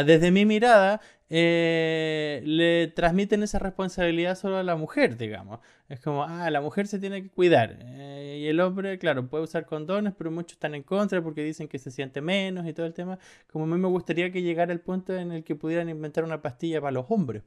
desde 0.05 0.29
mi 0.29 0.45
mirada, 0.45 1.01
eh, 1.32 2.41
le 2.43 2.88
transmiten 2.88 3.43
esa 3.43 3.59
responsabilidad 3.59 4.36
solo 4.36 4.57
a 4.57 4.63
la 4.63 4.75
mujer, 4.75 5.15
digamos. 5.15 5.59
Es 5.88 5.99
como, 5.99 6.23
ah, 6.23 6.49
la 6.49 6.61
mujer 6.61 6.88
se 6.88 6.99
tiene 6.99 7.21
que 7.21 7.30
cuidar. 7.30 7.77
Eh, 7.82 8.39
y 8.43 8.47
el 8.47 8.59
hombre, 8.59 8.97
claro, 8.99 9.27
puede 9.27 9.43
usar 9.43 9.65
condones, 9.65 10.13
pero 10.17 10.32
muchos 10.32 10.53
están 10.53 10.75
en 10.75 10.84
contra 10.84 11.21
porque 11.21 11.43
dicen 11.43 11.67
que 11.67 11.80
se 11.80 11.91
siente 11.91 12.21
menos 12.21 12.67
y 12.67 12.73
todo 12.73 12.86
el 12.86 12.93
tema. 12.93 13.19
Como 13.51 13.65
a 13.65 13.67
mí 13.67 13.77
me 13.77 13.88
gustaría 13.88 14.32
que 14.32 14.41
llegara 14.41 14.71
el 14.73 14.80
punto 14.80 15.15
en 15.15 15.32
el 15.32 15.43
que 15.43 15.55
pudieran 15.55 15.89
inventar 15.89 16.23
una 16.23 16.41
pastilla 16.41 16.82
para 16.82 16.91
los 16.91 17.05
hombres. 17.09 17.43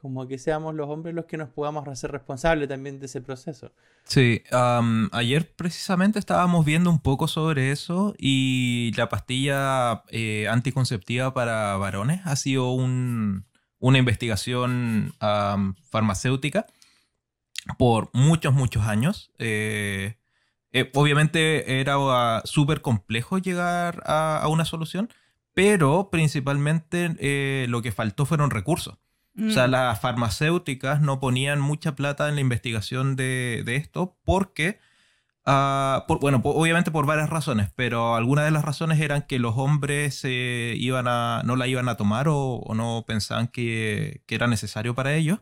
Como 0.00 0.28
que 0.28 0.38
seamos 0.38 0.74
los 0.74 0.88
hombres 0.88 1.14
los 1.14 1.24
que 1.24 1.36
nos 1.36 1.48
podamos 1.48 1.86
hacer 1.88 2.12
responsables 2.12 2.68
también 2.68 3.00
de 3.00 3.06
ese 3.06 3.20
proceso. 3.20 3.72
Sí, 4.04 4.42
ayer 5.12 5.50
precisamente 5.54 6.18
estábamos 6.18 6.64
viendo 6.64 6.88
un 6.88 6.98
poco 6.98 7.28
sobre 7.28 7.72
eso 7.72 8.14
y 8.18 8.92
la 8.96 9.08
pastilla 9.08 10.02
eh, 10.08 10.46
anticonceptiva 10.48 11.34
para 11.34 11.76
varones 11.76 12.20
ha 12.24 12.36
sido 12.36 12.70
un 12.72 13.17
una 13.78 13.98
investigación 13.98 15.14
farmacéutica 15.90 16.66
por 17.76 18.10
muchos, 18.12 18.54
muchos 18.54 18.84
años. 18.86 19.30
Eh, 19.38 20.16
eh, 20.72 20.90
obviamente 20.94 21.80
era 21.80 22.42
súper 22.44 22.80
complejo 22.80 23.38
llegar 23.38 24.02
a, 24.06 24.46
una 24.48 24.64
solución, 24.64 25.08
pero 25.54 26.08
principalmente 26.10 27.16
eh, 27.18 27.66
lo 27.68 27.82
que 27.82 27.92
faltó 27.92 28.26
fueron 28.26 28.50
recursos. 28.50 28.96
O 29.38 29.50
sea, 29.50 29.68
mm. 29.68 29.70
las 29.70 30.00
farmacéuticas 30.00 31.00
no 31.00 31.20
ponían 31.20 31.60
mucha 31.60 31.94
plata 31.94 32.28
en 32.28 32.34
la 32.34 32.40
investigación 32.40 33.14
de, 33.14 33.62
de 33.64 33.76
esto 33.76 34.16
porque 34.24 34.80
Ah, 35.50 36.04
bueno, 36.20 36.42
obviamente 36.44 36.90
por 36.90 37.06
varias 37.06 37.30
razones, 37.30 37.70
pero 37.74 38.14
algunas 38.16 38.44
de 38.44 38.50
las 38.50 38.66
razones 38.66 39.00
eran 39.00 39.22
que 39.22 39.38
los 39.38 39.56
hombres 39.56 40.22
iban 40.24 41.08
a, 41.08 41.40
no 41.42 41.56
la 41.56 41.66
iban 41.66 41.88
a 41.88 41.96
tomar 41.96 42.26
o, 42.28 42.62
no 42.74 43.04
pensaban 43.06 43.48
que, 43.48 44.22
que, 44.26 44.34
era 44.34 44.46
necesario 44.46 44.94
para 44.94 45.14
ellos 45.14 45.40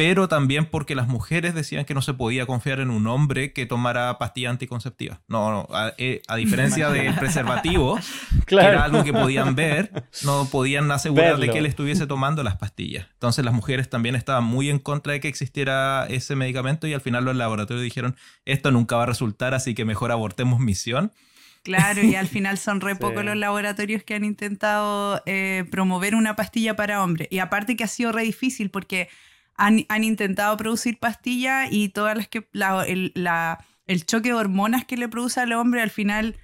pero 0.00 0.28
también 0.28 0.64
porque 0.64 0.94
las 0.94 1.08
mujeres 1.08 1.54
decían 1.54 1.84
que 1.84 1.92
no 1.92 2.00
se 2.00 2.14
podía 2.14 2.46
confiar 2.46 2.80
en 2.80 2.88
un 2.88 3.06
hombre 3.06 3.52
que 3.52 3.66
tomara 3.66 4.16
pastilla 4.16 4.48
anticonceptiva. 4.48 5.20
No, 5.28 5.50
no 5.50 5.68
a, 5.76 5.92
eh, 5.98 6.22
diferencia 6.38 6.88
del 6.88 7.14
preservativo, 7.18 7.98
que 8.46 8.54
era 8.54 8.84
algo 8.84 9.04
que 9.04 9.12
podían 9.12 9.54
ver, 9.54 9.92
no 10.24 10.48
podían 10.50 10.90
asegurar 10.90 11.36
de 11.36 11.50
que 11.50 11.58
él 11.58 11.66
estuviese 11.66 12.06
tomando 12.06 12.42
las 12.42 12.56
pastillas. 12.56 13.08
Entonces 13.12 13.44
las 13.44 13.52
mujeres 13.52 13.90
también 13.90 14.14
estaban 14.14 14.44
muy 14.44 14.70
en 14.70 14.78
contra 14.78 15.12
de 15.12 15.20
que 15.20 15.28
existiera 15.28 16.06
ese 16.08 16.34
medicamento 16.34 16.86
y 16.86 16.94
al 16.94 17.02
final 17.02 17.26
los 17.26 17.36
laboratorios 17.36 17.84
dijeron, 17.84 18.16
esto 18.46 18.70
nunca 18.70 18.96
va 18.96 19.02
a 19.02 19.06
resultar, 19.06 19.52
así 19.52 19.74
que 19.74 19.84
mejor 19.84 20.12
abortemos 20.12 20.60
misión. 20.60 21.12
Claro, 21.62 22.02
y 22.02 22.14
al 22.14 22.26
final 22.26 22.56
son 22.56 22.80
re 22.80 22.96
pocos 22.96 23.22
los 23.22 23.36
laboratorios 23.36 24.02
que 24.02 24.14
han 24.14 24.24
intentado 24.24 25.22
eh, 25.26 25.66
promover 25.70 26.14
una 26.14 26.36
pastilla 26.36 26.74
para 26.74 27.04
hombres. 27.04 27.28
Y 27.30 27.40
aparte 27.40 27.76
que 27.76 27.84
ha 27.84 27.86
sido 27.86 28.12
re 28.12 28.22
difícil 28.22 28.70
porque 28.70 29.10
han, 29.60 30.04
intentado 30.04 30.56
producir 30.56 30.98
pastillas 30.98 31.68
y 31.70 31.90
todas 31.90 32.16
las 32.16 32.28
que 32.28 32.48
el, 32.52 34.06
choque 34.06 34.30
de 34.30 34.34
hormonas 34.34 34.84
que 34.84 34.96
le 34.96 35.08
produce 35.08 35.40
al 35.40 35.52
hombre 35.52 35.82
al 35.82 35.90
final 35.90 36.36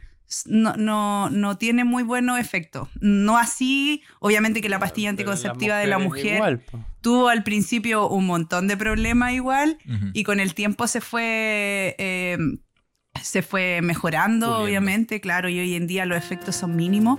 no, 0.44 1.30
no, 1.30 1.58
tiene 1.58 1.84
muy 1.84 2.02
buenos 2.02 2.38
efectos. 2.38 2.88
No 3.00 3.38
así, 3.38 4.02
obviamente 4.20 4.60
que 4.60 4.68
la 4.68 4.78
pastilla 4.78 5.10
anticonceptiva 5.10 5.78
de 5.78 5.86
la 5.86 5.98
mujer 5.98 6.60
tuvo 7.00 7.28
al 7.28 7.42
principio 7.42 8.08
un 8.08 8.26
montón 8.26 8.68
de 8.68 8.76
problemas 8.76 9.32
igual 9.32 9.78
y 10.12 10.24
con 10.24 10.40
el 10.40 10.54
tiempo 10.54 10.86
se 10.86 11.00
fue... 11.00 11.96
Eh, 11.98 12.38
se 13.22 13.40
fue 13.40 13.80
mejorando, 13.80 14.58
obviamente, 14.58 15.22
claro, 15.22 15.48
y 15.48 15.58
hoy 15.58 15.74
en 15.74 15.86
día 15.86 16.04
los 16.04 16.18
efectos 16.18 16.54
son 16.54 16.76
mínimos. 16.76 17.18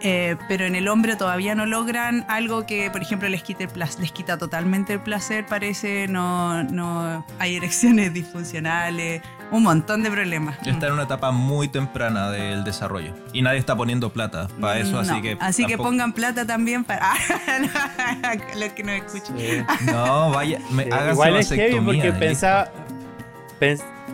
Eh, 0.00 0.36
pero 0.48 0.66
en 0.66 0.74
el 0.74 0.88
hombre 0.88 1.16
todavía 1.16 1.54
no 1.54 1.66
logran 1.66 2.24
algo 2.28 2.66
que, 2.66 2.90
por 2.90 3.02
ejemplo, 3.02 3.28
les, 3.28 3.42
quite 3.42 3.68
les 3.74 4.12
quita 4.12 4.36
totalmente 4.36 4.92
el 4.92 5.00
placer, 5.00 5.46
parece, 5.46 6.08
no, 6.08 6.62
no 6.64 7.24
hay 7.38 7.56
erecciones 7.56 8.12
disfuncionales, 8.12 9.22
un 9.50 9.62
montón 9.62 10.02
de 10.02 10.10
problemas. 10.10 10.56
Está 10.66 10.88
en 10.88 10.94
una 10.94 11.04
etapa 11.04 11.30
muy 11.30 11.68
temprana 11.68 12.30
del 12.30 12.64
desarrollo 12.64 13.14
y 13.32 13.42
nadie 13.42 13.58
está 13.58 13.76
poniendo 13.76 14.12
plata 14.12 14.48
para 14.60 14.78
eso, 14.78 14.98
así 14.98 15.20
que... 15.22 15.36
Así 15.40 15.64
que 15.66 15.78
pongan 15.78 16.12
plata 16.12 16.44
también 16.46 16.84
para 16.84 17.14
los 18.58 18.68
que 18.70 18.82
nos 18.82 18.94
escuchan. 18.96 19.66
No, 19.86 20.30
vaya, 20.30 20.60
me, 20.70 20.88
Igual 21.10 21.36
es 21.36 21.48
heavy 21.50 21.80
porque 21.80 22.12
pensaba 22.12 22.70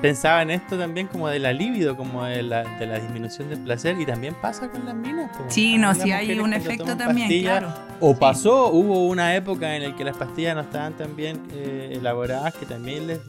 pensaba 0.01 0.43
en 0.43 0.51
esto 0.51 0.79
también 0.79 1.07
como 1.07 1.29
de 1.29 1.39
la 1.39 1.53
libido, 1.53 1.97
como 1.97 2.25
de 2.25 2.43
la, 2.43 2.65
de 2.79 2.87
la 2.87 2.99
disminución 2.99 3.49
del 3.49 3.61
placer 3.61 4.01
y 4.01 4.07
también 4.07 4.35
pasa 4.41 4.69
con 4.69 4.85
las 4.85 4.95
minas. 4.95 5.31
sí, 5.49 5.79
no, 5.79 5.95
si 5.95 6.13
hay 6.13 6.39
un 6.39 6.53
efecto 6.53 6.97
también, 6.97 7.43
claro. 7.43 7.73
O 8.01 8.17
pasó, 8.17 8.69
hubo 8.69 9.07
una 9.07 9.35
época 9.37 9.77
en 9.77 9.91
la 9.91 9.97
que 9.97 10.05
las 10.05 10.17
pastillas 10.17 10.55
no 10.55 10.63
estaban 10.63 10.95
tan 10.95 11.17
bien 11.17 11.41
eh, 11.53 11.93
elaboradas 11.93 12.55
que 12.55 12.67
también 12.67 13.07
les 13.07 13.21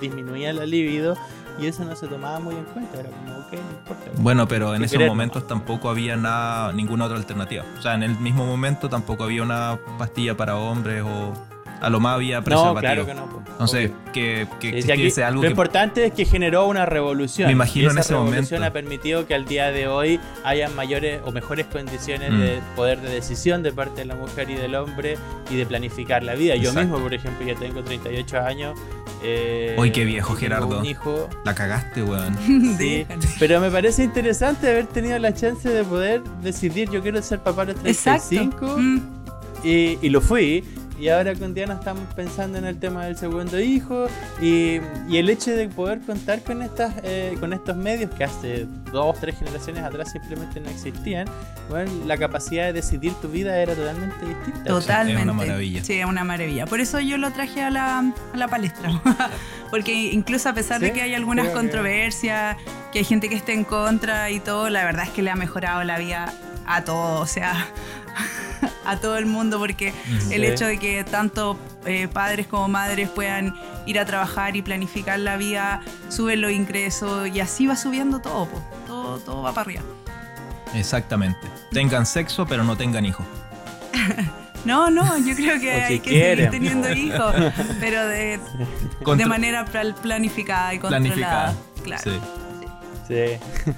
disminuía 0.00 0.52
la 0.52 0.64
libido 0.64 1.16
y 1.58 1.66
eso 1.66 1.84
no 1.84 1.94
se 1.96 2.06
tomaba 2.06 2.38
muy 2.40 2.54
en 2.54 2.64
cuenta, 2.64 3.00
era 3.00 3.10
como, 3.10 3.38
ok, 3.38 3.52
no 3.52 3.78
importa. 3.78 4.10
Bueno, 4.18 4.48
pero 4.48 4.74
en 4.74 4.84
esos 4.84 5.00
momentos 5.00 5.46
tampoco 5.46 5.90
había 5.90 6.16
nada, 6.16 6.72
ninguna 6.72 7.06
otra 7.06 7.16
alternativa. 7.16 7.64
O 7.78 7.82
sea, 7.82 7.94
en 7.94 8.04
el 8.04 8.18
mismo 8.18 8.46
momento 8.46 8.88
tampoco 8.88 9.24
había 9.24 9.42
una 9.42 9.78
pastilla 9.98 10.36
para 10.36 10.56
hombres 10.56 11.02
o 11.02 11.51
a 11.82 11.90
lo 11.90 11.98
más 11.98 12.14
había 12.14 12.42
preservativo. 12.42 12.74
No, 12.74 12.80
claro 12.80 13.06
que 13.06 13.14
no. 13.14 13.26
Pues, 13.26 13.48
Entonces, 13.50 13.90
que, 14.12 14.46
que 14.60 15.24
algo 15.24 15.42
Lo 15.42 15.50
importante 15.50 16.06
es 16.06 16.12
que 16.12 16.24
generó 16.24 16.66
una 16.66 16.86
revolución. 16.86 17.48
Me 17.48 17.52
imagino 17.52 17.90
en 17.90 17.98
ese 17.98 18.14
momento. 18.14 18.30
revolución 18.30 18.64
ha 18.64 18.72
permitido 18.72 19.26
que 19.26 19.34
al 19.34 19.46
día 19.46 19.72
de 19.72 19.88
hoy 19.88 20.20
haya 20.44 20.68
mayores 20.68 21.20
o 21.24 21.32
mejores 21.32 21.66
condiciones 21.66 22.30
de 22.30 22.60
mm. 22.60 22.76
poder 22.76 23.00
de 23.00 23.10
decisión 23.10 23.64
de 23.64 23.72
parte 23.72 24.02
de 24.02 24.04
la 24.06 24.14
mujer 24.14 24.48
y 24.48 24.54
del 24.54 24.76
hombre 24.76 25.18
y 25.50 25.56
de 25.56 25.66
planificar 25.66 26.22
la 26.22 26.34
vida. 26.34 26.54
Yo 26.54 26.72
mismo, 26.72 26.98
por 26.98 27.12
ejemplo, 27.12 27.44
ya 27.44 27.56
tengo 27.56 27.82
38 27.82 28.40
años. 28.40 28.78
Eh, 29.24 29.74
Uy, 29.76 29.90
qué 29.90 30.04
viejo, 30.04 30.36
Gerardo. 30.36 30.78
Un 30.78 30.86
hijo. 30.86 31.28
La 31.44 31.54
cagaste, 31.54 32.04
weón. 32.04 32.36
sí, 32.78 33.06
pero 33.40 33.60
me 33.60 33.70
parece 33.70 34.04
interesante 34.04 34.68
haber 34.68 34.86
tenido 34.86 35.18
la 35.18 35.34
chance 35.34 35.68
de 35.68 35.82
poder 35.82 36.22
decidir, 36.42 36.90
yo 36.90 37.02
quiero 37.02 37.20
ser 37.22 37.40
papá 37.40 37.66
de 37.66 37.74
35. 37.74 38.76
Mm. 38.78 39.00
Y, 39.64 39.98
y, 40.00 40.08
lo 40.10 40.20
fui. 40.20 40.64
Y 41.02 41.08
ahora 41.08 41.34
con 41.34 41.52
Diana 41.52 41.74
estamos 41.74 42.04
pensando 42.14 42.58
en 42.58 42.64
el 42.64 42.78
tema 42.78 43.06
del 43.06 43.16
segundo 43.16 43.58
hijo 43.58 44.06
y, 44.40 44.76
el 45.10 45.30
hecho 45.30 45.50
de 45.50 45.68
poder 45.68 46.00
contar 46.00 46.44
con 46.44 46.62
estas 46.62 46.94
eh, 47.02 47.36
con 47.40 47.52
estos 47.52 47.76
medios 47.76 48.08
que 48.12 48.22
hace 48.22 48.68
dos, 48.92 49.18
tres 49.18 49.36
generaciones 49.36 49.82
atrás 49.82 50.12
simplemente 50.12 50.60
no 50.60 50.70
existían, 50.70 51.26
bueno, 51.68 51.90
la 52.06 52.16
capacidad 52.16 52.66
de 52.66 52.74
decidir 52.74 53.14
tu 53.14 53.26
vida 53.26 53.60
era 53.60 53.74
totalmente 53.74 54.24
distinta. 54.24 54.62
Totalmente. 54.62 55.22
Es 55.22 55.24
una 55.24 55.32
maravilla. 55.32 55.82
Sí, 55.82 55.94
es 55.94 56.06
una 56.06 56.22
maravilla. 56.22 56.66
Por 56.66 56.78
eso 56.78 57.00
yo 57.00 57.18
lo 57.18 57.32
traje 57.32 57.62
a 57.62 57.70
la, 57.70 57.98
a 57.98 58.36
la 58.36 58.46
palestra. 58.46 58.92
Porque 59.70 59.92
incluso 60.12 60.50
a 60.50 60.54
pesar 60.54 60.80
de 60.80 60.92
que 60.92 61.02
hay 61.02 61.14
algunas 61.14 61.48
controversias, 61.48 62.56
que 62.92 63.00
hay 63.00 63.04
gente 63.04 63.28
que 63.28 63.34
esté 63.34 63.54
en 63.54 63.64
contra 63.64 64.30
y 64.30 64.38
todo, 64.38 64.70
la 64.70 64.84
verdad 64.84 65.06
es 65.06 65.10
que 65.10 65.22
le 65.22 65.30
ha 65.30 65.36
mejorado 65.36 65.82
la 65.82 65.98
vida 65.98 66.32
a 66.66 66.84
todos. 66.84 67.20
O 67.20 67.26
sea, 67.26 67.66
a 68.84 68.96
todo 68.96 69.16
el 69.16 69.26
mundo 69.26 69.58
porque 69.58 69.92
el 70.30 70.44
hecho 70.44 70.66
de 70.66 70.78
que 70.78 71.04
tanto 71.04 71.58
eh, 71.86 72.08
padres 72.08 72.46
como 72.46 72.68
madres 72.68 73.08
puedan 73.08 73.54
ir 73.86 73.98
a 73.98 74.04
trabajar 74.04 74.56
y 74.56 74.62
planificar 74.62 75.18
la 75.18 75.36
vida, 75.36 75.80
suben 76.08 76.40
los 76.40 76.52
ingresos 76.52 77.28
y 77.28 77.40
así 77.40 77.66
va 77.66 77.76
subiendo 77.76 78.20
todo, 78.20 78.48
todo, 78.86 79.18
todo 79.18 79.42
va 79.42 79.52
para 79.52 79.62
arriba. 79.62 79.82
Exactamente. 80.74 81.40
Tengan 81.70 82.06
sexo, 82.06 82.46
pero 82.46 82.64
no 82.64 82.76
tengan 82.76 83.04
hijos. 83.04 83.26
No, 84.64 84.90
no, 84.90 85.18
yo 85.18 85.34
creo 85.34 85.58
que 85.58 85.72
hay 85.82 85.98
que 85.98 86.10
seguir 86.10 86.50
teniendo 86.50 86.92
hijos, 86.92 87.34
pero 87.80 88.06
de, 88.06 88.38
de 89.16 89.26
manera 89.26 89.64
planificada 89.64 90.72
y 90.72 90.78
controlada. 90.78 91.52
Claro. 91.82 92.02
Sí. 92.04 92.20
sí. 93.08 93.72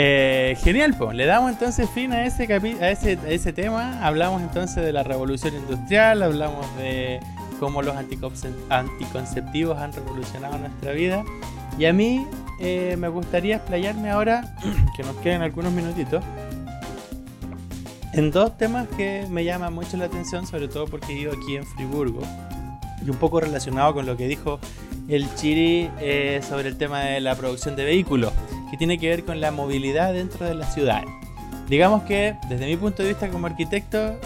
Eh, 0.00 0.56
genial, 0.62 0.94
pues. 0.96 1.16
Le 1.16 1.26
damos 1.26 1.50
entonces 1.50 1.90
fin 1.90 2.12
a 2.12 2.24
ese, 2.24 2.44
a 2.44 2.90
ese, 2.90 3.18
a 3.18 3.28
ese 3.30 3.52
tema. 3.52 4.06
Hablamos 4.06 4.40
entonces 4.42 4.84
de 4.84 4.92
la 4.92 5.02
revolución 5.02 5.56
industrial, 5.56 6.22
hablamos 6.22 6.64
de 6.76 7.18
cómo 7.58 7.82
los 7.82 7.96
anticonceptivos 7.96 9.76
han 9.76 9.92
revolucionado 9.92 10.56
nuestra 10.56 10.92
vida. 10.92 11.24
Y 11.76 11.86
a 11.86 11.92
mí 11.92 12.24
eh, 12.60 12.94
me 12.96 13.08
gustaría 13.08 13.56
explayarme 13.56 14.10
ahora, 14.10 14.54
que 14.96 15.02
nos 15.02 15.16
queden 15.16 15.42
algunos 15.42 15.72
minutitos, 15.72 16.22
en 18.12 18.30
dos 18.30 18.56
temas 18.56 18.86
que 18.96 19.26
me 19.28 19.42
llaman 19.42 19.74
mucho 19.74 19.96
la 19.96 20.04
atención, 20.04 20.46
sobre 20.46 20.68
todo 20.68 20.86
porque 20.86 21.12
vivo 21.12 21.32
aquí 21.32 21.56
en 21.56 21.66
Friburgo, 21.66 22.20
y 23.04 23.10
un 23.10 23.16
poco 23.16 23.40
relacionado 23.40 23.94
con 23.94 24.06
lo 24.06 24.16
que 24.16 24.28
dijo 24.28 24.60
el 25.08 25.26
Chiri 25.34 25.90
eh, 26.00 26.40
sobre 26.48 26.68
el 26.68 26.78
tema 26.78 27.00
de 27.00 27.20
la 27.20 27.34
producción 27.34 27.74
de 27.74 27.84
vehículos, 27.84 28.32
que 28.70 28.76
tiene 28.76 28.98
que 28.98 29.08
ver 29.08 29.24
con 29.24 29.40
la 29.40 29.50
movilidad 29.50 30.12
dentro 30.12 30.46
de 30.46 30.54
la 30.54 30.70
ciudad. 30.70 31.04
Digamos 31.68 32.02
que, 32.04 32.36
desde 32.48 32.66
mi 32.66 32.76
punto 32.76 33.02
de 33.02 33.10
vista 33.10 33.28
como 33.28 33.46
arquitecto, 33.46 34.18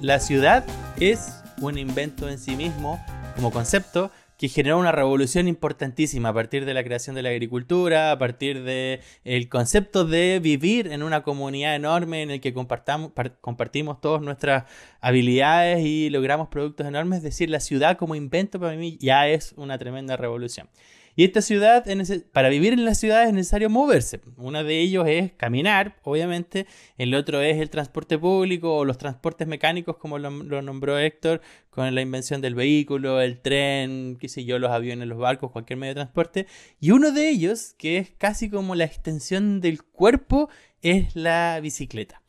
la 0.00 0.20
ciudad 0.20 0.64
es 1.00 1.42
un 1.60 1.78
invento 1.78 2.28
en 2.28 2.38
sí 2.38 2.56
mismo 2.56 3.04
como 3.34 3.50
concepto 3.50 4.10
que 4.38 4.48
generó 4.48 4.78
una 4.78 4.92
revolución 4.92 5.46
importantísima 5.46 6.30
a 6.30 6.34
partir 6.34 6.64
de 6.64 6.74
la 6.74 6.82
creación 6.82 7.14
de 7.14 7.22
la 7.22 7.30
agricultura, 7.30 8.10
a 8.10 8.18
partir 8.18 8.64
del 8.64 9.00
el 9.22 9.48
concepto 9.48 10.04
de 10.04 10.40
vivir 10.42 10.88
en 10.88 11.02
una 11.02 11.22
comunidad 11.22 11.76
enorme 11.76 12.22
en 12.22 12.30
el 12.30 12.40
que 12.40 12.52
compartimos 12.52 14.00
todas 14.00 14.22
nuestras 14.22 14.64
habilidades 15.00 15.84
y 15.84 16.10
logramos 16.10 16.48
productos 16.48 16.86
enormes. 16.86 17.18
Es 17.18 17.24
decir, 17.24 17.48
la 17.48 17.60
ciudad 17.60 17.96
como 17.96 18.16
invento 18.16 18.58
para 18.58 18.76
mí 18.76 18.98
ya 19.00 19.28
es 19.28 19.54
una 19.56 19.78
tremenda 19.78 20.16
revolución. 20.16 20.68
Y 21.16 21.24
esta 21.24 21.42
ciudad, 21.42 21.84
para 22.32 22.48
vivir 22.48 22.72
en 22.72 22.84
la 22.84 22.94
ciudad 22.94 23.24
es 23.26 23.32
necesario 23.32 23.70
moverse. 23.70 24.20
Uno 24.36 24.64
de 24.64 24.80
ellos 24.80 25.06
es 25.06 25.32
caminar, 25.32 26.00
obviamente. 26.02 26.66
El 26.98 27.14
otro 27.14 27.40
es 27.40 27.58
el 27.58 27.70
transporte 27.70 28.18
público 28.18 28.76
o 28.76 28.84
los 28.84 28.98
transportes 28.98 29.46
mecánicos, 29.46 29.96
como 29.96 30.18
lo, 30.18 30.30
nombró 30.62 30.98
Héctor, 30.98 31.40
con 31.70 31.94
la 31.94 32.00
invención 32.00 32.40
del 32.40 32.56
vehículo, 32.56 33.20
el 33.20 33.40
tren, 33.40 34.16
qué 34.20 34.28
sé 34.28 34.44
yo, 34.44 34.58
los 34.58 34.72
aviones, 34.72 35.06
los 35.06 35.18
barcos, 35.18 35.52
cualquier 35.52 35.78
medio 35.78 35.92
de 35.92 36.00
transporte. 36.00 36.46
Y 36.80 36.90
uno 36.90 37.12
de 37.12 37.28
ellos, 37.28 37.74
que 37.78 37.98
es 37.98 38.10
casi 38.10 38.50
como 38.50 38.74
la 38.74 38.84
extensión 38.84 39.60
del 39.60 39.84
cuerpo, 39.84 40.48
es 40.82 41.14
la 41.14 41.60
bicicleta. 41.62 42.23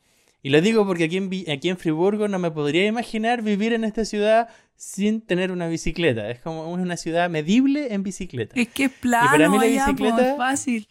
Y 0.46 0.50
lo 0.50 0.60
digo 0.60 0.86
porque 0.86 1.02
aquí 1.02 1.16
en, 1.16 1.28
aquí 1.50 1.70
en 1.70 1.76
Friburgo 1.76 2.28
no 2.28 2.38
me 2.38 2.52
podría 2.52 2.86
imaginar 2.86 3.42
vivir 3.42 3.72
en 3.72 3.82
esta 3.82 4.04
ciudad 4.04 4.48
sin 4.76 5.20
tener 5.20 5.50
una 5.50 5.66
bicicleta. 5.66 6.30
Es 6.30 6.38
como 6.38 6.70
una 6.70 6.96
ciudad 6.96 7.28
medible 7.28 7.92
en 7.92 8.04
bicicleta. 8.04 8.54
Es 8.54 8.68
que 8.68 8.84
es 8.84 8.92
plano, 8.92 9.26
y 9.26 9.28
para 9.30 9.48
mí 9.48 9.58
la 9.58 9.66
bicicleta 9.66 10.30
es 10.30 10.36
fácil. 10.36 10.88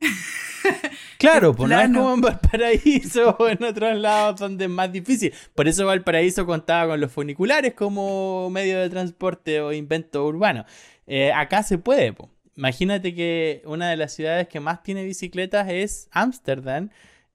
Claro, 1.18 1.54
pues 1.54 1.68
no 1.68 1.78
es 1.78 1.88
como 1.88 2.14
en 2.14 2.20
Valparaíso 2.22 3.36
o 3.38 3.48
en 3.48 3.62
otros 3.62 3.98
lados 3.98 4.40
donde 4.40 4.64
es 4.64 4.70
más 4.70 4.90
difícil. 4.90 5.34
Por 5.54 5.68
eso 5.68 5.84
Valparaíso 5.84 6.46
contaba 6.46 6.92
con 6.92 7.00
los 7.00 7.12
funiculares 7.12 7.74
como 7.74 8.48
medio 8.48 8.80
de 8.80 8.88
transporte 8.88 9.60
o 9.60 9.72
invento 9.74 10.24
urbano. 10.24 10.64
Eh, 11.06 11.30
acá 11.32 11.62
se 11.62 11.76
puede. 11.76 12.14
pues. 12.14 12.30
Imagínate 12.56 13.14
que 13.14 13.62
una 13.66 13.90
de 13.90 13.98
las 13.98 14.14
ciudades 14.14 14.48
que 14.48 14.60
más 14.60 14.82
tiene 14.82 15.04
bicicletas 15.04 15.68
es 15.68 16.08
Ámsterdam. 16.12 16.88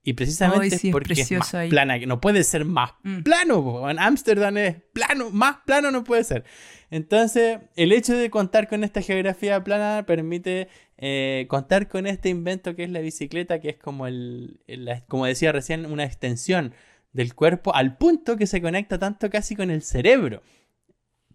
Y 0.04 0.14
precisamente 0.14 0.80
porque 0.92 1.14
es 1.14 1.32
más 1.32 1.52
plana, 1.70 2.00
que 2.00 2.08
no 2.08 2.22
puede 2.22 2.44
ser 2.44 2.64
más 2.64 2.94
mm. 3.04 3.22
plano. 3.22 3.90
En 3.90 4.00
Ámsterdam 4.00 4.58
es 4.58 4.76
plano, 4.94 5.30
más 5.32 5.58
plano 5.66 5.92
no 5.92 6.04
puede 6.04 6.24
ser. 6.24 6.46
Entonces, 6.90 7.60
el 7.76 7.92
hecho 7.92 8.16
de 8.16 8.30
contar 8.30 8.68
con 8.68 8.84
esta 8.84 9.02
geografía 9.02 9.64
plana 9.64 10.06
permite 10.06 10.70
eh, 10.98 11.46
contar 11.50 11.90
con 11.90 12.08
este 12.08 12.30
invento 12.30 12.76
que 12.76 12.86
es 12.86 12.90
la 12.90 13.02
bicicleta, 13.02 13.60
que 13.60 13.70
es 13.70 13.78
como, 13.78 14.08
el, 14.08 14.62
como 15.08 15.26
decía 15.26 15.52
recién, 15.52 15.86
una 15.86 16.06
extensión 16.06 16.74
del 17.12 17.36
cuerpo 17.36 17.76
al 17.76 17.98
punto 17.98 18.38
que 18.38 18.48
se 18.48 18.62
conecta 18.62 18.98
tanto 19.00 19.30
casi 19.30 19.56
con 19.56 19.70
el 19.70 19.82
cerebro 19.82 20.42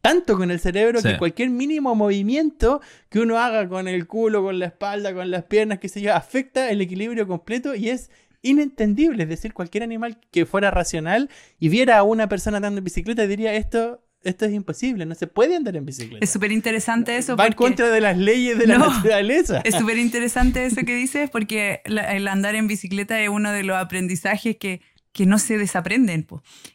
tanto 0.05 0.37
con 0.37 0.51
el 0.51 0.61
cerebro 0.61 1.01
que 1.01 1.17
cualquier 1.17 1.49
mínimo 1.49 1.95
movimiento 1.95 2.83
que 3.09 3.21
uno 3.21 3.39
haga 3.39 3.67
con 3.71 3.89
el 3.89 4.07
culo, 4.07 4.43
con 4.43 4.59
la 4.59 4.67
espalda, 4.67 5.15
con 5.15 5.31
las 5.31 5.45
piernas, 5.45 5.79
que 5.79 5.89
se 5.89 6.03
yo, 6.03 6.15
afecta 6.15 6.69
el 6.69 6.83
equilibrio 6.83 7.27
completo 7.27 7.75
y 7.75 7.89
es 7.89 8.11
inentendible. 8.45 9.25
Es 9.25 9.29
decir, 9.29 9.53
cualquier 9.53 9.83
animal 9.83 10.21
que 10.31 10.47
fuera 10.47 10.71
racional 10.71 11.31
y 11.59 11.69
viera 11.69 11.99
a 11.99 12.03
una 12.05 12.29
persona 12.29 12.59
andando 12.59 12.79
en 12.79 12.85
bicicleta 12.85 13.27
diría 13.27 13.55
esto. 13.55 14.01
Esto 14.23 14.47
es 14.47 14.55
imposible, 14.55 15.05
no 15.05 15.15
se 15.15 15.27
puede 15.27 15.55
andar 15.55 15.77
en 15.77 15.85
bicicleta. 15.85 16.25
Es 16.25 16.31
súper 16.31 16.51
interesante 16.51 17.15
eso. 17.19 17.37
Va 17.37 17.47
en 17.47 17.53
contra 17.53 17.91
de 17.91 18.01
las 18.01 18.17
leyes 18.17 18.59
de 18.59 18.67
la 18.67 18.79
naturaleza. 18.79 19.61
Es 19.65 19.75
súper 19.75 19.99
interesante 19.99 20.65
eso 20.65 20.77
que 20.87 20.95
dices 20.95 21.29
porque 21.29 21.83
el 21.85 22.27
andar 22.27 22.55
en 22.55 22.67
bicicleta 22.67 23.21
es 23.21 23.29
uno 23.29 23.53
de 23.53 23.65
los 23.65 23.77
aprendizajes 23.77 24.57
que, 24.57 24.81
que 25.13 25.27
no 25.27 25.39
se 25.39 25.59
desaprenden. 25.59 26.27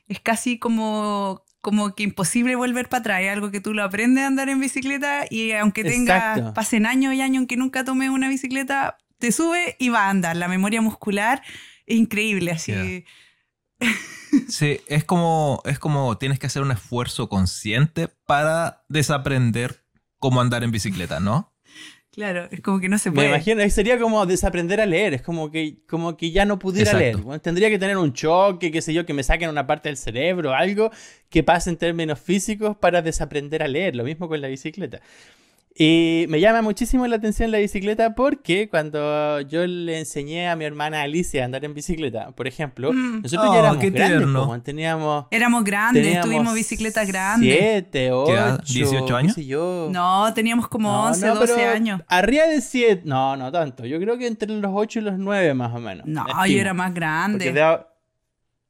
Es 0.08 0.20
casi 0.20 0.60
como, 0.60 1.44
como 1.62 1.94
que 1.94 2.04
imposible 2.04 2.56
volver 2.56 2.88
para 2.88 3.02
atrás. 3.02 3.22
Es 3.22 3.32
algo 3.32 3.52
que 3.52 3.62
tú 3.62 3.74
lo 3.74 3.84
aprendes 3.84 4.24
a 4.24 4.28
andar 4.28 4.50
en 4.50 4.60
bicicleta 4.60 5.26
y 5.30 5.52
aunque 5.52 5.84
tenga, 5.84 6.54
pasen 6.54 6.86
años 6.86 7.14
y 7.14 7.22
años 7.22 7.42
en 7.42 7.48
que 7.48 7.58
nunca 7.58 7.84
tome 7.84 8.10
una 8.10 8.30
bicicleta, 8.30 8.98
te 9.20 9.32
sube 9.32 9.76
y 9.80 9.90
va 9.90 10.06
a 10.06 10.10
andar. 10.10 10.36
La 10.36 10.48
memoria 10.48 10.82
muscular 10.82 11.44
es 11.86 11.98
increíble, 11.98 12.52
así. 12.52 13.06
Sí, 14.48 14.80
es 14.88 15.06
como, 15.06 15.62
es 15.66 15.80
como 15.80 16.18
tienes 16.20 16.38
que 16.38 16.46
hacer 16.46 16.62
un 16.62 16.70
esfuerzo 16.70 17.30
consciente 17.30 18.10
para 18.28 18.84
desaprender 18.88 19.84
cómo 20.20 20.40
andar 20.40 20.64
en 20.64 20.70
bicicleta, 20.70 21.20
¿no? 21.20 21.52
Claro, 22.12 22.48
es 22.52 22.62
como 22.62 22.80
que 22.80 22.90
no 22.90 22.98
se 22.98 23.12
puede. 23.12 23.28
Me 23.28 23.36
imagino, 23.36 23.68
sería 23.70 23.98
como 24.00 24.26
desaprender 24.26 24.82
a 24.82 24.86
leer, 24.86 25.14
es 25.14 25.22
como 25.22 25.50
que, 25.50 25.84
como 25.88 26.18
que 26.18 26.32
ya 26.32 26.46
no 26.46 26.60
pudiera 26.60 26.94
leer. 26.94 27.18
tendría 27.42 27.70
que 27.70 27.80
tener 27.80 27.98
un 27.98 28.14
choque, 28.14 28.72
qué 28.72 28.82
sé 28.82 28.94
yo, 28.94 29.06
que 29.06 29.14
me 29.14 29.24
saquen 29.24 29.50
una 29.50 29.66
parte 29.66 29.90
del 29.90 29.98
cerebro, 29.98 30.54
algo 30.54 30.92
que 31.30 31.44
pase 31.44 31.70
en 31.70 31.78
términos 31.78 32.20
físicos 32.20 32.76
para 32.78 33.02
desaprender 33.02 33.64
a 33.64 33.68
leer. 33.68 33.96
Lo 33.96 34.04
mismo 34.04 34.28
con 34.28 34.42
la 34.42 34.48
bicicleta. 34.48 35.02
Y 35.82 36.26
me 36.28 36.42
llama 36.42 36.62
muchísimo 36.62 37.08
la 37.08 37.16
atención 37.16 37.52
la 37.52 37.58
bicicleta 37.58 38.14
porque 38.14 38.68
cuando 38.68 39.40
yo 39.40 39.66
le 39.66 39.98
enseñé 39.98 40.50
a 40.50 40.58
mi 40.58 40.66
hermana 40.66 41.04
Alicia 41.04 41.44
a 41.44 41.46
andar 41.46 41.64
en 41.64 41.74
bicicleta, 41.74 42.32
por 42.32 42.48
ejemplo, 42.48 42.92
mm. 42.92 43.22
nosotros 43.22 43.46
ya 43.46 43.52
oh, 43.52 43.60
éramos 43.60 43.84
grandes, 43.94 44.64
teníamos... 44.64 45.26
Éramos 45.32 45.64
grandes, 45.64 46.20
tuvimos 46.20 46.54
bicicletas 46.54 47.08
grandes. 47.08 47.58
Siete, 47.58 48.12
ocho, 48.12 48.58
18 48.58 49.16
años. 49.16 49.38
No, 49.90 50.34
teníamos 50.34 50.68
como 50.68 51.06
11, 51.06 51.28
12 51.28 51.66
años. 51.66 52.02
Arriba 52.10 52.48
de 52.48 52.60
7, 52.60 53.04
no, 53.06 53.38
no 53.38 53.50
tanto. 53.50 53.86
Yo 53.86 54.02
creo 54.02 54.18
que 54.18 54.28
entre 54.28 54.50
los 54.50 54.72
8 54.76 55.00
y 55.00 55.02
los 55.02 55.18
9 55.18 55.54
más 55.54 55.74
o 55.74 55.80
menos. 55.80 56.06
No, 56.06 56.26
yo 56.46 56.60
era 56.60 56.74
más 56.74 56.94
grande. 56.94 57.54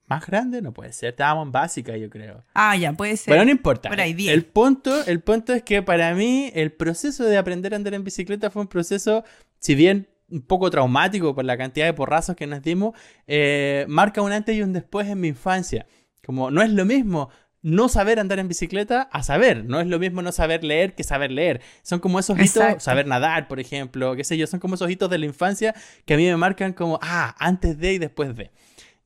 Más 0.10 0.26
grande 0.26 0.62
no 0.62 0.74
puede 0.74 0.92
ser, 0.92 1.10
estábamos 1.10 1.46
en 1.46 1.52
básica, 1.52 1.96
yo 1.96 2.10
creo. 2.10 2.44
Ah, 2.56 2.76
ya, 2.76 2.92
puede 2.94 3.16
ser. 3.16 3.32
Pero 3.32 3.46
no 3.46 3.52
importa. 3.52 3.90
el, 3.90 4.46
punto, 4.46 5.06
el 5.06 5.22
punto 5.22 5.54
es 5.54 5.62
que 5.62 5.84
para 5.84 6.16
mí 6.16 6.52
el 6.56 6.72
proceso 6.72 7.26
de 7.26 7.38
aprender 7.38 7.74
a 7.74 7.76
andar 7.76 7.94
en 7.94 8.04
bicicleta 8.04 8.50
fue 8.50 8.64
un 8.64 8.68
proceso, 8.68 9.24
si 9.60 9.76
bien 9.76 10.10
un 10.32 10.42
poco 10.42 10.72
traumático 10.72 11.36
por 11.36 11.46
la 11.46 11.58
cantidad 11.58 11.86
de 11.86 11.94
porrazos 11.94 12.36
que 12.36 12.48
nos 12.48 12.64
dimos, 12.64 12.96
eh, 13.28 13.86
marca 13.88 14.24
un 14.24 14.32
antes 14.32 14.56
y 14.56 14.64
un 14.64 14.74
después 14.74 15.08
en 15.08 15.20
mi 15.20 15.28
infancia. 15.28 15.86
Como 16.26 16.50
no 16.50 16.64
es 16.64 16.72
lo 16.72 16.86
mismo 16.86 17.30
no 17.62 17.90
saber 17.90 18.20
andar 18.20 18.40
en 18.40 18.48
bicicleta 18.48 19.04
a 19.12 19.22
saber. 19.22 19.66
No 19.66 19.80
es 19.80 19.88
lo 19.88 20.00
mismo 20.00 20.22
no 20.22 20.32
saber 20.32 20.64
leer 20.64 20.96
que 20.96 21.04
saber 21.04 21.32
leer. 21.32 21.62
Son 21.84 22.00
como 22.00 22.20
esos 22.20 22.40
hitos, 22.40 22.82
saber 22.82 23.06
nadar, 23.08 23.48
por 23.48 23.60
ejemplo, 23.60 24.16
qué 24.16 24.24
sé 24.24 24.38
yo, 24.38 24.48
son 24.48 24.60
como 24.60 24.76
esos 24.76 24.90
hitos 24.90 25.10
de 25.10 25.18
la 25.18 25.26
infancia 25.26 25.76
que 26.06 26.14
a 26.14 26.18
mí 26.18 26.26
me 26.26 26.38
marcan 26.38 26.74
como, 26.74 27.00
ah, 27.02 27.36
antes 27.38 27.78
de 27.78 27.94
y 27.94 27.98
después 28.00 28.36
de. 28.36 28.52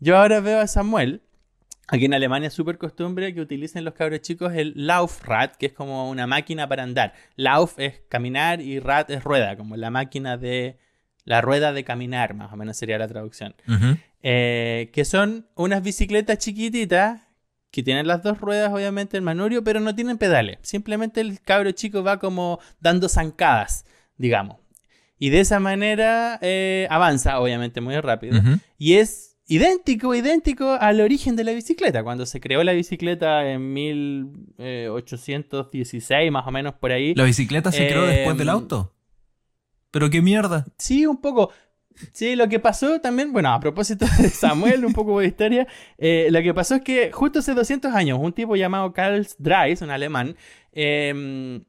Yo 0.04 0.18
ahora 0.18 0.42
veo 0.42 0.60
a 0.60 0.68
Samuel. 0.68 1.22
Aquí 1.88 2.04
en 2.06 2.14
Alemania 2.14 2.48
es 2.48 2.54
súper 2.54 2.78
costumbre 2.78 3.34
que 3.34 3.40
utilicen 3.40 3.86
los 3.86 3.94
cabros 3.94 4.20
chicos 4.20 4.52
el 4.54 4.74
Laufrad, 4.76 5.52
que 5.52 5.68
es 5.68 5.72
como 5.72 6.10
una 6.10 6.28
máquina 6.28 6.68
para 6.68 6.84
andar. 6.84 7.14
Lauf 7.38 7.80
es 7.80 8.02
caminar 8.10 8.60
y 8.60 8.80
Rad 8.80 9.10
es 9.12 9.24
rueda, 9.24 9.56
como 9.56 9.78
la 9.78 9.92
máquina 9.92 10.36
de. 10.36 10.78
La 11.24 11.40
rueda 11.40 11.72
de 11.72 11.86
caminar, 11.86 12.34
más 12.34 12.52
o 12.52 12.58
menos 12.58 12.76
sería 12.76 12.98
la 12.98 13.08
traducción. 13.08 13.56
Eh, 14.22 14.90
que 14.92 15.06
son 15.06 15.48
unas 15.56 15.82
bicicletas 15.82 16.38
chiquititas 16.38 17.22
que 17.72 17.82
tienen 17.82 18.06
las 18.06 18.24
dos 18.24 18.42
ruedas, 18.42 18.74
obviamente, 18.74 19.16
el 19.16 19.24
manurio, 19.24 19.64
pero 19.64 19.80
no 19.80 19.96
tienen 19.96 20.18
pedales. 20.18 20.58
Simplemente 20.64 21.22
el 21.22 21.40
cabro 21.40 21.72
chico 21.72 22.04
va 22.04 22.20
como 22.20 22.60
dando 22.82 23.08
zancadas, 23.08 23.86
digamos. 24.18 24.58
Y 25.18 25.30
de 25.30 25.40
esa 25.40 25.62
manera 25.62 26.40
eh, 26.42 26.88
avanza, 26.90 27.40
obviamente, 27.40 27.80
muy 27.80 27.98
rápido. 28.02 28.42
Y 28.78 28.96
es 28.96 29.33
idéntico, 29.54 30.16
idéntico 30.16 30.78
al 30.80 31.00
origen 31.00 31.36
de 31.36 31.44
la 31.44 31.52
bicicleta. 31.52 32.04
Cuando 32.04 32.26
se 32.26 32.42
creó 32.42 32.64
la 32.64 32.72
bicicleta 32.74 33.48
en 33.48 33.72
1816, 33.74 36.32
más 36.32 36.48
o 36.48 36.52
menos 36.52 36.74
por 36.74 36.92
ahí. 36.92 37.14
¿La 37.14 37.26
bicicleta 37.26 37.72
se 37.72 37.88
creó 37.88 38.08
después 38.08 38.36
del 38.38 38.50
em, 38.50 38.54
auto? 38.54 38.92
¿Pero 39.92 40.10
qué 40.10 40.24
mierda? 40.24 40.66
Sí, 40.78 41.06
un 41.06 41.22
poco. 41.22 41.52
Sí, 42.12 42.36
lo 42.36 42.50
que 42.50 42.60
pasó 42.60 43.00
también, 43.00 43.32
bueno, 43.32 43.54
a 43.54 43.60
propósito 43.60 44.08
de 44.18 44.30
Samuel, 44.30 44.86
un 44.86 44.94
poco 44.94 45.20
de 45.20 45.28
historia, 45.28 45.68
eh, 46.00 46.30
lo 46.32 46.42
que 46.42 46.56
pasó 46.56 46.74
es 46.76 46.82
que 46.82 47.12
justo 47.12 47.38
hace 47.38 47.54
200 47.54 47.94
años, 47.94 48.18
un 48.20 48.34
tipo 48.34 48.56
llamado 48.56 48.92
Karl 48.94 49.28
Dreis, 49.38 49.84
un 49.84 49.92
alemán, 49.92 50.36
eh, 50.72 51.62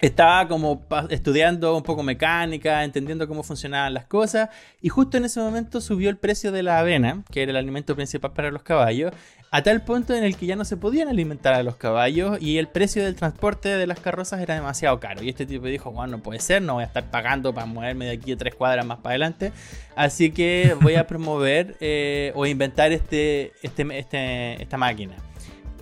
estaba 0.00 0.48
como 0.48 0.86
estudiando 1.10 1.76
un 1.76 1.82
poco 1.82 2.02
mecánica, 2.02 2.84
entendiendo 2.84 3.28
cómo 3.28 3.42
funcionaban 3.42 3.92
las 3.92 4.06
cosas, 4.06 4.48
y 4.80 4.88
justo 4.88 5.16
en 5.16 5.26
ese 5.26 5.40
momento 5.40 5.80
subió 5.80 6.08
el 6.08 6.16
precio 6.16 6.52
de 6.52 6.62
la 6.62 6.78
avena, 6.78 7.22
que 7.30 7.42
era 7.42 7.50
el 7.50 7.56
alimento 7.56 7.94
principal 7.94 8.32
para 8.32 8.50
los 8.50 8.62
caballos, 8.62 9.12
a 9.52 9.62
tal 9.62 9.82
punto 9.82 10.14
en 10.14 10.22
el 10.22 10.36
que 10.36 10.46
ya 10.46 10.54
no 10.54 10.64
se 10.64 10.76
podían 10.76 11.08
alimentar 11.08 11.54
a 11.54 11.62
los 11.64 11.74
caballos 11.76 12.40
y 12.40 12.58
el 12.58 12.68
precio 12.68 13.02
del 13.02 13.16
transporte 13.16 13.68
de 13.68 13.86
las 13.86 13.98
carrozas 13.98 14.40
era 14.40 14.54
demasiado 14.54 15.00
caro. 15.00 15.24
Y 15.24 15.28
este 15.28 15.44
tipo 15.44 15.66
dijo, 15.66 15.90
bueno, 15.90 16.18
no 16.18 16.22
puede 16.22 16.38
ser, 16.38 16.62
no 16.62 16.74
voy 16.74 16.84
a 16.84 16.86
estar 16.86 17.10
pagando 17.10 17.52
para 17.52 17.66
moverme 17.66 18.04
de 18.04 18.12
aquí 18.12 18.32
a 18.32 18.36
tres 18.36 18.54
cuadras 18.54 18.86
más 18.86 18.98
para 18.98 19.10
adelante, 19.10 19.52
así 19.96 20.30
que 20.30 20.76
voy 20.80 20.94
a 20.94 21.06
promover 21.06 21.76
eh, 21.80 22.32
o 22.36 22.46
inventar 22.46 22.92
este, 22.92 23.52
este, 23.62 23.98
este, 23.98 24.62
esta 24.62 24.76
máquina. 24.76 25.16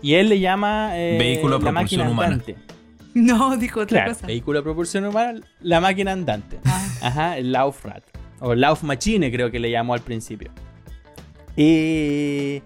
Y 0.01 0.15
él 0.15 0.29
le 0.29 0.41
llama 0.41 0.93
eh, 0.95 1.19
Vehículo 1.19 1.59
la 1.59 1.73
máquina 1.73 2.07
andante. 2.07 2.57
No, 3.19 3.57
dijo 3.57 3.81
otra 3.81 4.07
cosa. 4.07 4.27
Vehículo 4.27 4.61
a 4.61 4.63
propulsión 4.63 5.05
humana, 5.05 5.41
la 5.61 5.81
máquina 5.81 6.13
andante. 6.13 6.59
Ah. 6.65 6.89
Ajá, 7.03 7.39
el 7.39 7.53
Laufrad. 7.53 8.03
O 8.41 8.55
Laufmaschine 8.55 9.31
creo 9.33 9.51
que 9.51 9.59
le 9.59 9.71
llamó 9.71 9.95
al 9.95 10.01
principio. 10.01 10.51
Y 11.57 12.63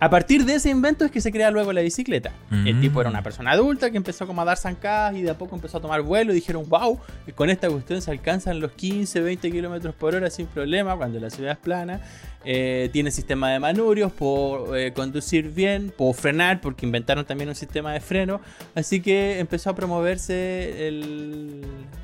a 0.00 0.08
partir 0.08 0.46
de 0.46 0.54
ese 0.54 0.70
invento 0.70 1.04
es 1.04 1.10
que 1.10 1.20
se 1.20 1.30
crea 1.30 1.50
luego 1.50 1.74
la 1.74 1.82
bicicleta. 1.82 2.32
El 2.50 2.80
tipo 2.80 3.02
era 3.02 3.10
una 3.10 3.22
persona 3.22 3.50
adulta 3.50 3.90
que 3.90 3.98
empezó 3.98 4.26
como 4.26 4.40
a 4.40 4.46
dar 4.46 4.56
zancadas 4.56 5.14
y 5.14 5.22
de 5.22 5.30
a 5.30 5.36
poco 5.36 5.54
empezó 5.54 5.76
a 5.76 5.80
tomar 5.82 6.00
vuelo 6.00 6.32
y 6.32 6.36
dijeron, 6.36 6.66
wow, 6.68 6.98
con 7.34 7.50
esta 7.50 7.68
cuestión 7.68 8.00
se 8.00 8.10
alcanzan 8.10 8.60
los 8.60 8.72
15, 8.72 9.20
20 9.20 9.50
kilómetros 9.50 9.94
por 9.94 10.14
hora 10.14 10.30
sin 10.30 10.46
problema 10.46 10.96
cuando 10.96 11.20
la 11.20 11.28
ciudad 11.28 11.52
es 11.52 11.58
plana. 11.58 12.00
Eh, 12.46 12.88
tiene 12.94 13.10
sistema 13.10 13.50
de 13.50 13.60
manurios, 13.60 14.10
puedo 14.12 14.74
eh, 14.74 14.94
conducir 14.94 15.50
bien, 15.50 15.92
puedo 15.94 16.14
frenar 16.14 16.62
porque 16.62 16.86
inventaron 16.86 17.26
también 17.26 17.50
un 17.50 17.54
sistema 17.54 17.92
de 17.92 18.00
freno. 18.00 18.40
Así 18.74 19.02
que 19.02 19.38
empezó 19.38 19.68
a 19.68 19.74
promoverse 19.74 20.88
el, 20.88 21.60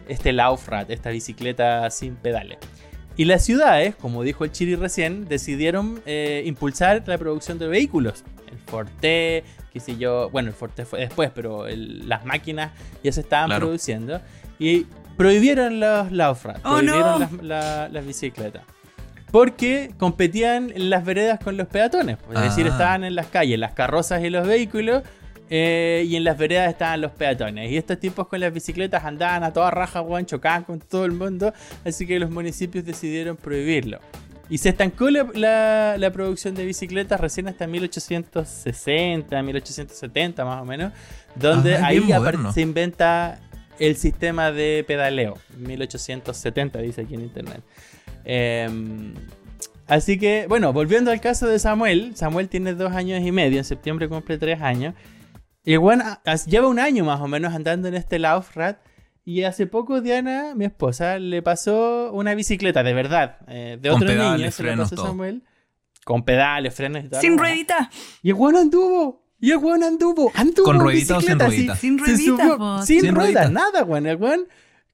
este 0.06 0.34
Laufrad, 0.34 0.90
esta 0.90 1.08
bicicleta 1.08 1.88
sin 1.90 2.16
pedales. 2.16 2.58
Y 3.16 3.24
las 3.24 3.44
ciudades, 3.44 3.96
como 3.96 4.22
dijo 4.22 4.44
el 4.44 4.52
Chiri 4.52 4.76
recién, 4.76 5.26
decidieron 5.26 6.00
eh, 6.04 6.42
impulsar 6.44 7.02
la 7.06 7.16
producción 7.16 7.58
de 7.58 7.66
vehículos. 7.66 8.24
El 8.50 8.58
Forte, 8.58 9.42
qué 9.72 9.80
sé 9.80 9.96
yo, 9.96 10.28
bueno, 10.30 10.48
el 10.48 10.54
Forte 10.54 10.84
fue 10.84 11.00
después, 11.00 11.30
pero 11.34 11.66
las 11.68 12.26
máquinas 12.26 12.72
ya 13.02 13.12
se 13.12 13.22
estaban 13.22 13.58
produciendo. 13.58 14.20
Y 14.58 14.86
prohibieron 15.16 15.80
los 15.80 16.12
Laufrad, 16.12 16.58
oh, 16.58 16.76
prohibieron 16.76 17.40
las, 17.42 18.06
bicicletas. 18.06 18.62
Porque 19.30 19.90
competían 19.98 20.70
en 20.74 20.90
las 20.90 21.04
veredas 21.04 21.40
con 21.42 21.56
los 21.56 21.68
peatones. 21.68 22.18
Es 22.34 22.42
decir, 22.42 22.66
ah. 22.66 22.70
estaban 22.70 23.04
en 23.04 23.14
las 23.14 23.28
calles 23.28 23.58
las 23.58 23.72
carrozas 23.72 24.22
y 24.22 24.30
los 24.30 24.46
vehículos 24.46 25.02
eh, 25.48 26.04
y 26.08 26.16
en 26.16 26.24
las 26.24 26.36
veredas 26.36 26.70
estaban 26.70 27.00
los 27.00 27.12
peatones. 27.12 27.70
Y 27.70 27.76
estos 27.76 27.98
tipos 27.98 28.26
con 28.28 28.40
las 28.40 28.52
bicicletas 28.52 29.04
andaban 29.04 29.44
a 29.44 29.52
toda 29.52 29.70
raja, 29.70 30.00
weón, 30.00 30.26
chocaban 30.26 30.64
con 30.64 30.80
todo 30.80 31.04
el 31.04 31.12
mundo. 31.12 31.52
Así 31.84 32.06
que 32.06 32.18
los 32.18 32.30
municipios 32.30 32.84
decidieron 32.84 33.36
prohibirlo. 33.36 34.00
Y 34.48 34.58
se 34.58 34.68
estancó 34.68 35.10
la, 35.10 35.96
la, 35.98 36.10
producción 36.12 36.54
de 36.54 36.64
bicicletas 36.64 37.20
recién 37.20 37.48
hasta 37.48 37.66
1860, 37.66 39.42
1870 39.42 40.44
más 40.44 40.62
o 40.62 40.64
menos. 40.64 40.92
Donde 41.34 41.76
ah, 41.76 41.86
ahí 41.86 42.00
se 42.54 42.60
inventa 42.60 43.40
el 43.78 43.96
sistema 43.96 44.52
de 44.52 44.84
pedaleo. 44.86 45.36
1870 45.58 46.78
dice 46.78 47.02
aquí 47.02 47.14
en 47.14 47.22
internet. 47.22 47.60
Em, 48.24 49.14
así 49.88 50.16
que, 50.16 50.46
bueno, 50.48 50.72
volviendo 50.72 51.10
al 51.10 51.20
caso 51.20 51.48
de 51.48 51.58
Samuel. 51.58 52.12
Samuel 52.14 52.48
tiene 52.48 52.74
dos 52.74 52.92
años 52.92 53.24
y 53.24 53.32
medio. 53.32 53.58
En 53.58 53.64
septiembre 53.64 54.08
cumple 54.08 54.38
tres 54.38 54.60
años. 54.62 54.94
Y 55.66 55.76
bueno, 55.78 56.04
lleva 56.46 56.68
un 56.68 56.78
año 56.78 57.04
más 57.04 57.20
o 57.20 57.26
menos 57.26 57.52
andando 57.52 57.88
en 57.88 57.94
este 57.94 58.20
Laufrad. 58.20 58.76
Y 59.24 59.42
hace 59.42 59.66
poco 59.66 60.00
Diana, 60.00 60.54
mi 60.54 60.64
esposa, 60.64 61.18
le 61.18 61.42
pasó 61.42 62.12
una 62.12 62.36
bicicleta 62.36 62.84
de 62.84 62.94
verdad. 62.94 63.38
Eh, 63.48 63.76
de 63.82 63.90
otro 63.90 64.08
niño, 64.08 64.48
se 64.52 64.62
le 64.62 64.76
pasó 64.76 64.96
Samuel. 64.96 65.42
Con 66.04 66.24
pedales, 66.24 66.72
frenos 66.72 67.04
y 67.04 67.08
tal. 67.08 67.20
Sin 67.20 67.36
ruedita. 67.36 67.90
Y 68.22 68.28
el 68.28 68.36
bueno 68.36 68.60
anduvo. 68.60 69.24
Y 69.40 69.50
el 69.50 69.58
bueno 69.58 69.86
anduvo. 69.86 70.30
Anduvo. 70.36 70.66
¿Con 70.66 70.78
ruedita 70.78 71.16
o 71.16 71.20
sin 71.20 71.36
ruedita? 71.36 71.74
Sin 71.74 71.98
ruedita. 71.98 72.82
Sin, 72.84 73.12
ruedas, 73.12 73.50
nada, 73.50 73.82
weón. 73.82 74.06
El 74.06 74.16
weón 74.18 74.46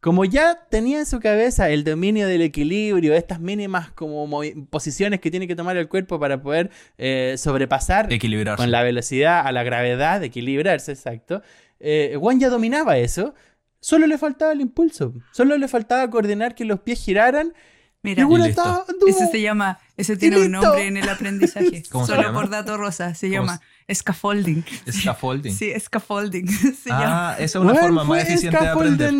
como 0.03 0.24
ya 0.24 0.66
tenía 0.68 0.98
en 0.98 1.07
su 1.07 1.20
cabeza 1.20 1.70
el 1.70 1.84
dominio 1.84 2.26
del 2.26 2.42
equilibrio, 2.42 3.14
estas 3.14 3.38
mínimas 3.38 3.92
como 3.92 4.28
posiciones 4.68 5.20
que 5.20 5.30
tiene 5.30 5.46
que 5.46 5.55
tomar 5.55 5.76
el 5.76 5.88
cuerpo 5.88 6.18
para 6.18 6.42
poder 6.42 6.72
eh, 6.98 7.36
sobrepasar 7.38 8.09
con 8.57 8.72
la 8.72 8.82
velocidad 8.82 9.46
a 9.46 9.53
la 9.53 9.62
gravedad, 9.62 10.20
equilibrarse, 10.24 10.90
exacto. 10.90 11.40
Eh, 11.78 12.16
Juan 12.18 12.40
ya 12.40 12.48
dominaba 12.48 12.98
eso, 12.98 13.36
solo 13.78 14.09
le 14.09 14.18
faltaba 14.18 14.50
el 14.50 14.61
impulso, 14.61 15.14
solo 15.30 15.57
le 15.57 15.68
faltaba 15.68 16.11
coordinar 16.11 16.57
que 16.57 16.64
los 16.64 16.80
pies 16.80 17.00
giraran. 17.00 17.55
Mira, 18.03 18.26
ese 19.07 19.28
se 19.28 19.40
llama, 19.40 19.78
ese 19.96 20.16
tiene 20.16 20.40
un 20.40 20.50
nombre 20.50 20.84
en 20.88 20.96
el 20.96 21.09
aprendizaje. 21.09 21.84
Solo 21.88 22.32
por 22.32 22.50
dato 22.50 22.76
rosa, 22.76 23.14
se 23.14 23.30
llama 23.30 23.61
Scaffolding. 23.93 24.64
Scaffolding. 24.91 25.53
Sí, 25.53 25.72
scaffolding. 25.78 26.47
ah, 26.91 27.35
esa 27.39 27.59
es 27.59 27.64
una 27.64 27.74
forma 27.74 28.05
más 28.05 28.28
eficiente 28.28 28.59
de 28.59 28.68
aprender. 28.68 29.11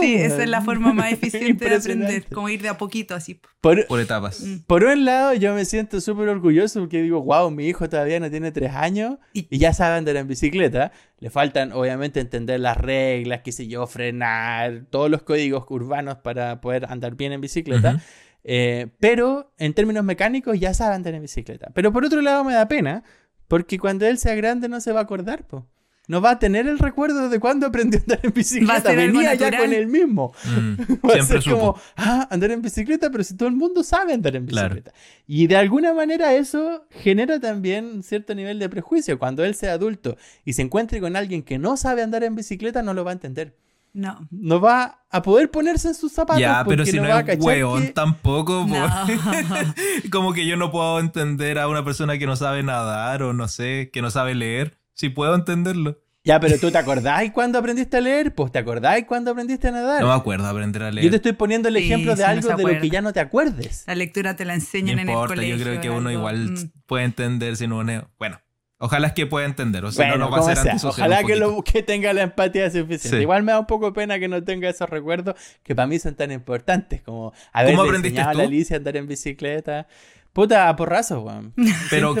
Sí, 0.00 0.14
esa 0.14 0.42
es 0.42 0.48
la 0.48 0.62
forma 0.62 0.92
más 0.92 1.12
eficiente 1.12 1.68
de 1.68 1.76
aprender. 1.76 2.24
Como 2.32 2.48
ir 2.48 2.62
de 2.62 2.68
a 2.68 2.78
poquito, 2.78 3.14
así. 3.14 3.40
Por, 3.60 4.00
etapas. 4.00 4.40
Mm. 4.40 4.58
Por 4.66 4.84
un 4.84 5.04
lado, 5.04 5.34
yo 5.34 5.52
me 5.54 5.64
siento 5.64 6.00
súper 6.00 6.28
orgulloso 6.28 6.80
porque 6.80 7.02
digo, 7.02 7.22
wow, 7.22 7.50
mi 7.50 7.66
hijo 7.66 7.88
todavía 7.88 8.20
no 8.20 8.30
tiene 8.30 8.52
tres 8.52 8.72
años 8.72 9.18
y, 9.32 9.58
ya 9.58 9.72
sabe 9.72 9.96
andar 9.96 10.16
en 10.16 10.28
bicicleta. 10.28 10.92
Le 11.18 11.30
faltan, 11.30 11.72
obviamente, 11.72 12.20
entender 12.20 12.60
las 12.60 12.76
reglas, 12.76 13.40
qué 13.42 13.52
sé 13.52 13.66
yo, 13.66 13.86
frenar, 13.86 14.84
todos 14.90 15.10
los 15.10 15.22
códigos 15.22 15.64
urbanos 15.68 16.18
para 16.18 16.60
poder 16.60 16.86
andar 16.90 17.16
bien 17.16 17.32
en 17.32 17.40
bicicleta. 17.40 18.00
Eh, 18.48 18.86
pero 19.00 19.52
en 19.58 19.74
términos 19.74 20.04
mecánicos 20.04 20.60
ya 20.60 20.72
sabe 20.72 20.94
andar 20.94 21.14
en 21.14 21.22
bicicleta. 21.22 21.70
Pero 21.74 21.92
por 21.92 22.04
otro 22.04 22.20
lado 22.20 22.44
me 22.44 22.52
da 22.52 22.68
pena 22.68 23.02
porque 23.48 23.78
cuando 23.78 24.06
él 24.06 24.18
sea 24.18 24.34
grande 24.34 24.68
no 24.68 24.80
se 24.80 24.92
va 24.92 25.00
a 25.00 25.02
acordar, 25.04 25.46
po. 25.46 25.66
No 26.08 26.20
va 26.20 26.32
a 26.32 26.38
tener 26.38 26.68
el 26.68 26.78
recuerdo 26.78 27.28
de 27.28 27.40
cuando 27.40 27.66
aprendió 27.66 27.98
a 27.98 28.02
andar 28.02 28.20
en 28.22 28.32
bicicleta. 28.34 28.92
Venía 28.92 29.34
ya 29.34 29.56
con 29.58 29.72
él 29.72 29.88
mismo. 29.88 30.32
Mm, 30.44 30.74
va 31.08 31.14
a 31.14 31.22
ser 31.22 31.42
como, 31.42 31.76
ah, 31.96 32.28
andar 32.30 32.52
en 32.52 32.62
bicicleta, 32.62 33.10
pero 33.10 33.24
si 33.24 33.36
todo 33.36 33.48
el 33.48 33.56
mundo 33.56 33.82
sabe 33.82 34.12
andar 34.12 34.36
en 34.36 34.46
bicicleta. 34.46 34.92
Y 35.26 35.48
de 35.48 35.56
alguna 35.56 35.92
manera 35.92 36.32
eso 36.34 36.86
genera 36.90 37.40
también 37.40 37.86
un 37.86 38.02
cierto 38.02 38.34
nivel 38.34 38.58
de 38.58 38.68
prejuicio. 38.68 39.18
Cuando 39.18 39.44
él 39.44 39.54
sea 39.54 39.72
adulto 39.72 40.16
y 40.44 40.52
se 40.52 40.62
encuentre 40.62 41.00
con 41.00 41.16
alguien 41.16 41.42
que 41.42 41.58
no 41.58 41.76
sabe 41.76 42.02
andar 42.02 42.22
en 42.22 42.36
bicicleta, 42.36 42.82
no 42.82 42.94
lo 42.94 43.04
va 43.04 43.10
a 43.10 43.14
entender. 43.14 43.56
No. 43.96 44.28
No 44.30 44.60
va 44.60 45.00
a 45.10 45.22
poder 45.22 45.50
ponerse 45.50 45.88
en 45.88 45.94
sus 45.94 46.12
zapatos. 46.12 46.42
Ya, 46.42 46.62
pero 46.68 46.84
si 46.84 47.00
no, 47.00 47.18
es 47.18 47.38
hueón 47.40 47.94
tampoco. 47.94 48.66
como 50.12 50.34
que 50.34 50.46
yo 50.46 50.58
no 50.58 50.70
puedo 50.70 51.00
entender 51.00 51.58
a 51.58 51.66
una 51.66 51.82
persona 51.82 52.18
que 52.18 52.26
no 52.26 52.36
sabe 52.36 52.62
nadar 52.62 53.22
o 53.22 53.32
no 53.32 53.48
sé, 53.48 53.88
que 53.90 54.02
no 54.02 54.10
sabe 54.10 54.34
leer. 54.34 54.76
Si 54.92 55.08
puedo 55.08 55.34
entenderlo. 55.34 55.98
Ya, 56.24 56.38
pero 56.40 56.58
tú 56.58 56.70
te 56.70 56.76
acordás 56.76 57.30
cuando 57.32 57.58
aprendiste 57.58 57.96
a 57.96 58.00
leer, 58.02 58.34
pues 58.34 58.52
te 58.52 58.58
acordás 58.58 59.02
cuando 59.08 59.30
aprendiste 59.30 59.68
a 59.68 59.70
nadar. 59.70 60.02
No 60.02 60.08
me 60.08 60.14
acuerdo 60.14 60.46
aprender 60.46 60.82
a 60.82 60.90
leer. 60.90 61.04
Yo 61.04 61.10
te 61.10 61.16
estoy 61.16 61.32
poniendo 61.32 61.68
el 61.68 61.76
ejemplo 61.76 62.14
de 62.14 62.24
algo 62.24 62.54
de 62.54 62.74
lo 62.74 62.80
que 62.80 62.90
ya 62.90 63.00
no 63.00 63.14
te 63.14 63.20
acuerdes. 63.20 63.84
La 63.86 63.94
lectura 63.94 64.36
te 64.36 64.44
la 64.44 64.52
enseñan 64.52 64.98
en 64.98 65.08
el 65.08 65.14
colegio. 65.14 65.56
Yo 65.56 65.64
creo 65.64 65.80
que 65.80 65.88
uno 65.88 66.10
igual 66.10 66.50
mm. 66.50 66.72
puede 66.84 67.04
entender 67.04 67.56
si 67.56 67.66
no. 67.66 67.82
Bueno, 68.18 68.40
Ojalá 68.78 69.06
es 69.08 69.12
que 69.14 69.26
pueda 69.26 69.46
entender, 69.46 69.84
o 69.86 69.90
sea, 69.90 70.08
no, 70.08 70.18
no 70.18 70.30
va 70.30 70.38
a 70.38 70.54
ser 70.54 70.76
Ojalá 70.84 71.24
que, 71.24 71.34
lo, 71.36 71.62
que 71.62 71.82
tenga 71.82 72.12
la 72.12 72.22
empatía 72.22 72.70
suficiente. 72.70 73.22
Igual 73.22 73.42
me 73.42 73.52
da 73.52 73.60
un 73.60 73.66
poco 73.66 73.94
pena 73.94 74.18
que 74.18 74.28
no 74.28 74.44
tenga 74.44 74.68
esos 74.68 74.90
recuerdos 74.90 75.34
que 75.62 75.74
para 75.74 75.86
mí 75.86 75.98
son 75.98 76.14
tan 76.14 76.30
importantes 76.30 77.00
como 77.00 77.32
haber 77.52 77.74
enseñado 77.74 78.30
a 78.30 78.34
la 78.34 78.42
Alicia 78.42 78.76
a 78.76 78.78
andar 78.78 78.96
en 78.98 79.06
bicicleta. 79.06 79.88
Puta, 80.34 80.68
a 80.68 80.76
porrazos, 80.76 81.24
weón. 81.24 81.54
Pero 81.90 82.14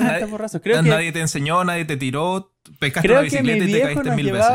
nadie, 0.82 1.12
te 1.12 1.20
enseñó, 1.20 1.62
nadie 1.64 1.84
te 1.84 1.98
tiró, 1.98 2.54
pescaste 2.78 3.10
una 3.10 3.20
bicicleta 3.20 3.64
y 3.64 3.72
te 3.72 3.80
caíste 3.82 4.10
mil 4.12 4.32
veces. 4.32 4.50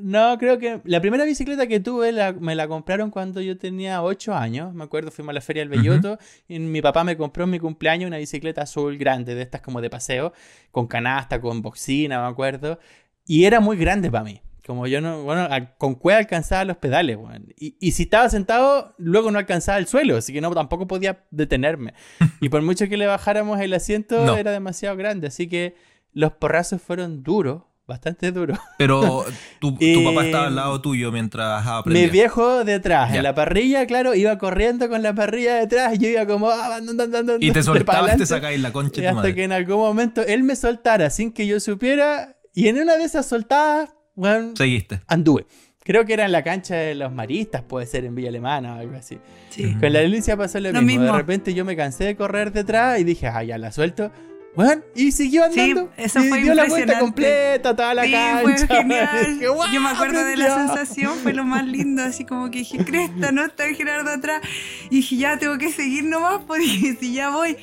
No, 0.00 0.36
creo 0.38 0.58
que 0.58 0.80
la 0.84 1.00
primera 1.00 1.24
bicicleta 1.24 1.66
que 1.66 1.80
tuve 1.80 2.12
me 2.40 2.54
la 2.54 2.68
compraron 2.68 3.10
cuando 3.10 3.40
yo 3.40 3.56
tenía 3.58 4.02
8 4.02 4.34
años. 4.34 4.74
Me 4.74 4.84
acuerdo, 4.84 5.10
fuimos 5.10 5.30
a 5.30 5.34
la 5.34 5.40
Feria 5.40 5.62
del 5.62 5.68
Belloto 5.68 6.18
y 6.48 6.58
mi 6.58 6.80
papá 6.82 7.04
me 7.04 7.16
compró 7.16 7.44
en 7.44 7.50
mi 7.50 7.58
cumpleaños 7.58 8.08
una 8.08 8.18
bicicleta 8.18 8.62
azul 8.62 8.96
grande, 8.98 9.34
de 9.34 9.42
estas 9.42 9.60
como 9.60 9.80
de 9.80 9.90
paseo, 9.90 10.32
con 10.70 10.86
canasta, 10.86 11.40
con 11.40 11.62
boxina, 11.62 12.20
me 12.22 12.28
acuerdo. 12.28 12.78
Y 13.26 13.44
era 13.44 13.60
muy 13.60 13.76
grande 13.76 14.10
para 14.10 14.24
mí. 14.24 14.40
Como 14.66 14.86
yo 14.86 15.00
no, 15.00 15.24
bueno, 15.24 15.48
con 15.76 15.96
cueva 15.96 16.20
alcanzaba 16.20 16.64
los 16.64 16.76
pedales. 16.76 17.18
Y, 17.56 17.76
y, 17.80 17.92
si 17.92 18.04
estaba 18.04 18.28
sentado, 18.28 18.94
luego 18.96 19.32
no 19.32 19.40
alcanzaba 19.40 19.78
el 19.78 19.88
suelo, 19.88 20.16
así 20.16 20.32
que 20.32 20.40
no, 20.40 20.52
tampoco 20.52 20.86
podía 20.86 21.24
detenerme. 21.32 21.94
y 22.40 22.48
por 22.48 22.62
mucho 22.62 22.88
que 22.88 22.96
le 22.96 23.06
bajáramos 23.06 23.60
el 23.60 23.74
asiento, 23.74 24.36
era 24.36 24.52
demasiado 24.52 24.96
grande, 24.96 25.26
así 25.26 25.48
que 25.48 25.74
los 26.12 26.32
porrazos 26.32 26.80
fueron 26.80 27.24
duros, 27.24 27.62
bastante 27.86 28.32
duros. 28.32 28.58
Pero 28.78 29.24
tu, 29.60 29.76
tu 29.76 30.04
papá 30.04 30.24
estaba 30.24 30.46
al 30.46 30.56
lado 30.56 30.80
tuyo 30.80 31.12
mientras 31.12 31.66
aprendía. 31.66 32.04
Mi 32.04 32.10
viejo 32.10 32.64
detrás, 32.64 33.14
en 33.14 33.22
la 33.22 33.34
parrilla, 33.34 33.86
claro, 33.86 34.14
iba 34.14 34.38
corriendo 34.38 34.88
con 34.88 35.02
la 35.02 35.14
parrilla 35.14 35.56
detrás, 35.56 35.94
y 35.94 35.98
yo 35.98 36.08
iba 36.08 36.26
como... 36.26 36.50
Ah, 36.50 36.80
y 37.40 37.50
te 37.50 37.62
soltabas, 37.62 38.16
te 38.16 38.26
sacabas 38.26 38.58
la 38.58 38.72
concha. 38.72 39.02
Y 39.02 39.06
hasta 39.06 39.34
que 39.34 39.44
en 39.44 39.52
algún 39.52 39.78
momento 39.78 40.22
él 40.22 40.42
me 40.42 40.56
soltara 40.56 41.10
sin 41.10 41.32
que 41.32 41.46
yo 41.46 41.60
supiera, 41.60 42.36
y 42.54 42.68
en 42.68 42.78
una 42.78 42.96
de 42.96 43.04
esas 43.04 43.26
soltadas 43.26 43.90
bueno, 44.14 44.54
Seguiste. 44.56 45.00
Anduve. 45.06 45.46
Creo 45.84 46.04
que 46.04 46.12
era 46.12 46.26
en 46.26 46.32
la 46.32 46.44
cancha 46.44 46.76
de 46.76 46.94
los 46.94 47.12
maristas, 47.12 47.62
puede 47.62 47.86
ser 47.86 48.04
en 48.04 48.14
Villa 48.14 48.28
Alemana 48.28 48.76
o 48.76 48.78
algo 48.78 48.96
así. 48.96 49.18
Sí. 49.50 49.74
Con 49.80 49.92
la 49.92 50.00
delicia 50.00 50.36
pasó 50.36 50.60
lo, 50.60 50.80
mismo. 50.80 51.06
De 51.06 51.12
repente 51.12 51.54
yo 51.54 51.64
me 51.64 51.74
cansé 51.74 52.04
de 52.04 52.16
correr 52.16 52.52
detrás 52.52 53.00
y 53.00 53.04
dije, 53.04 53.26
ah, 53.26 53.42
ya 53.42 53.58
la 53.58 53.72
suelto. 53.72 54.12
Bueno, 54.54 54.82
y 54.94 55.12
siguió 55.12 55.44
andando. 55.44 55.90
Sí, 55.96 56.02
eso 56.02 56.20
y 56.20 56.28
fue 56.28 56.42
dio 56.42 56.54
la 56.54 56.66
vuelta 56.66 56.98
completa, 56.98 57.74
toda 57.74 57.94
la 57.94 58.02
cancha. 58.02 58.66
Fue 58.66 58.76
genial. 58.76 59.40
yo 59.72 59.80
me 59.80 59.88
acuerdo 59.88 60.24
de 60.24 60.36
la 60.36 60.54
sensación, 60.54 61.14
fue 61.22 61.32
lo 61.32 61.44
más 61.44 61.64
lindo, 61.64 62.02
así 62.02 62.24
como 62.24 62.50
que 62.50 62.58
dije, 62.58 62.84
cresta, 62.84 63.32
no 63.32 63.44
está 63.44 63.64
Gerardo 63.74 64.10
atrás. 64.10 64.42
Y 64.90 64.96
dije, 64.96 65.16
ya 65.16 65.38
tengo 65.38 65.56
que 65.56 65.72
seguir 65.72 66.04
nomás, 66.04 66.42
porque 66.46 66.96
si 67.00 67.14
ya 67.14 67.30
voy. 67.30 67.56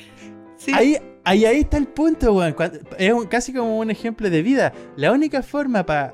Sí. 0.56 0.72
Ahí, 0.74 0.98
ahí, 1.24 1.44
ahí 1.46 1.60
está 1.60 1.76
el 1.76 1.86
punto, 1.86 2.32
weón. 2.32 2.56
Es 2.98 3.14
casi 3.28 3.52
como 3.52 3.78
un 3.78 3.90
ejemplo 3.90 4.28
de 4.28 4.42
vida. 4.42 4.72
La 4.96 5.12
única 5.12 5.42
forma 5.42 5.86
para 5.86 6.12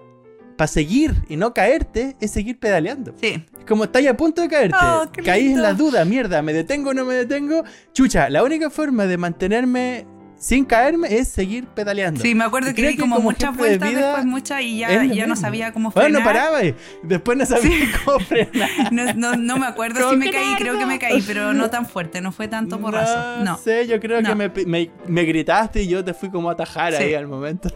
para 0.57 0.69
seguir 0.69 1.15
y 1.29 1.37
no 1.37 1.53
caerte 1.53 2.17
es 2.21 2.31
seguir 2.31 2.59
pedaleando. 2.59 3.13
Sí. 3.21 3.45
Como 3.69 3.85
estáis 3.85 4.09
a 4.09 4.17
punto 4.17 4.43
de 4.43 4.49
caerte, 4.49 4.77
oh, 4.81 5.05
caís 5.25 5.53
en 5.53 5.63
la 5.63 5.75
duda, 5.75 6.05
mierda, 6.05 6.41
¿me 6.41 6.53
detengo 6.53 6.91
o 6.91 6.95
no 6.95 7.05
me 7.05 7.15
detengo? 7.15 7.63
Chucha, 7.93 8.31
la 8.31 8.43
única 8.43 8.71
forma 8.71 9.07
de 9.07 9.19
mantenerme 9.19 10.07
sin 10.39 10.65
caerme 10.65 11.17
es 11.17 11.29
seguir 11.29 11.67
pedaleando. 11.67 12.21
Sí, 12.21 12.35
me 12.35 12.45
acuerdo 12.45 12.75
que 12.75 12.89
di 12.89 12.97
como, 12.97 13.21
muchas 13.21 13.57
vueltas, 13.57 13.93
después 13.93 14.25
muchas 14.25 14.63
y 14.63 14.79
ya, 14.79 15.05
ya 15.05 15.27
no 15.27 15.37
sabía 15.37 15.73
cómo 15.73 15.91
frenar. 15.91 16.11
Bueno, 16.11 16.19
no 16.21 16.25
paraba 16.25 16.65
y 16.65 16.75
después 17.03 17.39
no 17.39 17.47
sabía 17.47 17.87
cómo 18.05 18.19
frenar. 18.21 18.71
No, 19.17 19.37
no, 19.37 19.59
me 19.59 19.67
acuerdo 19.67 20.11
si 20.11 20.17
me 20.17 20.31
caí, 20.31 20.55
creo 20.57 20.79
que 20.79 20.87
me 20.87 20.99
caí, 20.99 21.23
pero 21.23 21.53
no 21.53 21.71
tan 21.71 21.87
fuerte, 21.87 22.21
no 22.21 22.33
fue 22.33 22.49
tanto 22.49 22.81
porrazo. 22.81 23.39
No, 23.39 23.45
no. 23.45 23.59
sé, 23.59 23.87
yo 23.87 24.01
creo 24.01 24.23
que 24.23 24.35
me, 24.35 24.49
me, 24.67 24.91
me, 25.07 25.25
gritaste 25.25 25.83
y 25.83 25.89
yo 25.89 26.05
te 26.05 26.15
fui 26.15 26.31
como 26.31 26.51
a 26.51 26.53
atajar 26.53 26.95
ahí 26.95 27.15
al 27.15 27.27
momento. 27.27 27.69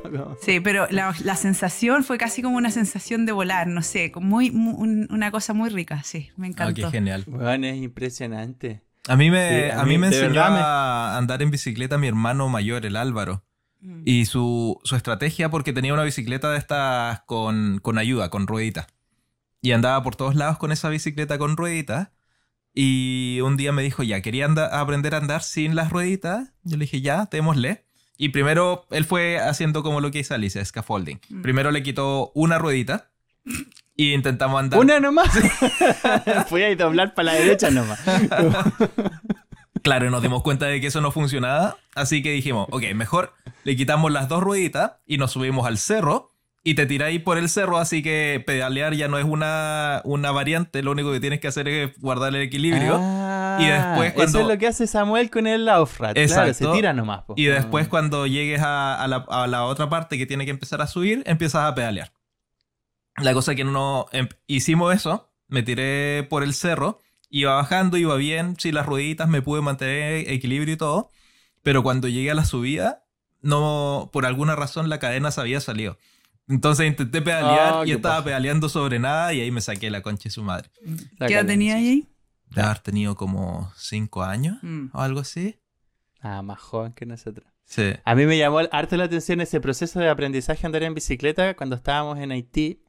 Sí, 0.43 0.61
pero 0.61 0.87
la, 0.91 1.15
la, 1.25 1.37
sensación 1.37 2.05
fue 2.05 2.19
casi 2.19 2.43
como 2.43 2.57
una 2.57 2.71
sensación 2.71 3.27
de 3.27 3.33
volar, 3.33 3.67
no 3.67 3.83
sé, 3.83 4.13
muy, 4.17 4.51
una 4.51 5.31
cosa 5.31 5.53
muy 5.53 5.71
rica, 5.71 6.03
sí, 6.03 6.31
me 6.37 6.49
encantó. 6.49 6.87
Ah, 6.87 6.91
qué 6.91 6.99
genial. 6.99 7.25
Bueno, 7.27 7.67
es 7.67 7.77
impresionante. 7.77 8.83
A 9.09 9.17
mí 9.17 9.31
me, 9.31 9.73
a, 9.73 9.85
mí, 9.85 9.99
me 9.99 10.09
enseñó 10.09 10.43
a 10.43 11.17
andar 11.17 11.43
en 11.43 11.51
bicicleta 11.51 11.99
mi 11.99 12.07
hermano 12.07 12.49
mayor, 12.49 12.85
el 12.85 12.97
Álvaro. 12.97 13.45
Mm. 13.81 14.03
Y 14.05 14.27
su, 14.27 14.79
su, 14.85 14.97
estrategia, 14.97 15.51
porque 15.51 15.73
tenía 15.73 15.95
una 15.95 16.03
bicicleta 16.03 16.51
de 16.51 16.59
estas 16.59 17.21
con, 17.23 17.79
con 17.83 17.99
ayuda, 17.99 18.29
con 18.29 18.47
rueditas. 18.47 18.87
Y 19.63 19.73
andaba 19.73 20.03
por 20.03 20.17
todos 20.17 20.35
lados 20.35 20.59
con 20.59 20.73
esa 20.73 20.89
bicicleta 20.89 21.39
con 21.39 21.57
rueditas. 21.57 22.11
Y 22.75 23.41
un 23.43 23.57
día 23.57 23.73
me 23.73 23.83
dijo, 23.83 24.03
ya, 24.03 24.21
quería 24.21 24.47
aprender 24.47 25.15
a 25.15 25.19
andar 25.19 25.43
sin 25.43 25.75
las 25.75 25.91
rueditas. 25.91 26.53
Yo 26.63 26.77
le 26.77 26.85
dije, 26.85 27.01
ya, 27.01 27.29
démosle. 27.31 27.87
Y 28.17 28.29
primero 28.29 28.87
él 28.91 29.07
fue 29.07 29.39
haciendo 29.39 29.83
como 29.83 30.01
lo 30.01 30.11
que 30.11 30.21
hizo 30.21 30.35
Alicia, 30.35 30.65
scaffolding. 30.65 31.21
Mm. 31.31 31.43
Primero 31.43 31.71
le 31.71 31.83
quitó 31.83 32.33
una 32.35 32.59
ruedita 32.59 33.11
y 34.01 34.15
intentamos 34.15 34.59
andar. 34.59 34.81
Una 34.81 34.99
nomás. 34.99 35.29
Fui 36.49 36.63
a 36.63 36.75
doblar 36.75 37.13
para 37.13 37.35
la 37.35 37.39
derecha 37.39 37.71
nomás. 37.71 38.01
claro, 39.83 40.09
nos 40.09 40.23
dimos 40.23 40.43
cuenta 40.43 40.65
de 40.65 40.81
que 40.81 40.87
eso 40.87 41.03
no 41.03 41.11
funcionaba. 41.13 41.77
Así 41.95 42.23
que 42.23 42.33
dijimos, 42.33 42.67
ok, 42.71 42.83
mejor 42.95 43.35
le 43.63 43.77
quitamos 43.77 44.11
las 44.11 44.27
dos 44.27 44.43
rueditas 44.43 44.93
y 45.05 45.19
nos 45.19 45.33
subimos 45.33 45.67
al 45.67 45.77
cerro 45.77 46.31
y 46.65 46.77
te 46.77 46.87
tiráis 46.87 47.21
por 47.21 47.37
el 47.37 47.51
cerro. 47.51 47.77
Así 47.77 48.03
que 48.03 48.43
pedalear 48.47 48.95
ya 48.95 49.09
no 49.09 49.19
es 49.19 49.27
una, 49.27 50.01
una 50.05 50.31
variante. 50.31 50.83
Lo 50.83 50.93
único 50.93 51.13
que 51.13 51.21
tienes 51.21 51.41
que 51.41 51.49
hacer 51.49 51.69
es 51.69 51.99
guardar 52.01 52.35
el 52.35 52.41
equilibrio. 52.41 52.99
y 53.59 53.67
después 53.67 54.15
cuando... 54.15 54.39
Eso 54.39 54.41
es 54.41 54.47
lo 54.55 54.59
que 54.59 54.67
hace 54.67 54.87
Samuel 54.87 55.29
con 55.29 55.47
el 55.47 55.67
Laufrat. 55.67 56.17
Exacto. 56.17 56.55
se 56.55 56.67
tira 56.69 56.95
nomás. 56.95 57.25
Y 57.37 57.45
después 57.45 57.87
cuando 57.87 58.27
llegues 58.27 58.63
a, 58.65 59.07
la, 59.07 59.27
a 59.29 59.47
la 59.47 59.65
otra 59.65 59.91
parte 59.91 60.17
que 60.17 60.25
tiene 60.25 60.47
que 60.47 60.53
empezar 60.53 60.81
a 60.81 60.87
subir, 60.87 61.23
empiezas 61.27 61.65
a 61.65 61.75
pedalear. 61.75 62.13
La 63.17 63.33
cosa 63.35 63.55
que 63.55 63.65
no 63.65 64.07
em, 64.13 64.29
hicimos 64.47 64.95
eso, 64.95 65.31
me 65.49 65.63
tiré 65.63 66.27
por 66.31 66.43
el 66.43 66.55
cerro, 66.55 67.01
iba 67.29 67.55
bajando, 67.55 67.97
iba 67.97 68.17
bien, 68.17 68.57
sí, 68.59 68.73
las 68.73 68.87
rueditas 68.87 69.29
me 69.29 69.43
pude 69.43 69.63
mantener 69.63 70.31
equilibrio 70.31 70.75
y 70.75 70.77
todo, 70.77 71.11
pero 71.63 71.83
cuando 71.83 72.09
llegué 72.09 72.31
a 72.31 72.35
la 72.35 72.45
subida, 72.45 73.05
no, 73.43 74.11
por 74.13 74.27
alguna 74.27 74.57
razón 74.57 74.89
la 74.89 74.99
cadena 74.99 75.31
se 75.31 75.41
había 75.41 75.61
salido. 75.61 75.99
Entonces 76.49 76.87
intenté 76.87 77.23
pedalear 77.23 77.75
ah, 77.75 77.83
y 77.87 77.93
estaba 77.93 78.25
pedaleando 78.25 78.69
sobre 78.69 78.99
nada 78.99 79.33
y 79.33 79.41
ahí 79.41 79.51
me 79.53 79.61
saqué 79.61 79.89
la 79.89 80.03
concha 80.03 80.25
de 80.25 80.31
su 80.31 80.43
madre. 80.43 80.69
¿Qué 81.19 81.35
edad 81.35 81.47
tenía 81.47 81.77
ahí? 81.77 82.09
De 82.49 82.61
haber 82.61 82.81
tenido 82.81 83.15
como 83.15 83.73
cinco 83.77 84.25
años 84.25 84.59
mm. 84.63 84.89
o 84.93 85.01
algo 85.01 85.21
así. 85.21 85.61
Ah, 86.21 86.43
más 86.43 86.59
joven 86.59 86.93
que 86.93 87.07
nosotros. 87.07 87.47
Sí. 87.65 87.93
A 88.05 88.15
mí 88.17 88.27
me 88.27 88.37
llamó 88.37 88.59
harto 88.73 88.97
la 88.97 89.05
atención 89.05 89.41
ese 89.41 89.61
proceso 89.61 90.01
de 90.01 90.09
aprendizaje 90.09 90.67
andar 90.67 90.83
en 90.83 90.93
bicicleta 90.93 91.55
cuando 91.55 91.77
estábamos 91.77 92.19
en 92.19 92.33
Haití 92.33 92.83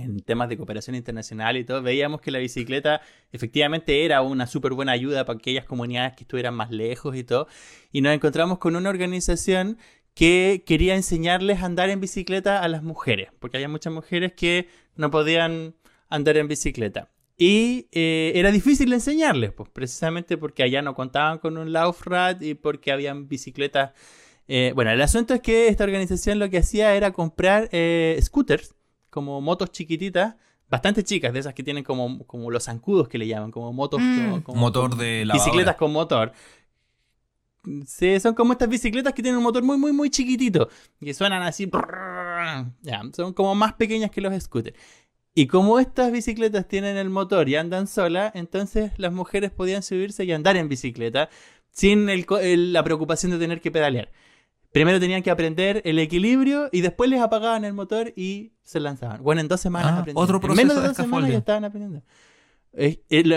en 0.00 0.20
temas 0.20 0.48
de 0.48 0.56
cooperación 0.56 0.96
internacional 0.96 1.56
y 1.56 1.64
todo, 1.64 1.82
veíamos 1.82 2.20
que 2.20 2.30
la 2.30 2.38
bicicleta 2.38 3.00
efectivamente 3.32 4.04
era 4.04 4.22
una 4.22 4.46
súper 4.46 4.72
buena 4.72 4.92
ayuda 4.92 5.24
para 5.24 5.38
aquellas 5.38 5.64
comunidades 5.64 6.14
que 6.14 6.24
estuvieran 6.24 6.54
más 6.54 6.70
lejos 6.70 7.16
y 7.16 7.24
todo. 7.24 7.48
Y 7.92 8.00
nos 8.00 8.14
encontramos 8.14 8.58
con 8.58 8.76
una 8.76 8.90
organización 8.90 9.78
que 10.14 10.64
quería 10.66 10.94
enseñarles 10.94 11.62
a 11.62 11.66
andar 11.66 11.90
en 11.90 12.00
bicicleta 12.00 12.62
a 12.62 12.68
las 12.68 12.82
mujeres, 12.82 13.28
porque 13.38 13.58
había 13.58 13.68
muchas 13.68 13.92
mujeres 13.92 14.32
que 14.32 14.68
no 14.96 15.10
podían 15.10 15.74
andar 16.08 16.38
en 16.38 16.48
bicicleta. 16.48 17.10
Y 17.38 17.88
eh, 17.92 18.32
era 18.34 18.50
difícil 18.50 18.92
enseñarles, 18.92 19.52
pues 19.52 19.68
precisamente 19.68 20.38
porque 20.38 20.62
allá 20.62 20.80
no 20.80 20.94
contaban 20.94 21.38
con 21.38 21.58
un 21.58 21.72
Laufrad 21.72 22.40
y 22.40 22.54
porque 22.54 22.92
habían 22.92 23.28
bicicletas. 23.28 23.92
Eh, 24.48 24.72
bueno, 24.74 24.90
el 24.90 25.02
asunto 25.02 25.34
es 25.34 25.40
que 25.40 25.68
esta 25.68 25.84
organización 25.84 26.38
lo 26.38 26.48
que 26.48 26.58
hacía 26.58 26.94
era 26.94 27.12
comprar 27.12 27.68
eh, 27.72 28.18
scooters 28.22 28.75
como 29.16 29.40
motos 29.40 29.72
chiquititas, 29.72 30.34
bastante 30.68 31.02
chicas, 31.02 31.32
de 31.32 31.38
esas 31.38 31.54
que 31.54 31.62
tienen 31.62 31.82
como, 31.82 32.26
como 32.26 32.50
los 32.50 32.64
zancudos 32.64 33.08
que 33.08 33.16
le 33.16 33.26
llaman, 33.26 33.50
como 33.50 33.72
motos. 33.72 33.98
Mm. 33.98 34.40
Como, 34.40 34.60
motor 34.60 34.94
de 34.94 35.24
la 35.24 35.32
Bicicletas 35.32 35.76
con 35.76 35.90
motor. 35.90 36.32
Sí, 37.86 38.20
son 38.20 38.34
como 38.34 38.52
estas 38.52 38.68
bicicletas 38.68 39.14
que 39.14 39.22
tienen 39.22 39.38
un 39.38 39.42
motor 39.42 39.62
muy, 39.62 39.78
muy, 39.78 39.90
muy 39.90 40.10
chiquitito. 40.10 40.68
Que 41.00 41.14
suenan 41.14 41.42
así. 41.42 41.70
Ya, 42.82 43.02
son 43.14 43.32
como 43.32 43.54
más 43.54 43.72
pequeñas 43.72 44.10
que 44.10 44.20
los 44.20 44.38
scooters. 44.38 44.76
Y 45.34 45.46
como 45.46 45.78
estas 45.78 46.12
bicicletas 46.12 46.68
tienen 46.68 46.98
el 46.98 47.08
motor 47.08 47.48
y 47.48 47.56
andan 47.56 47.86
solas, 47.86 48.32
entonces 48.34 48.92
las 48.98 49.14
mujeres 49.14 49.50
podían 49.50 49.82
subirse 49.82 50.24
y 50.26 50.32
andar 50.32 50.58
en 50.58 50.68
bicicleta 50.68 51.30
sin 51.70 52.06
la 52.06 52.84
preocupación 52.84 53.32
de 53.32 53.38
tener 53.38 53.62
que 53.62 53.70
pedalear. 53.70 54.12
Primero 54.76 55.00
tenían 55.00 55.22
que 55.22 55.30
aprender 55.30 55.80
el 55.86 55.98
equilibrio 55.98 56.68
y 56.70 56.82
después 56.82 57.08
les 57.08 57.22
apagaban 57.22 57.64
el 57.64 57.72
motor 57.72 58.12
y 58.14 58.52
se 58.62 58.78
lanzaban. 58.78 59.22
Bueno, 59.22 59.40
en 59.40 59.48
dos 59.48 59.58
semanas 59.58 59.92
ah, 59.92 59.98
aprendieron. 60.00 60.22
Otro 60.22 60.38
proceso 60.38 60.66
menos 60.66 60.82
de 60.82 60.88
dos 60.88 60.96
semanas 60.98 61.30
ya 61.30 61.38
estaban 61.38 61.64
aprendiendo. 61.64 62.02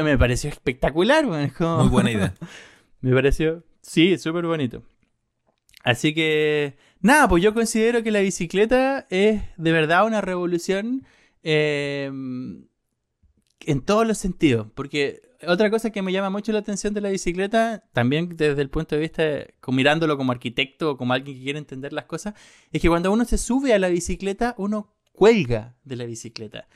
me 0.03 0.17
pareció 0.17 0.49
espectacular. 0.49 1.25
Muy 1.25 1.87
buena 1.87 2.11
idea. 2.11 2.35
me 2.99 3.13
pareció, 3.13 3.63
sí, 3.81 4.17
súper 4.17 4.47
bonito. 4.47 4.83
Así 5.85 6.13
que, 6.13 6.75
nada, 6.99 7.29
pues 7.29 7.41
yo 7.41 7.53
considero 7.53 8.03
que 8.03 8.11
la 8.11 8.19
bicicleta 8.19 9.07
es 9.09 9.41
de 9.55 9.71
verdad 9.71 10.05
una 10.05 10.19
revolución 10.19 11.05
eh, 11.43 12.07
en 12.07 13.81
todos 13.85 14.05
los 14.05 14.17
sentidos. 14.17 14.67
Porque 14.75 15.21
otra 15.47 15.69
cosa 15.69 15.89
que 15.89 16.01
me 16.01 16.11
llama 16.11 16.29
mucho 16.29 16.51
la 16.51 16.59
atención 16.59 16.93
de 16.93 17.01
la 17.01 17.09
bicicleta, 17.09 17.83
también 17.93 18.29
desde 18.35 18.61
el 18.61 18.69
punto 18.69 18.95
de 18.95 19.01
vista, 19.01 19.23
como 19.59 19.77
mirándolo 19.77 20.17
como 20.17 20.31
arquitecto 20.31 20.91
o 20.91 20.97
como 20.97 21.13
alguien 21.13 21.37
que 21.37 21.43
quiere 21.43 21.59
entender 21.59 21.93
las 21.93 22.05
cosas, 22.05 22.33
es 22.71 22.81
que 22.81 22.89
cuando 22.89 23.11
uno 23.11 23.25
se 23.25 23.37
sube 23.37 23.73
a 23.73 23.79
la 23.79 23.89
bicicleta, 23.89 24.55
uno 24.57 24.93
cuelga 25.11 25.75
de 25.83 25.95
la 25.95 26.05
bicicleta. 26.05 26.67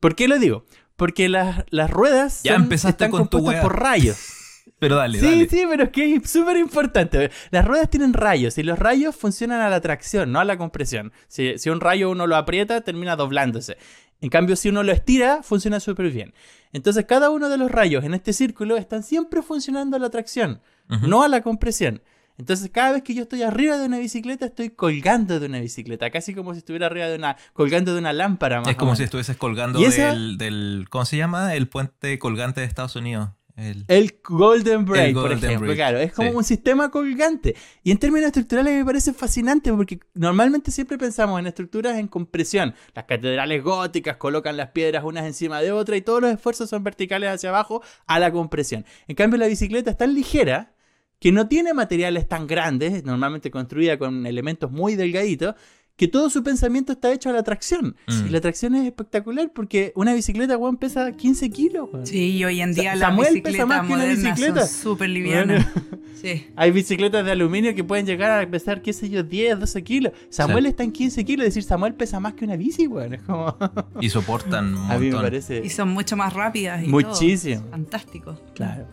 ¿Por 0.00 0.14
qué 0.14 0.28
lo 0.28 0.38
digo? 0.38 0.64
Porque 0.96 1.28
las, 1.28 1.64
las 1.70 1.90
ruedas 1.90 2.42
ya 2.42 2.54
empezaste 2.54 3.04
están 3.04 3.10
con 3.10 3.26
compuestas 3.26 3.62
por 3.62 3.80
rayos. 3.80 4.18
Pero 4.78 4.96
dale, 4.96 5.18
sí, 5.18 5.26
dale. 5.26 5.48
Sí, 5.48 5.64
pero 5.68 5.84
es 5.84 5.90
que 5.90 6.14
es 6.14 6.30
súper 6.30 6.56
importante. 6.56 7.30
Las 7.50 7.64
ruedas 7.64 7.90
tienen 7.90 8.12
rayos 8.12 8.58
y 8.58 8.62
los 8.62 8.78
rayos 8.78 9.16
funcionan 9.16 9.60
a 9.60 9.68
la 9.68 9.80
tracción, 9.80 10.30
no 10.30 10.38
a 10.38 10.44
la 10.44 10.56
compresión. 10.56 11.12
Si, 11.26 11.58
si 11.58 11.70
un 11.70 11.80
rayo 11.80 12.10
uno 12.10 12.26
lo 12.26 12.36
aprieta, 12.36 12.82
termina 12.82 13.16
doblándose. 13.16 13.76
En 14.20 14.30
cambio, 14.30 14.56
si 14.56 14.68
uno 14.68 14.82
lo 14.82 14.92
estira, 14.92 15.42
funciona 15.42 15.80
súper 15.80 16.10
bien. 16.10 16.34
Entonces, 16.72 17.04
cada 17.06 17.30
uno 17.30 17.48
de 17.48 17.56
los 17.56 17.70
rayos 17.70 18.04
en 18.04 18.14
este 18.14 18.32
círculo 18.32 18.76
están 18.76 19.02
siempre 19.02 19.42
funcionando 19.42 19.96
a 19.96 20.00
la 20.00 20.10
tracción, 20.10 20.60
no 21.02 21.22
a 21.22 21.28
la 21.28 21.42
compresión. 21.42 22.02
Entonces, 22.36 22.70
cada 22.72 22.92
vez 22.92 23.02
que 23.02 23.14
yo 23.14 23.22
estoy 23.22 23.42
arriba 23.42 23.78
de 23.78 23.86
una 23.86 23.98
bicicleta, 23.98 24.46
estoy 24.46 24.70
colgando 24.70 25.40
de 25.40 25.46
una 25.46 25.58
bicicleta, 25.58 26.10
casi 26.10 26.34
como 26.34 26.52
si 26.52 26.58
estuviera 26.58 26.86
arriba 26.86 27.06
de 27.06 27.16
una, 27.16 27.36
colgando 27.52 27.92
de 27.92 27.98
una 27.98 28.12
lámpara. 28.12 28.62
es 28.66 28.76
como 28.76 28.94
si 28.94 29.02
estuvieses 29.02 29.36
colgando 29.36 29.80
del, 29.80 30.38
del, 30.38 30.86
¿cómo 30.88 31.04
se 31.04 31.16
llama? 31.16 31.54
El 31.54 31.68
puente 31.68 32.16
colgante 32.18 32.60
de 32.60 32.66
Estados 32.66 32.94
Unidos. 32.94 33.30
El, 33.58 34.20
Golden 34.22 34.84
Break, 34.84 35.14
por 35.14 35.32
ejemplo. 35.32 35.74
Claro, 35.74 35.98
es 35.98 36.12
como 36.12 36.30
un 36.30 36.44
sistema 36.44 36.92
colgante. 36.92 37.56
Y 37.82 37.90
en 37.90 37.98
términos 37.98 38.28
estructurales 38.28 38.72
me 38.72 38.84
parece 38.84 39.12
fascinante 39.12 39.72
porque 39.72 39.98
normalmente 40.14 40.70
siempre 40.70 40.96
pensamos 40.96 41.40
en 41.40 41.48
estructuras 41.48 41.98
en 41.98 42.06
compresión. 42.06 42.74
Las 42.94 43.06
catedrales 43.06 43.64
góticas 43.64 44.16
colocan 44.16 44.56
las 44.56 44.70
piedras 44.70 45.02
unas 45.02 45.26
encima 45.26 45.60
de 45.60 45.72
otras 45.72 45.98
y 45.98 46.02
todos 46.02 46.22
los 46.22 46.30
esfuerzos 46.30 46.70
son 46.70 46.84
verticales 46.84 47.30
hacia 47.30 47.48
abajo 47.48 47.82
a 48.06 48.20
la 48.20 48.30
compresión. 48.30 48.84
En 49.08 49.16
cambio, 49.16 49.38
la 49.40 49.48
bicicleta 49.48 49.90
es 49.90 49.96
tan 49.96 50.14
ligera 50.14 50.74
que 51.18 51.32
no 51.32 51.48
tiene 51.48 51.74
materiales 51.74 52.28
tan 52.28 52.46
grandes, 52.46 53.04
normalmente 53.04 53.50
construida 53.50 53.98
con 53.98 54.24
elementos 54.24 54.70
muy 54.70 54.94
delgaditos, 54.94 55.56
que 55.98 56.06
todo 56.06 56.30
su 56.30 56.44
pensamiento 56.44 56.92
está 56.92 57.12
hecho 57.12 57.28
a 57.28 57.32
la 57.32 57.42
tracción. 57.42 57.96
Mm. 58.06 58.26
Y 58.26 58.28
la 58.30 58.40
tracción 58.40 58.76
es 58.76 58.86
espectacular 58.86 59.50
porque 59.52 59.92
una 59.96 60.14
bicicleta, 60.14 60.56
weón, 60.56 60.76
pesa 60.76 61.10
15 61.10 61.50
kilos. 61.50 61.88
Sí, 62.04 62.36
y 62.36 62.44
hoy 62.44 62.60
en 62.60 62.72
día 62.72 62.94
la 62.94 63.10
bicicleta 63.10 63.66
más 63.66 63.84
que 63.84 63.92
una 63.92 64.04
bicicleta. 64.04 64.64
súper 64.64 65.10
liviana. 65.10 65.72
sí. 66.22 66.46
Hay 66.54 66.70
bicicletas 66.70 67.24
de 67.24 67.32
aluminio 67.32 67.74
que 67.74 67.82
pueden 67.82 68.06
llegar 68.06 68.30
a 68.30 68.48
pesar, 68.48 68.80
qué 68.80 68.92
sé 68.92 69.10
yo, 69.10 69.24
10, 69.24 69.58
12 69.58 69.82
kilos. 69.82 70.12
Samuel 70.30 70.66
está 70.66 70.84
en 70.84 70.92
15 70.92 71.24
kilos, 71.24 71.48
es 71.48 71.54
decir, 71.54 71.68
Samuel 71.68 71.94
pesa 71.94 72.20
más 72.20 72.34
que 72.34 72.44
una 72.44 72.54
bici, 72.54 72.86
weón. 72.86 73.14
Es 73.14 73.22
como... 73.22 73.56
y 74.00 74.08
soportan 74.08 74.66
un 74.66 74.74
montón. 74.74 74.92
A 74.92 74.98
mí 75.00 75.10
me 75.10 75.20
parece... 75.20 75.62
Y 75.64 75.68
son 75.68 75.88
mucho 75.88 76.16
más 76.16 76.32
rápidas. 76.32 76.84
Y 76.84 76.86
Muchísimo. 76.86 77.64
Fantástico. 77.72 78.40
Claro. 78.54 78.86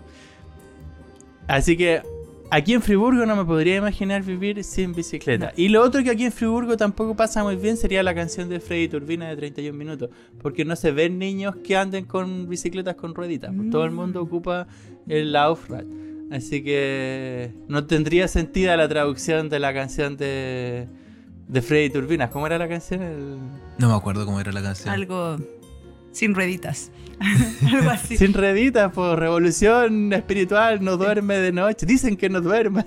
Así 1.48 1.78
que 1.78 2.02
aquí 2.56 2.74
en 2.74 2.82
Friburgo 2.82 3.26
no 3.26 3.36
me 3.36 3.44
podría 3.44 3.76
imaginar 3.76 4.24
vivir 4.24 4.64
sin 4.64 4.94
bicicleta. 4.94 5.52
Y 5.56 5.70
lo 5.70 5.84
otro 5.84 6.04
que 6.04 6.10
aquí 6.10 6.26
en 6.26 6.32
Friburgo 6.32 6.78
tampoco 6.78 7.16
pasa 7.16 7.44
muy 7.44 7.56
bien 7.58 7.76
sería 7.76 8.02
la 8.02 8.16
canción 8.16 8.48
de 8.50 8.60
Freddy 8.60 8.88
Turbina 8.88 9.28
de 9.28 9.36
31 9.36 9.78
minutos. 9.78 10.10
Porque 10.42 10.64
no 10.64 10.76
se 10.76 10.92
ven 10.92 11.20
niños 11.20 11.56
que 11.64 11.76
anden 11.76 12.06
con 12.06 12.48
bicicletas 12.48 12.96
con 12.96 13.14
rueditas. 13.14 13.52
Pues 13.56 13.70
todo 13.70 13.84
el 13.84 13.92
mm. 13.92 13.96
mundo 13.96 14.22
ocupa 14.22 14.68
el 15.08 15.36
Aufrad. 15.36 15.86
Así 16.32 16.64
que 16.64 17.54
no 17.68 17.86
tendría 17.86 18.28
sentido 18.28 18.76
la 18.76 18.88
traducción 18.88 19.50
de 19.50 19.60
la 19.60 19.74
canción 19.74 20.18
de, 20.18 20.88
de 21.48 21.62
Freddy 21.62 21.90
Turbinas. 21.90 22.30
¿Cómo 22.32 22.48
era 22.48 22.58
la 22.58 22.68
canción? 22.68 23.60
No 23.78 23.90
me 23.90 23.96
acuerdo 23.96 24.26
cómo 24.26 24.40
era 24.40 24.52
la 24.52 24.64
canción. 24.64 24.94
Algo 24.94 25.38
sin 26.16 26.34
rueditas. 26.34 26.92
Algo 27.74 27.90
así. 27.90 28.18
Sin 28.18 28.34
rueditas, 28.34 28.92
por 28.92 29.20
revolución 29.20 30.14
espiritual, 30.14 30.84
no 30.84 30.98
duerme 30.98 31.36
de 31.36 31.52
noche. 31.52 31.86
Dicen 31.86 32.16
que 32.16 32.30
no 32.30 32.42
duerme. 32.42 32.86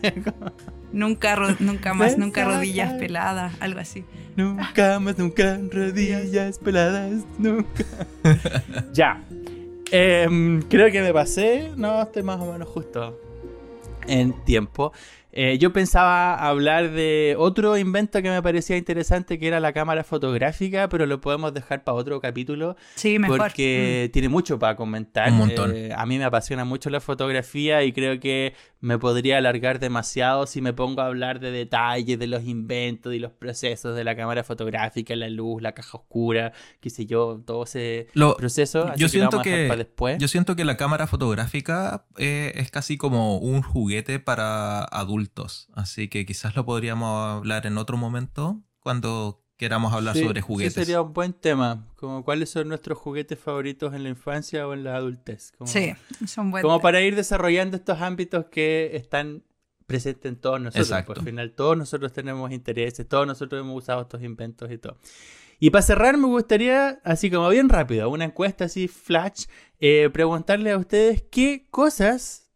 nunca, 0.92 1.36
nunca 1.60 1.94
más, 1.94 2.16
nunca 2.16 2.44
rodillas 2.44 2.94
peladas, 2.94 3.54
algo 3.60 3.80
así. 3.80 4.04
Nunca 4.36 4.98
más, 4.98 5.18
nunca 5.18 5.58
rodillas 5.70 6.58
peladas, 6.58 7.24
nunca. 7.38 7.84
ya. 8.92 9.22
Em, 9.90 10.62
creo 10.62 10.90
que 10.90 11.02
me 11.02 11.12
pasé. 11.12 11.70
No, 11.76 12.02
estoy 12.02 12.22
más 12.22 12.40
o 12.40 12.52
menos 12.52 12.68
justo 12.68 13.18
en 14.06 14.32
tiempo. 14.44 14.92
Eh, 15.32 15.58
yo 15.58 15.72
pensaba 15.72 16.34
hablar 16.34 16.90
de 16.90 17.34
otro 17.38 17.76
invento 17.76 18.22
que 18.22 18.30
me 18.30 18.42
parecía 18.42 18.76
interesante, 18.76 19.38
que 19.38 19.48
era 19.48 19.60
la 19.60 19.72
cámara 19.72 20.04
fotográfica, 20.04 20.88
pero 20.88 21.06
lo 21.06 21.20
podemos 21.20 21.52
dejar 21.52 21.84
para 21.84 21.96
otro 21.96 22.20
capítulo. 22.20 22.76
Sí, 22.94 23.18
mejor. 23.18 23.38
Porque 23.38 24.06
mm. 24.08 24.12
tiene 24.12 24.28
mucho 24.28 24.58
para 24.58 24.76
comentar. 24.76 25.30
Un 25.30 25.38
montón. 25.38 25.76
Eh, 25.76 25.92
a 25.94 26.06
mí 26.06 26.18
me 26.18 26.24
apasiona 26.24 26.64
mucho 26.64 26.90
la 26.90 27.00
fotografía 27.00 27.84
y 27.84 27.92
creo 27.92 28.18
que 28.20 28.54
me 28.80 28.98
podría 28.98 29.38
alargar 29.38 29.80
demasiado 29.80 30.46
si 30.46 30.60
me 30.60 30.72
pongo 30.72 31.02
a 31.02 31.06
hablar 31.06 31.40
de 31.40 31.50
detalles, 31.50 32.18
de 32.18 32.26
los 32.26 32.44
inventos 32.44 33.12
y 33.14 33.18
los 33.18 33.32
procesos 33.32 33.96
de 33.96 34.04
la 34.04 34.16
cámara 34.16 34.44
fotográfica, 34.44 35.16
la 35.16 35.28
luz, 35.28 35.60
la 35.62 35.72
caja 35.72 35.98
oscura, 35.98 36.52
qué 36.80 36.90
sé 36.90 37.06
yo, 37.06 37.42
todo 37.44 37.64
ese 37.64 38.06
proceso. 38.38 38.94
yo, 38.96 39.08
siento 39.08 39.42
que, 39.42 39.68
después. 39.76 40.18
yo 40.18 40.28
siento 40.28 40.54
que 40.54 40.64
la 40.64 40.76
cámara 40.76 41.06
fotográfica 41.06 42.04
eh, 42.16 42.52
es 42.54 42.70
casi 42.70 42.96
como 42.96 43.38
un 43.38 43.62
juguete 43.62 44.20
para 44.20 44.84
adultos, 44.84 45.27
así 45.74 46.08
que 46.08 46.26
quizás 46.26 46.56
lo 46.56 46.64
podríamos 46.64 47.38
hablar 47.38 47.66
en 47.66 47.78
otro 47.78 47.96
momento 47.96 48.62
cuando 48.80 49.44
queramos 49.56 49.92
hablar 49.92 50.16
sobre 50.16 50.40
juguetes. 50.40 50.74
Sí, 50.74 50.80
sería 50.80 51.02
un 51.02 51.12
buen 51.12 51.32
tema. 51.32 51.86
Como 51.96 52.24
cuáles 52.24 52.48
son 52.48 52.68
nuestros 52.68 52.96
juguetes 52.96 53.38
favoritos 53.38 53.92
en 53.92 54.04
la 54.04 54.08
infancia 54.08 54.66
o 54.66 54.72
en 54.72 54.84
la 54.84 54.96
adultez. 54.96 55.52
sí, 55.64 55.92
son 56.26 56.50
buenos. 56.50 56.66
Como 56.66 56.80
para 56.80 57.00
ir 57.02 57.16
desarrollando 57.16 57.76
estos 57.76 58.00
ámbitos 58.00 58.46
que 58.46 58.92
están 58.94 59.42
presentes 59.86 60.30
en 60.30 60.36
todos 60.36 60.60
nosotros. 60.60 60.86
Exacto. 60.86 61.14
Por 61.14 61.18
al 61.18 61.24
final 61.24 61.52
todos 61.52 61.76
nosotros 61.76 62.12
tenemos 62.12 62.52
intereses, 62.52 63.08
todos 63.08 63.26
nosotros 63.26 63.60
hemos 63.60 63.76
usado 63.76 64.02
estos 64.02 64.22
inventos 64.22 64.70
y 64.70 64.78
todo. 64.78 64.98
Y 65.58 65.70
para 65.70 65.82
cerrar 65.82 66.16
me 66.16 66.28
gustaría, 66.28 67.00
así 67.02 67.30
como 67.30 67.48
bien 67.48 67.68
rápido, 67.68 68.08
una 68.10 68.24
encuesta 68.24 68.66
así 68.66 68.86
flash, 68.86 69.46
eh, 69.80 70.08
preguntarle 70.12 70.70
a 70.70 70.78
ustedes 70.78 71.24
qué 71.30 71.66
cosas 71.70 72.47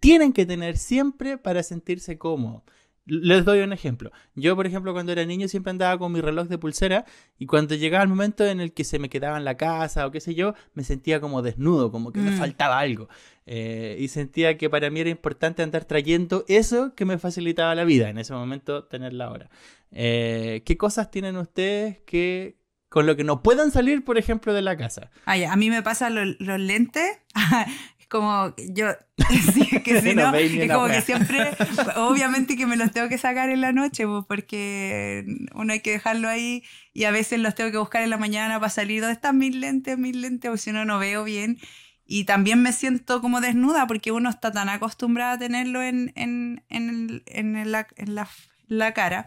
tienen 0.00 0.32
que 0.32 0.46
tener 0.46 0.78
siempre 0.78 1.38
para 1.38 1.62
sentirse 1.62 2.18
cómodos. 2.18 2.62
Les 3.06 3.44
doy 3.44 3.60
un 3.60 3.72
ejemplo. 3.72 4.12
Yo, 4.34 4.54
por 4.54 4.66
ejemplo, 4.66 4.92
cuando 4.92 5.10
era 5.10 5.24
niño 5.24 5.48
siempre 5.48 5.70
andaba 5.70 5.98
con 5.98 6.12
mi 6.12 6.20
reloj 6.20 6.48
de 6.48 6.58
pulsera 6.58 7.04
y 7.38 7.46
cuando 7.46 7.74
llegaba 7.74 8.04
el 8.04 8.08
momento 8.08 8.46
en 8.46 8.60
el 8.60 8.72
que 8.72 8.84
se 8.84 8.98
me 8.98 9.08
quedaba 9.08 9.36
en 9.36 9.44
la 9.44 9.56
casa 9.56 10.06
o 10.06 10.10
qué 10.10 10.20
sé 10.20 10.34
yo, 10.34 10.54
me 10.74 10.84
sentía 10.84 11.20
como 11.20 11.42
desnudo, 11.42 11.90
como 11.90 12.12
que 12.12 12.20
me 12.20 12.30
mm. 12.30 12.38
faltaba 12.38 12.78
algo. 12.78 13.08
Eh, 13.46 13.96
y 13.98 14.08
sentía 14.08 14.56
que 14.56 14.70
para 14.70 14.90
mí 14.90 15.00
era 15.00 15.10
importante 15.10 15.62
andar 15.62 15.86
trayendo 15.86 16.44
eso 16.46 16.94
que 16.94 17.04
me 17.04 17.18
facilitaba 17.18 17.74
la 17.74 17.84
vida, 17.84 18.10
en 18.10 18.18
ese 18.18 18.32
momento 18.32 18.84
tenerla 18.84 19.24
ahora. 19.24 19.50
Eh, 19.90 20.62
¿Qué 20.64 20.76
cosas 20.76 21.10
tienen 21.10 21.36
ustedes 21.36 21.98
que 22.06 22.58
con 22.88 23.06
lo 23.06 23.16
que 23.16 23.24
no 23.24 23.42
puedan 23.42 23.72
salir, 23.72 24.04
por 24.04 24.18
ejemplo, 24.18 24.52
de 24.52 24.62
la 24.62 24.76
casa? 24.76 25.10
Ah, 25.24 25.36
a 25.50 25.56
mí 25.56 25.68
me 25.70 25.82
pasan 25.82 26.14
los 26.38 26.60
lentes 26.60 27.18
como 28.10 28.54
yo, 28.58 28.88
que 29.84 30.02
si 30.02 30.14
no, 30.14 30.34
es 30.34 30.70
como 30.70 30.88
que 30.88 31.00
siempre, 31.00 31.50
obviamente 31.96 32.56
que 32.56 32.66
me 32.66 32.76
los 32.76 32.90
tengo 32.90 33.08
que 33.08 33.16
sacar 33.16 33.48
en 33.48 33.62
la 33.62 33.72
noche, 33.72 34.06
pues, 34.06 34.24
porque 34.26 35.24
uno 35.54 35.72
hay 35.72 35.80
que 35.80 35.92
dejarlo 35.92 36.28
ahí 36.28 36.62
y 36.92 37.04
a 37.04 37.12
veces 37.12 37.38
los 37.38 37.54
tengo 37.54 37.70
que 37.70 37.78
buscar 37.78 38.02
en 38.02 38.10
la 38.10 38.18
mañana 38.18 38.58
para 38.58 38.68
salir, 38.68 39.00
¿dónde 39.00 39.14
están 39.14 39.38
mis 39.38 39.54
lentes, 39.54 39.96
mis 39.96 40.14
lentes? 40.14 40.50
O 40.50 40.56
si 40.56 40.72
no, 40.72 40.84
no 40.84 40.98
veo 40.98 41.24
bien. 41.24 41.58
Y 42.04 42.24
también 42.24 42.60
me 42.60 42.72
siento 42.72 43.20
como 43.20 43.40
desnuda 43.40 43.86
porque 43.86 44.10
uno 44.10 44.28
está 44.28 44.50
tan 44.50 44.68
acostumbrado 44.68 45.34
a 45.34 45.38
tenerlo 45.38 45.80
en, 45.80 46.12
en, 46.16 46.64
en, 46.68 47.22
en 47.26 47.70
la, 47.70 47.86
la, 48.04 48.28
la, 48.66 48.92
cara 48.92 49.26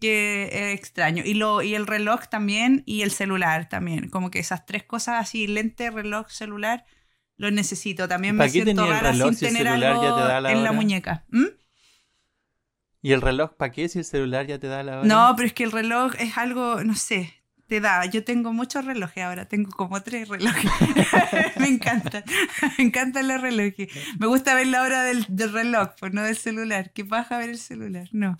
que 0.00 0.48
es 0.52 0.78
extraño. 0.78 1.24
Y, 1.26 1.34
lo, 1.34 1.62
y 1.62 1.74
el 1.74 1.88
reloj 1.88 2.28
también 2.28 2.84
y 2.86 3.02
el 3.02 3.10
celular 3.10 3.68
también. 3.68 4.08
Como 4.08 4.30
que 4.30 4.38
esas 4.38 4.64
tres 4.64 4.84
cosas 4.84 5.16
así, 5.20 5.48
lente, 5.48 5.90
reloj, 5.90 6.28
celular 6.28 6.84
lo 7.40 7.50
necesito. 7.50 8.06
También 8.06 8.36
me 8.36 8.48
siento 8.50 8.86
rara 8.86 9.14
sin 9.14 9.34
tener 9.34 9.66
algo 9.66 10.46
en 10.46 10.62
la 10.62 10.72
muñeca. 10.72 11.24
¿Mm? 11.30 11.46
¿Y 13.02 13.12
el 13.12 13.22
reloj 13.22 13.52
para 13.56 13.72
qué 13.72 13.88
si 13.88 13.98
el 14.00 14.04
celular 14.04 14.46
ya 14.46 14.58
te 14.58 14.66
da 14.66 14.82
la 14.82 14.98
hora? 14.98 15.08
No, 15.08 15.32
pero 15.34 15.46
es 15.46 15.54
que 15.54 15.64
el 15.64 15.72
reloj 15.72 16.12
es 16.18 16.36
algo, 16.36 16.84
no 16.84 16.94
sé, 16.94 17.32
te 17.66 17.80
da. 17.80 18.04
Yo 18.04 18.24
tengo 18.24 18.52
muchos 18.52 18.84
relojes 18.84 19.24
ahora, 19.24 19.48
tengo 19.48 19.70
como 19.70 20.02
tres 20.02 20.28
relojes. 20.28 20.70
me 21.56 21.68
encantan, 21.68 22.24
me 22.78 22.84
encantan 22.84 23.26
los 23.26 23.40
relojes. 23.40 23.88
Me 24.18 24.26
gusta 24.26 24.54
ver 24.54 24.66
la 24.66 24.82
hora 24.82 25.02
del, 25.04 25.24
del 25.30 25.50
reloj, 25.50 25.92
pues 25.98 26.12
no 26.12 26.22
del 26.22 26.36
celular. 26.36 26.92
¿Qué 26.92 27.06
pasa 27.06 27.38
ver 27.38 27.48
el 27.48 27.58
celular? 27.58 28.10
No. 28.12 28.36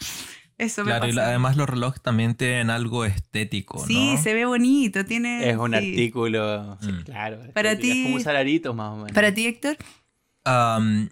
Eso 0.61 0.85
claro, 0.85 1.09
y 1.09 1.19
además 1.19 1.57
los 1.57 1.67
relojes 1.67 2.03
también 2.03 2.35
tienen 2.35 2.69
algo 2.69 3.07
estético, 3.07 3.83
sí, 3.87 4.19
se 4.19 4.35
ve 4.35 4.45
bonito, 4.45 5.07
tiene... 5.07 5.49
Es 5.49 5.57
un 5.57 5.75
artículo, 5.75 6.77
mm. 6.83 7.05
claro. 7.05 7.39
Para 7.55 7.79
ti... 7.79 7.91
Es 7.91 8.05
como 8.05 8.17
un 8.17 8.21
salarito 8.21 8.75
más 8.75 8.93
o 8.93 8.97
menos. 8.97 9.13
¿Para 9.13 9.33
ti, 9.33 9.47
Héctor? 9.47 9.79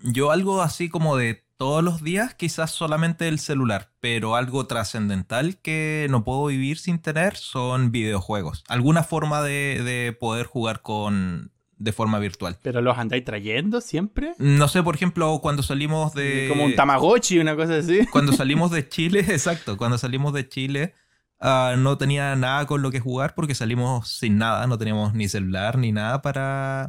yo 0.03 0.33
algo 0.33 0.63
así 0.63 0.89
como 0.89 1.17
de 1.17 1.45
todos 1.57 1.83
los 1.83 2.03
días, 2.03 2.35
quizás 2.35 2.73
solamente 2.73 3.27
el 3.27 3.39
celular, 3.39 3.91
pero 4.01 4.37
algo 4.37 4.67
trascendental 4.67 5.57
que 5.59 6.07
no 6.11 6.25
puedo 6.25 6.47
vivir 6.47 6.79
sin 6.79 6.99
tener 6.99 7.37
son 7.37 7.91
videojuegos. 7.91 8.65
Alguna 8.69 9.03
forma 9.03 9.43
de, 9.43 9.83
de 9.83 10.13
poder 10.13 10.47
jugar 10.47 10.83
con 10.83 11.53
de 11.79 11.93
forma 11.93 12.19
virtual. 12.19 12.59
¿Pero 12.63 12.81
los 12.81 12.99
andáis 12.99 13.25
trayendo 13.25 13.81
siempre? 13.81 14.35
No 14.39 14.69
sé, 14.69 14.83
por 14.83 14.95
ejemplo, 14.95 15.39
cuando 15.41 15.63
salimos 15.63 16.13
de... 16.15 16.47
Como 16.49 16.65
un 16.65 16.75
Tamagotchi, 16.75 17.39
una 17.39 17.57
cosa 17.57 17.77
así. 17.77 18.07
Cuando 18.13 18.33
salimos 18.33 18.71
de 18.71 18.89
Chile, 18.89 19.21
exacto, 19.29 19.77
cuando 19.77 19.99
salimos 19.99 20.33
de 20.33 20.49
Chile 20.49 20.95
ah, 21.41 21.75
no 21.79 21.99
tenía 21.99 22.35
nada 22.37 22.67
con 22.67 22.83
lo 22.83 22.91
que 22.91 23.01
jugar 23.01 23.35
porque 23.35 23.55
salimos 23.55 24.09
sin 24.09 24.39
nada, 24.39 24.67
no 24.67 24.79
teníamos 24.79 25.15
ni 25.15 25.29
celular 25.29 25.79
ni 25.79 25.93
nada 25.93 26.23
para, 26.23 26.89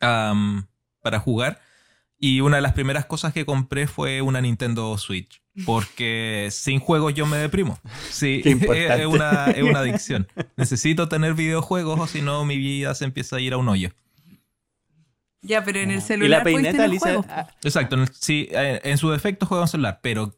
para 0.00 1.20
jugar. 1.20 1.60
Y 2.18 2.40
una 2.40 2.56
de 2.56 2.62
las 2.62 2.72
primeras 2.72 3.06
cosas 3.06 3.32
que 3.32 3.46
compré 3.46 3.86
fue 3.86 4.22
una 4.22 4.40
Nintendo 4.40 4.96
Switch. 4.98 5.40
Porque 5.64 6.48
sin 6.50 6.80
juegos 6.80 7.14
yo 7.14 7.26
me 7.26 7.36
deprimo. 7.36 7.78
Sí, 8.10 8.42
es 8.44 9.06
una, 9.06 9.46
es 9.46 9.62
una 9.62 9.80
adicción. 9.80 10.28
Necesito 10.56 11.08
tener 11.08 11.34
videojuegos 11.34 11.98
o 11.98 12.06
si 12.06 12.22
no 12.22 12.44
mi 12.44 12.56
vida 12.56 12.94
se 12.94 13.04
empieza 13.04 13.36
a 13.36 13.40
ir 13.40 13.52
a 13.52 13.56
un 13.56 13.68
hoyo. 13.68 13.90
Ya, 15.42 15.64
pero 15.64 15.80
en 15.80 15.90
el 15.90 16.02
celular. 16.02 16.26
¿Y 16.48 16.52
la 16.52 16.72
peineta, 16.72 17.48
Exacto, 17.62 17.96
sí, 18.12 18.48
eh, 18.50 18.80
en 18.84 18.98
su 18.98 19.10
defecto 19.10 19.46
juego 19.46 19.64
en 19.64 19.68
celular, 19.68 20.00
pero 20.02 20.34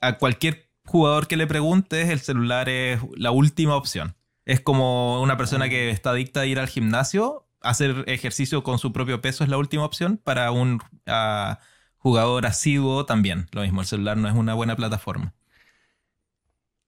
a 0.00 0.18
cualquier 0.18 0.68
jugador 0.84 1.28
que 1.28 1.36
le 1.36 1.46
preguntes, 1.46 2.08
el 2.08 2.20
celular 2.20 2.68
es 2.68 3.00
la 3.16 3.30
última 3.30 3.76
opción. 3.76 4.16
Es 4.44 4.60
como 4.60 5.22
una 5.22 5.36
persona 5.36 5.68
que 5.68 5.90
está 5.90 6.10
adicta 6.10 6.40
a 6.40 6.46
ir 6.46 6.58
al 6.58 6.68
gimnasio, 6.68 7.46
hacer 7.60 8.04
ejercicio 8.06 8.62
con 8.64 8.78
su 8.78 8.92
propio 8.92 9.20
peso 9.20 9.44
es 9.44 9.50
la 9.50 9.58
última 9.58 9.84
opción. 9.84 10.18
Para 10.22 10.50
un 10.50 10.80
jugador 12.00 12.46
asiduo 12.46 13.06
también, 13.06 13.46
lo 13.52 13.62
mismo, 13.62 13.82
el 13.82 13.86
celular 13.86 14.16
no 14.16 14.28
es 14.28 14.34
una 14.34 14.54
buena 14.54 14.74
plataforma. 14.74 15.34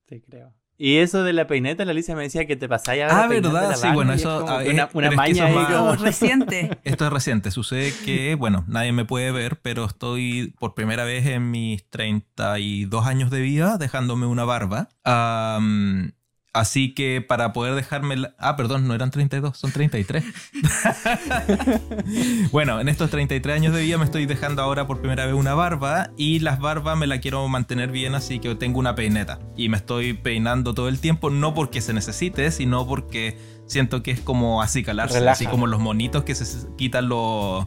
Te 0.06 0.20
creo. 0.20 0.52
Y 0.78 0.96
eso 0.96 1.22
de 1.22 1.32
la 1.32 1.46
peineta, 1.46 1.84
la 1.84 1.92
Alicia 1.92 2.16
me 2.16 2.24
decía 2.24 2.44
que 2.46 2.56
te 2.56 2.68
pasáis 2.68 3.04
Ah, 3.08 3.28
verdad, 3.28 3.76
sí, 3.76 3.86
bueno, 3.94 4.14
eso 4.14 4.60
es 4.60 4.72
una, 4.72 4.88
una 4.94 5.10
maña 5.12 5.46
ahí 5.46 5.96
reciente. 5.98 6.76
Esto 6.82 7.06
es 7.06 7.12
reciente. 7.12 7.52
Sucede 7.52 7.92
que, 8.04 8.34
bueno, 8.34 8.64
nadie 8.66 8.90
me 8.90 9.04
puede 9.04 9.30
ver, 9.30 9.60
pero 9.60 9.84
estoy 9.84 10.54
por 10.58 10.74
primera 10.74 11.04
vez 11.04 11.26
en 11.26 11.52
mis 11.52 11.88
32 11.88 13.06
años 13.06 13.30
de 13.30 13.40
vida 13.42 13.78
dejándome 13.78 14.26
una 14.26 14.44
barba. 14.44 14.88
Así 16.54 16.92
que 16.92 17.24
para 17.26 17.54
poder 17.54 17.74
dejarme... 17.74 18.16
Ah, 18.36 18.56
perdón, 18.56 18.86
no 18.86 18.94
eran 18.94 19.10
32, 19.10 19.56
son 19.56 19.72
33. 19.72 20.22
bueno, 22.52 22.78
en 22.78 22.90
estos 22.90 23.08
33 23.08 23.56
años 23.56 23.74
de 23.74 23.80
vida 23.80 23.96
me 23.96 24.04
estoy 24.04 24.26
dejando 24.26 24.60
ahora 24.60 24.86
por 24.86 25.00
primera 25.00 25.24
vez 25.24 25.34
una 25.34 25.54
barba 25.54 26.10
y 26.18 26.40
las 26.40 26.60
barbas 26.60 26.98
me 26.98 27.06
la 27.06 27.20
quiero 27.20 27.48
mantener 27.48 27.90
bien, 27.90 28.14
así 28.14 28.38
que 28.38 28.54
tengo 28.54 28.78
una 28.78 28.94
peineta. 28.94 29.38
Y 29.56 29.70
me 29.70 29.78
estoy 29.78 30.12
peinando 30.12 30.74
todo 30.74 30.90
el 30.90 31.00
tiempo, 31.00 31.30
no 31.30 31.54
porque 31.54 31.80
se 31.80 31.94
necesite, 31.94 32.50
sino 32.50 32.86
porque 32.86 33.38
siento 33.66 34.02
que 34.02 34.10
es 34.10 34.20
como 34.20 34.60
así 34.60 34.82
calarse, 34.82 35.26
así 35.26 35.46
como 35.46 35.66
los 35.66 35.80
monitos 35.80 36.22
que 36.24 36.34
se 36.34 36.68
quitan 36.76 37.08
los... 37.08 37.66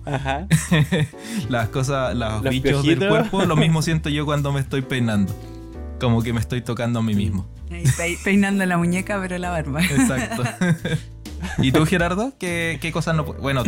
las 1.50 1.70
cosas, 1.70 2.16
los, 2.16 2.44
bichos 2.44 2.86
del 2.86 3.08
cuerpo, 3.08 3.46
lo 3.46 3.56
mismo 3.56 3.82
siento 3.82 4.10
yo 4.10 4.26
cuando 4.26 4.52
me 4.52 4.60
estoy 4.60 4.84
peinando. 4.84 5.36
Como 6.00 6.22
que 6.22 6.34
me 6.34 6.40
estoy 6.40 6.62
tocando 6.62 7.00
a 7.00 7.02
mí 7.02 7.16
mismo 7.16 7.55
peinando 8.24 8.66
la 8.66 8.78
muñeca, 8.78 9.20
pero 9.22 9.38
la 9.38 9.50
barba. 9.50 9.84
Exacto. 9.84 10.44
¿Y 11.58 11.72
tú, 11.72 11.86
Gerardo? 11.86 12.34
¿Qué, 12.40 12.80
qué 12.82 12.92
cosas 12.92 13.16
no 13.16 13.24
Bueno, 13.24 13.64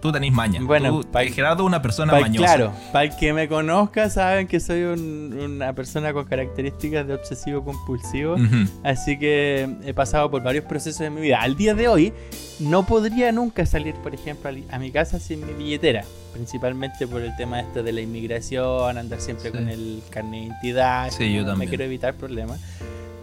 tú 0.00 0.12
tenés 0.12 0.32
maña. 0.32 0.60
Bueno, 0.62 1.02
Gerardo 1.32 1.62
es 1.62 1.66
una 1.66 1.82
persona 1.82 2.12
mañosa. 2.12 2.54
Claro, 2.54 2.72
para 2.92 3.04
el 3.04 3.16
que 3.16 3.32
me 3.32 3.48
conozca, 3.48 4.10
saben 4.10 4.46
que 4.46 4.60
soy 4.60 4.82
una 4.82 5.72
persona 5.72 6.12
con 6.12 6.24
características 6.24 7.06
de 7.06 7.14
obsesivo 7.14 7.64
compulsivo. 7.64 8.36
Así 8.84 9.18
que 9.18 9.68
he 9.84 9.94
pasado 9.94 10.30
por 10.30 10.42
varios 10.42 10.64
procesos 10.64 11.02
en 11.02 11.14
mi 11.14 11.20
vida. 11.20 11.40
Al 11.40 11.56
día 11.56 11.74
de 11.74 11.88
hoy, 11.88 12.12
no 12.60 12.86
podría 12.86 13.32
nunca 13.32 13.66
salir, 13.66 13.94
por 13.96 14.14
ejemplo, 14.14 14.50
a 14.70 14.78
mi 14.78 14.90
casa 14.90 15.18
sin 15.18 15.46
mi 15.46 15.52
billetera. 15.52 16.04
Principalmente 16.32 17.06
por 17.06 17.22
el 17.22 17.34
tema 17.36 17.60
este 17.60 17.82
de 17.82 17.92
la 17.92 18.00
inmigración, 18.00 18.96
andar 18.96 19.20
siempre 19.20 19.50
con 19.50 19.68
el 19.68 20.02
carnet 20.10 20.40
de 20.40 20.46
identidad. 20.46 21.10
Sí, 21.10 21.32
yo 21.32 21.44
también. 21.44 21.58
Me 21.58 21.68
quiero 21.68 21.84
evitar 21.84 22.14
problemas. 22.14 22.60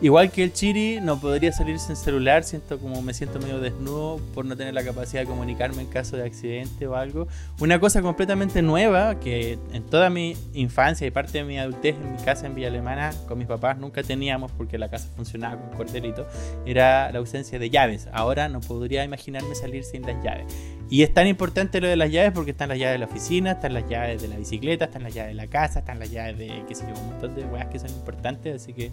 Igual 0.01 0.29
que 0.29 0.43
el 0.43 0.51
Chiri, 0.51 0.99
no 1.01 1.21
podría 1.21 1.53
salir 1.53 1.79
sin 1.79 1.95
celular, 1.95 2.43
siento 2.43 2.79
como 2.79 3.01
me 3.01 3.13
siento 3.13 3.39
medio 3.39 3.61
desnudo 3.61 4.19
por 4.33 4.45
no 4.45 4.57
tener 4.57 4.73
la 4.73 4.83
capacidad 4.83 5.21
de 5.21 5.27
comunicarme 5.27 5.81
en 5.81 5.87
caso 5.87 6.17
de 6.17 6.23
accidente 6.23 6.85
o 6.85 6.95
algo. 6.95 7.29
Una 7.61 7.79
cosa 7.79 8.01
completamente 8.01 8.61
nueva 8.61 9.21
que 9.21 9.57
en 9.71 9.83
toda 9.83 10.09
mi 10.09 10.35
infancia 10.53 11.07
y 11.07 11.11
parte 11.11 11.37
de 11.37 11.43
mi 11.45 11.57
adultez 11.57 11.95
en 11.95 12.11
mi 12.11 12.17
casa 12.23 12.45
en 12.45 12.55
Villa 12.55 12.67
Alemana 12.67 13.13
con 13.25 13.37
mis 13.37 13.47
papás 13.47 13.77
nunca 13.77 14.03
teníamos 14.03 14.51
porque 14.51 14.77
la 14.77 14.89
casa 14.89 15.07
funcionaba 15.15 15.61
con 15.61 15.77
cordelito, 15.77 16.27
era 16.65 17.09
la 17.13 17.19
ausencia 17.19 17.57
de 17.57 17.69
llaves. 17.69 18.09
Ahora 18.11 18.49
no 18.49 18.59
podría 18.59 19.05
imaginarme 19.05 19.55
salir 19.55 19.85
sin 19.85 20.01
las 20.01 20.21
llaves. 20.21 20.45
Y 20.89 21.03
es 21.03 21.13
tan 21.13 21.25
importante 21.25 21.79
lo 21.79 21.87
de 21.87 21.95
las 21.95 22.11
llaves 22.11 22.31
porque 22.33 22.51
están 22.51 22.69
las 22.69 22.77
llaves 22.77 22.95
de 22.95 22.99
la 22.99 23.05
oficina, 23.05 23.53
están 23.53 23.73
las 23.73 23.89
llaves 23.89 24.21
de 24.21 24.27
la 24.27 24.35
bicicleta, 24.35 24.85
están 24.85 25.03
las 25.03 25.13
llaves 25.13 25.31
de 25.31 25.35
la 25.35 25.47
casa, 25.47 25.79
están 25.79 25.99
las 25.99 26.11
llaves 26.11 26.37
de, 26.37 26.63
qué 26.67 26.75
sé 26.75 26.85
yo, 26.85 26.99
un 26.99 27.11
montón 27.11 27.33
de 27.33 27.45
weas 27.45 27.67
que 27.67 27.79
son 27.79 27.89
importantes, 27.89 28.61
así 28.61 28.73
que 28.73 28.91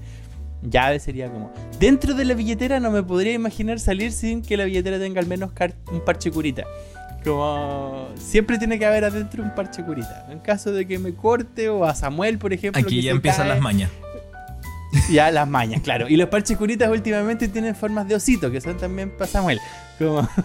llave 0.63 0.99
sería 0.99 1.31
como. 1.31 1.53
Dentro 1.79 2.15
de 2.15 2.25
la 2.25 2.35
billetera 2.35 2.81
no 2.81 2.91
me 2.91 3.03
podría 3.03 3.33
imaginar 3.33 3.79
salir 3.81 4.13
sin 4.13 4.43
que 4.43 4.57
la 4.57 4.65
billetera 4.65 4.99
tenga 4.99 5.21
al 5.21 5.27
menos 5.27 5.51
un 5.91 6.05
parche 6.05 6.31
curita. 6.31 6.65
Como 7.25 8.09
siempre 8.17 8.59
tiene 8.59 8.79
que 8.79 8.87
haber 8.87 9.05
adentro 9.05 9.43
un 9.43 9.55
parche 9.55 9.85
curita. 9.85 10.27
En 10.31 10.41
caso 10.41 10.73
de 10.73 10.87
que 10.87 10.99
me 10.99 11.15
corte 11.15 11.69
o 11.69 11.85
a 11.85 11.95
Samuel, 11.95 12.39
por 12.39 12.53
ejemplo. 12.53 12.83
Aquí 12.83 13.03
ya 13.03 13.13
empiezan 13.13 13.49
las 13.49 13.61
mañas. 13.61 13.91
Ya 15.11 15.31
las 15.31 15.49
mañas, 15.49 15.81
claro. 15.83 16.09
Y 16.09 16.17
los 16.17 16.29
parches 16.29 16.57
curitas 16.57 16.91
últimamente 16.91 17.49
tienen 17.49 17.75
formas 17.75 18.07
de 18.09 18.15
osito, 18.15 18.51
que 18.51 18.61
son 18.61 18.77
también 18.77 19.11
para 19.11 19.27
Samuel. 19.31 19.59
Como... 19.99 20.29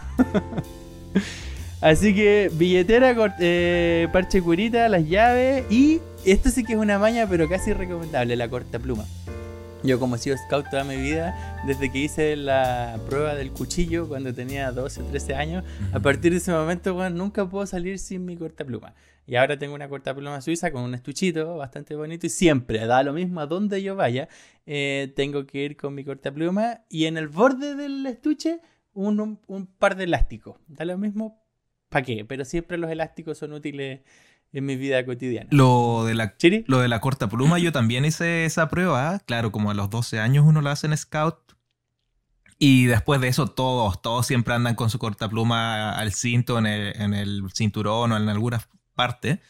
Así 1.82 2.16
que 2.16 2.50
billetera, 2.54 3.16
eh, 3.40 4.08
parche 4.12 4.42
curita, 4.42 4.90
las 4.90 5.08
llaves 5.08 5.64
y 5.70 6.02
esto 6.26 6.50
sí 6.50 6.64
que 6.64 6.74
es 6.74 6.80
una 6.80 6.98
maña, 6.98 7.28
pero 7.30 7.48
casi 7.48 7.72
recomendable, 7.72 8.36
la 8.36 8.50
corta 8.50 8.80
pluma. 8.80 9.06
Yo 9.84 10.00
como 10.00 10.16
he 10.16 10.20
sido 10.20 10.36
scout 10.38 10.70
toda 10.70 10.84
mi 10.84 10.96
vida, 10.96 11.62
desde 11.66 11.92
que 11.92 12.00
hice 12.00 12.36
la 12.36 13.00
prueba 13.08 13.36
del 13.36 13.52
cuchillo 13.52 14.08
cuando 14.08 14.34
tenía 14.34 14.72
12 14.72 15.02
o 15.02 15.06
13 15.06 15.36
años, 15.36 15.64
a 15.94 16.00
partir 16.00 16.32
de 16.32 16.40
ese 16.40 16.52
momento 16.52 16.96
bueno, 16.96 17.16
nunca 17.16 17.48
puedo 17.48 17.66
salir 17.68 18.00
sin 18.00 18.26
mi 18.26 18.36
cortapluma. 18.36 18.96
Y 19.28 19.36
ahora 19.36 19.58
tengo 19.58 19.76
una 19.76 19.88
cortapluma 19.88 20.42
suiza 20.42 20.72
con 20.72 20.82
un 20.82 20.96
estuchito 20.96 21.58
bastante 21.58 21.96
bonito 21.96 22.26
y 22.26 22.30
siempre, 22.30 22.86
da 22.88 23.04
lo 23.04 23.14
mismo 23.14 23.40
a 23.40 23.46
donde 23.46 23.84
yo 23.84 23.96
vaya, 23.96 24.30
eh, 24.66 25.14
tengo 25.16 25.46
que 25.46 25.60
ir 25.60 25.78
con 25.78 25.94
mi 25.94 26.04
cortapluma 26.04 26.82
y 26.90 27.06
en 27.06 27.18
el 27.18 27.28
borde 27.28 27.76
del 27.76 28.06
estuche 28.08 28.62
un, 28.94 29.40
un 29.46 29.68
par 29.68 29.96
de 29.96 30.06
elásticos. 30.06 30.58
Da 30.68 30.86
lo 30.86 30.98
mismo 30.98 31.44
para 31.90 32.04
qué, 32.04 32.26
pero 32.26 32.46
siempre 32.46 32.78
los 32.78 32.90
elásticos 32.90 33.38
son 33.38 33.54
útiles 33.54 34.02
en 34.54 34.66
mi 34.66 34.76
vida 34.76 35.06
cotidiana. 35.06 35.50
Lo 35.52 36.06
de 36.06 36.16
la, 36.16 36.36
lo 36.66 36.80
de 36.80 36.88
la 36.88 37.00
corta 37.00 37.28
pluma, 37.28 37.60
yo 37.60 37.72
también 37.72 38.06
hice 38.06 38.46
esa 38.46 38.70
prueba. 38.70 39.20
Claro, 39.26 39.52
como 39.52 39.72
a 39.72 39.74
los 39.74 39.90
12 39.90 40.20
años 40.20 40.46
uno 40.48 40.62
lo 40.62 40.70
hace 40.70 40.88
en 40.88 40.98
Scout. 40.98 41.38
Y 42.60 42.86
después 42.86 43.22
de 43.22 43.28
eso, 43.28 43.48
todos, 43.48 44.02
todos 44.02 44.26
siempre 44.26 44.54
andan 44.54 44.76
con 44.76 44.90
su 44.90 44.98
corta 44.98 45.30
pluma 45.30 45.92
al 45.92 46.12
cinto, 46.14 46.58
en 46.58 46.66
el, 46.66 47.00
en 47.00 47.14
el 47.14 47.44
cinturón 47.54 48.12
o 48.12 48.18
en 48.18 48.30
alguna 48.30 48.62
parte. 48.96 49.42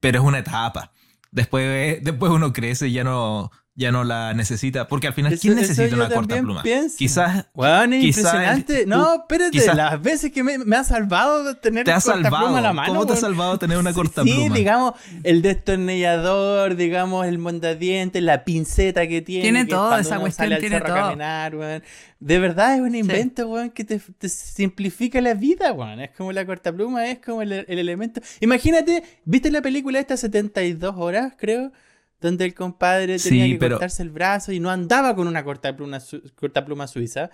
Pero 0.00 0.20
es 0.20 0.24
una 0.24 0.38
etapa. 0.38 0.92
Después, 1.30 2.02
después 2.02 2.32
uno 2.32 2.52
crece 2.52 2.88
y 2.88 2.92
ya 2.92 3.04
no, 3.04 3.50
ya 3.76 3.90
no 3.90 4.04
la 4.04 4.34
necesita. 4.34 4.86
Porque 4.86 5.08
al 5.08 5.14
final, 5.14 5.38
¿quién 5.38 5.56
necesita 5.56 5.94
una 5.96 6.08
corta 6.08 6.40
pluma? 6.40 6.62
Quizás. 6.96 7.46
Bueno, 7.54 7.96
impresionante. 7.96 8.86
no, 8.86 9.14
espérate, 9.14 9.74
las 9.74 10.00
veces 10.00 10.32
que 10.32 10.42
me, 10.42 10.58
me 10.58 10.76
ha 10.76 10.84
salvado 10.84 11.56
tener 11.56 11.84
te 11.84 11.92
ha 11.92 12.00
corta 12.00 12.22
salvado. 12.22 12.44
pluma 12.44 12.58
a 12.58 12.62
la 12.62 12.72
mano. 12.72 12.92
¿Cómo 12.92 13.06
te 13.06 13.14
ha 13.14 13.16
salvado 13.16 13.58
tener 13.58 13.78
una 13.78 13.92
corta 13.92 14.22
pluma? 14.22 14.36
Sí, 14.36 14.48
digamos, 14.52 14.94
el 15.22 15.42
destornillador, 15.42 16.76
digamos, 16.76 17.26
el 17.26 17.38
mondadiente, 17.38 18.20
la 18.20 18.44
pinceta 18.44 19.06
que 19.08 19.22
tiene. 19.22 19.42
Tiene 19.42 19.64
todo, 19.66 19.96
esa 19.98 20.18
cuestión 20.18 20.56
tiene 20.60 20.80
todo. 20.80 20.94
Caminar, 20.94 21.82
De 22.20 22.38
verdad 22.38 22.76
es 22.76 22.80
un 22.80 22.94
invento, 22.94 23.48
weón, 23.48 23.70
que 23.70 23.84
te, 23.84 24.00
simplifica 24.28 25.20
la 25.20 25.34
vida, 25.34 25.72
weón. 25.72 26.00
Es 26.00 26.10
como 26.10 26.32
la 26.32 26.46
corta 26.46 26.72
pluma, 26.72 27.06
es 27.08 27.18
como 27.18 27.42
el, 27.42 27.52
el 27.52 27.78
elemento. 27.78 28.20
Imagínate, 28.40 29.02
¿viste 29.24 29.50
la 29.50 29.62
película 29.62 29.98
esta 29.98 30.16
72 30.16 30.94
horas, 30.96 31.32
creo? 31.36 31.72
Donde 32.20 32.44
el 32.44 32.54
compadre 32.54 33.18
tenía 33.18 33.46
que 33.46 33.58
cortarse 33.58 34.02
el 34.02 34.10
brazo 34.10 34.52
y 34.52 34.60
no 34.60 34.70
andaba 34.70 35.14
con 35.14 35.28
una 35.28 35.44
corta 35.44 35.76
pluma, 35.76 35.98
corta 36.34 36.64
pluma 36.64 36.86
suiza. 36.86 37.30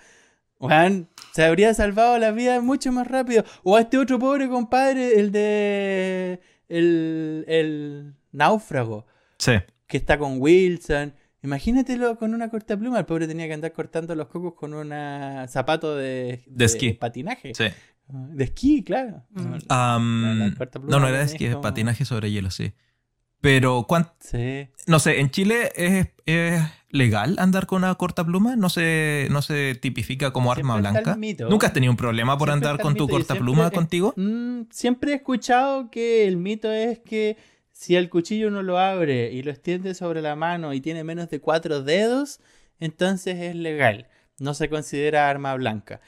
Juan, 0.57 1.09
se 1.33 1.43
habría 1.43 1.73
salvado 1.73 2.19
la 2.19 2.31
vida 2.31 2.61
mucho 2.61 2.91
más 2.91 3.07
rápido. 3.07 3.43
O 3.63 3.77
a 3.77 3.81
este 3.81 3.97
otro 3.97 4.19
pobre 4.19 4.47
compadre, 4.47 5.19
el 5.19 5.31
de. 5.31 6.39
El, 6.69 7.45
el 7.47 8.13
náufrago. 8.31 9.05
Sí. 9.37 9.53
Que 9.87 9.97
está 9.97 10.17
con 10.17 10.39
Wilson. 10.39 11.13
Imagínatelo 11.43 12.15
con 12.17 12.35
una 12.35 12.49
corta 12.49 12.77
pluma. 12.77 12.99
El 12.99 13.05
pobre 13.05 13.27
tenía 13.27 13.47
que 13.47 13.53
andar 13.53 13.73
cortando 13.73 14.13
los 14.13 14.27
cocos 14.27 14.53
con 14.53 14.73
un 14.75 14.89
zapato 15.47 15.95
de, 15.95 16.43
de, 16.45 16.65
esquí. 16.65 16.93
patinaje. 16.93 17.53
Sí. 17.55 17.65
De 18.07 18.43
esquí, 18.43 18.83
claro. 18.83 19.23
No, 19.31 20.99
no 20.99 21.07
era 21.07 21.19
de 21.19 21.25
esquí, 21.25 21.45
es 21.45 21.55
patinaje 21.55 22.05
sobre 22.05 22.29
hielo, 22.29 22.51
sí. 22.51 22.73
Pero, 23.41 23.85
¿cuánto? 23.87 24.11
No 24.87 24.99
sé, 24.99 25.19
¿en 25.19 25.31
Chile 25.31 25.71
es, 25.75 26.61
legal 26.89 27.35
andar 27.39 27.65
con 27.65 27.83
una 27.83 27.95
corta 27.95 28.23
pluma? 28.23 28.55
¿No 28.55 28.69
se, 28.69 29.27
no 29.31 29.41
se 29.41 29.75
tipifica 29.75 30.31
como 30.31 30.51
arma 30.51 30.77
blanca? 30.77 31.17
¿Nunca 31.49 31.67
has 31.67 31.73
tenido 31.73 31.91
un 31.91 31.97
problema 31.97 32.37
por 32.37 32.51
andar 32.51 32.79
con 32.79 32.95
tu 32.95 33.07
corta 33.07 33.35
pluma 33.35 33.71
contigo? 33.71 34.13
Mm, 34.15 34.63
siempre 34.69 35.11
he 35.11 35.15
escuchado 35.15 35.89
que 35.89 36.27
el 36.27 36.37
mito 36.37 36.71
es 36.71 36.99
que 36.99 37.37
si 37.71 37.95
el 37.95 38.09
cuchillo 38.09 38.47
uno 38.47 38.61
lo 38.61 38.77
abre 38.77 39.31
y 39.31 39.41
lo 39.41 39.49
extiende 39.49 39.95
sobre 39.95 40.21
la 40.21 40.35
mano 40.35 40.73
y 40.73 40.81
tiene 40.81 41.03
menos 41.03 41.29
de 41.29 41.39
cuatro 41.39 41.81
dedos, 41.81 42.39
entonces 42.79 43.39
es 43.39 43.55
legal. 43.55 44.07
No 44.37 44.53
se 44.53 44.69
considera 44.69 45.29
arma 45.29 45.55
blanca. 45.55 45.99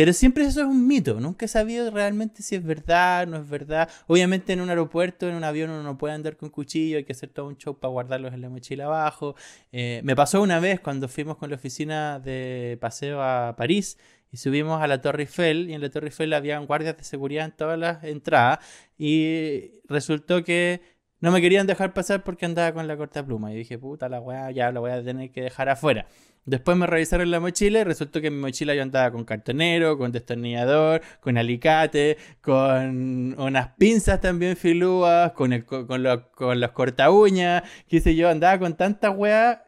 Pero 0.00 0.14
siempre 0.14 0.44
eso 0.44 0.62
es 0.62 0.66
un 0.66 0.86
mito, 0.86 1.20
nunca 1.20 1.44
he 1.44 1.48
sabido 1.48 1.90
realmente 1.90 2.42
si 2.42 2.54
es 2.54 2.64
verdad, 2.64 3.26
no 3.26 3.36
es 3.36 3.46
verdad. 3.46 3.86
Obviamente 4.06 4.54
en 4.54 4.62
un 4.62 4.70
aeropuerto, 4.70 5.28
en 5.28 5.34
un 5.34 5.44
avión 5.44 5.68
uno 5.68 5.82
no 5.82 5.98
puede 5.98 6.14
andar 6.14 6.38
con 6.38 6.48
cuchillo, 6.48 6.96
hay 6.96 7.04
que 7.04 7.12
hacer 7.12 7.28
todo 7.28 7.48
un 7.48 7.58
show 7.58 7.78
para 7.78 7.92
guardarlos 7.92 8.32
en 8.32 8.40
la 8.40 8.48
mochila 8.48 8.86
abajo. 8.86 9.34
Eh, 9.72 10.00
me 10.02 10.16
pasó 10.16 10.40
una 10.40 10.58
vez 10.58 10.80
cuando 10.80 11.06
fuimos 11.06 11.36
con 11.36 11.50
la 11.50 11.56
oficina 11.56 12.18
de 12.18 12.78
paseo 12.80 13.20
a 13.22 13.54
París 13.58 13.98
y 14.32 14.38
subimos 14.38 14.80
a 14.80 14.86
la 14.86 15.02
Torre 15.02 15.24
Eiffel 15.24 15.68
y 15.68 15.74
en 15.74 15.82
la 15.82 15.90
Torre 15.90 16.06
Eiffel 16.06 16.32
había 16.32 16.58
guardias 16.60 16.96
de 16.96 17.04
seguridad 17.04 17.44
en 17.44 17.52
todas 17.52 17.78
las 17.78 18.02
entradas 18.02 18.60
y 18.96 19.82
resultó 19.86 20.42
que 20.44 20.80
no 21.20 21.30
me 21.30 21.40
querían 21.40 21.66
dejar 21.66 21.92
pasar 21.92 22.22
porque 22.22 22.46
andaba 22.46 22.72
con 22.72 22.88
la 22.88 22.96
corta 22.96 23.24
pluma. 23.24 23.52
Y 23.52 23.56
dije, 23.56 23.78
puta 23.78 24.08
la 24.08 24.20
weá, 24.20 24.50
ya 24.50 24.72
la 24.72 24.80
voy 24.80 24.90
a 24.90 25.02
tener 25.02 25.30
que 25.30 25.42
dejar 25.42 25.68
afuera. 25.68 26.06
Después 26.46 26.76
me 26.76 26.86
revisaron 26.86 27.30
la 27.30 27.38
mochila 27.38 27.80
y 27.80 27.84
resultó 27.84 28.20
que 28.20 28.28
en 28.28 28.36
mi 28.36 28.40
mochila 28.40 28.74
yo 28.74 28.82
andaba 28.82 29.10
con 29.12 29.24
cartonero, 29.24 29.98
con 29.98 30.10
destornillador, 30.10 31.02
con 31.20 31.36
alicate, 31.36 32.16
con 32.40 33.38
unas 33.38 33.68
pinzas 33.76 34.20
también 34.20 34.56
filúas, 34.56 35.32
con, 35.32 35.52
el, 35.52 35.66
con, 35.66 36.02
los, 36.02 36.20
con 36.34 36.58
los 36.58 36.70
corta 36.72 37.10
uñas, 37.10 37.62
qué 37.86 38.00
sé 38.00 38.16
yo, 38.16 38.30
andaba 38.30 38.58
con 38.58 38.74
tanta 38.76 39.10
weá. 39.10 39.64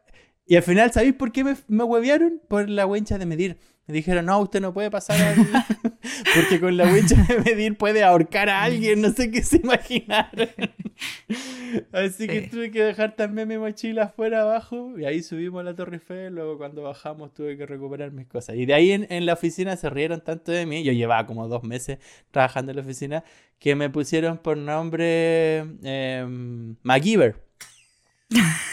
Y 0.47 0.57
al 0.57 0.63
final, 0.63 0.91
¿sabéis 0.93 1.15
por 1.15 1.31
qué 1.31 1.45
me, 1.45 1.55
me 1.69 1.85
huevearon? 1.85 2.41
Por 2.49 2.69
la 2.69 2.87
wincha 2.87 3.19
de 3.19 3.27
medir. 3.27 3.59
Me 3.87 3.95
dijeron, 3.95 4.27
no, 4.27 4.41
usted 4.41 4.61
no 4.61 4.73
puede 4.73 4.91
pasar 4.91 5.19
porque 6.35 6.61
con 6.61 6.77
la 6.77 6.93
wincha 6.93 7.17
de 7.29 7.39
medir 7.39 7.77
puede 7.77 8.03
ahorcar 8.03 8.49
a 8.49 8.63
alguien, 8.63 9.01
no 9.01 9.11
sé 9.11 9.31
qué 9.31 9.43
se 9.43 9.59
imaginaron. 9.59 10.49
Así 11.93 12.27
que 12.27 12.43
tuve 12.43 12.71
que 12.71 12.83
dejar 12.83 13.17
también 13.17 13.49
mi 13.49 13.59
mochila 13.59 14.05
afuera 14.05 14.43
abajo 14.43 14.99
y 14.99 15.05
ahí 15.05 15.23
subimos 15.23 15.61
a 15.61 15.65
la 15.65 15.75
Torre 15.75 15.97
Eiffel, 15.97 16.35
luego 16.35 16.59
cuando 16.59 16.83
bajamos 16.83 17.33
tuve 17.33 17.57
que 17.57 17.67
recuperar 17.67 18.13
mis 18.13 18.27
cosas. 18.27 18.57
Y 18.57 18.67
de 18.67 18.75
ahí 18.75 18.93
en, 18.93 19.27
la 19.27 19.35
oficina 19.35 19.77
se 19.77 19.89
rieron 19.91 20.21
tanto 20.21 20.53
de 20.53 20.67
mí, 20.67 20.83
yo 20.83 20.93
llevaba 20.93 21.27
como 21.27 21.49
dos 21.49 21.63
meses 21.63 21.99
trabajando 22.31 22.73
en 22.73 22.77
la 22.77 22.83
oficina, 22.83 23.25
que 23.59 23.75
me 23.75 23.91
pusieron 23.91 24.39
por 24.39 24.57
nombre 24.57 25.65
eh, 25.83 26.27
MacGyver. 26.83 27.52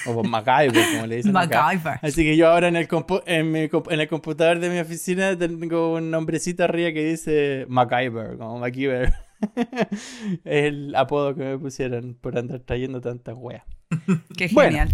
O 0.05 0.23
MacGyver, 0.23 0.85
como 0.93 1.07
le 1.07 1.17
dicen. 1.17 1.31
MacGyver. 1.31 1.99
Así 2.01 2.23
que 2.23 2.37
yo 2.37 2.49
ahora 2.49 2.67
en 2.67 2.75
el, 2.75 2.87
en, 3.25 3.55
en 3.55 3.99
el 3.99 4.07
computador 4.07 4.59
de 4.59 4.69
mi 4.69 4.79
oficina 4.79 5.37
tengo 5.37 5.93
un 5.93 6.11
nombrecito 6.11 6.63
arriba 6.63 6.91
que 6.91 7.05
dice 7.05 7.65
MacGyver, 7.69 8.37
como 8.37 8.59
MacGyver. 8.59 9.13
el 10.45 10.95
apodo 10.95 11.35
que 11.35 11.43
me 11.43 11.57
pusieron 11.57 12.15
por 12.15 12.37
andar 12.37 12.59
trayendo 12.61 13.01
tantas 13.01 13.35
weas. 13.37 13.63
Qué 14.37 14.49
genial. 14.49 14.89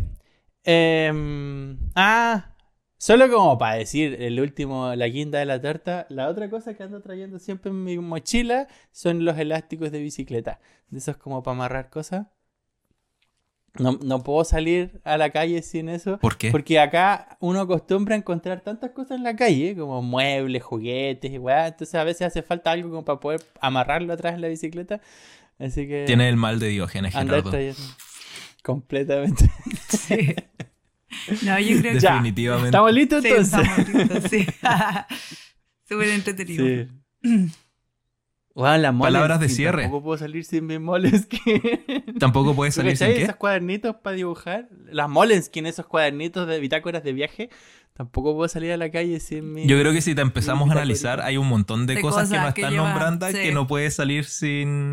Em, 0.64 1.78
ah, 1.96 2.56
solo 2.98 3.30
como 3.30 3.58
para 3.58 3.76
decir 3.76 4.22
el 4.22 4.40
último, 4.40 4.96
la 4.96 5.10
quinta 5.10 5.38
de 5.38 5.46
la 5.46 5.62
torta, 5.62 6.08
la 6.10 6.28
otra 6.28 6.50
cosa 6.50 6.74
que 6.74 6.84
ando 6.84 7.02
trayendo 7.02 7.38
siempre 7.40 7.70
en 7.72 7.84
mi 7.84 7.98
mochila 8.00 8.68
son 8.92 9.26
los 9.26 9.38
elásticos 9.38 9.92
de 9.92 10.00
bicicleta. 10.00 10.60
De 10.90 11.00
esos 11.00 11.18
como 11.18 11.44
para 11.44 11.56
amarrar 11.56 11.90
cosas. 11.90 12.28
No, 13.78 14.00
no, 14.04 14.24
puedo 14.24 14.44
salir 14.44 15.02
a 15.04 15.18
la 15.18 15.30
calle 15.30 15.62
sin 15.62 15.90
eso. 15.90 16.18
¿Por 16.20 16.38
qué? 16.38 16.52
Porque 16.52 16.80
acá 16.80 17.38
uno 17.40 17.62
acostumbra 17.62 18.16
a 18.16 18.18
encontrar 18.18 18.62
tantas 18.62 18.92
cosas 18.92 19.18
en 19.18 19.24
la 19.24 19.36
calle, 19.36 19.76
como 19.76 20.02
muebles, 20.02 20.64
juguetes 20.64 21.32
y 21.32 21.38
weá. 21.38 21.68
Entonces 21.68 21.96
a 21.96 22.04
veces 22.04 22.28
hace 22.28 22.42
falta 22.42 22.72
algo 22.72 22.90
como 22.90 23.06
para 23.06 23.20
poder 23.20 23.42
amarrarlo 23.60 24.14
atrás 24.14 24.36
en 24.36 24.42
la 24.42 24.48
bicicleta. 24.48 25.02
Así 25.60 25.88
que. 25.88 26.04
Tiene 26.06 26.30
el 26.30 26.38
mal 26.38 26.60
de 26.60 26.70
Diógenes, 26.70 27.14
Gerardo. 27.14 27.52
Completamente. 28.64 29.50
Sí. 29.88 30.36
No, 31.44 31.58
yo 31.60 31.80
creo 31.80 31.94
que. 31.94 32.00
Definitivamente. 32.00 32.68
¿Estamos 32.68 32.94
listos 32.94 33.24
entonces? 33.24 33.50
Sí, 33.50 33.62
estamos 33.62 33.94
listos, 33.94 34.24
sí. 34.30 34.46
Súper 35.88 36.10
entretenido. 36.10 36.66
Sí. 37.24 37.52
Palabras 38.56 39.40
de 39.42 39.50
cierre. 39.50 39.84
Tampoco 39.84 40.04
puedo 40.04 40.18
salir 40.18 40.46
sin 40.46 40.66
mis 40.66 40.80
Moleskine. 40.80 42.06
Tampoco 42.20 42.56
puedes 42.56 42.76
salir 42.76 42.96
sin 42.96 43.08
qué? 43.08 43.24
esos 43.24 43.36
cuadernitos 43.36 43.98
para 43.98 44.16
dibujar? 44.16 44.70
Las 44.90 45.10
Moleskine, 45.10 45.68
esos 45.68 45.86
cuadernitos 45.86 46.48
de 46.48 46.60
bitácoras 46.62 47.04
de 47.04 47.12
viaje. 47.12 47.50
Tampoco 47.94 48.34
puedo 48.34 48.48
salir 48.48 48.72
a 48.72 48.78
la 48.78 48.90
calle 48.92 49.20
sin 49.20 49.54
mi... 49.54 49.68
Yo 49.68 49.80
creo 49.80 49.94
que 49.94 50.02
si 50.02 50.16
te 50.16 50.22
empezamos 50.22 50.70
a 50.70 50.74
analizar, 50.74 51.22
hay 51.22 51.38
un 51.38 51.48
montón 51.48 51.86
de, 51.86 52.00
cosas, 52.02 52.30
que 52.30 52.38
no 52.38 52.48
están 52.48 52.76
nombrando 52.76 53.28
que 53.28 53.54
no 53.54 53.68
puedes 53.68 53.94
salir 53.96 54.26
sin... 54.26 54.92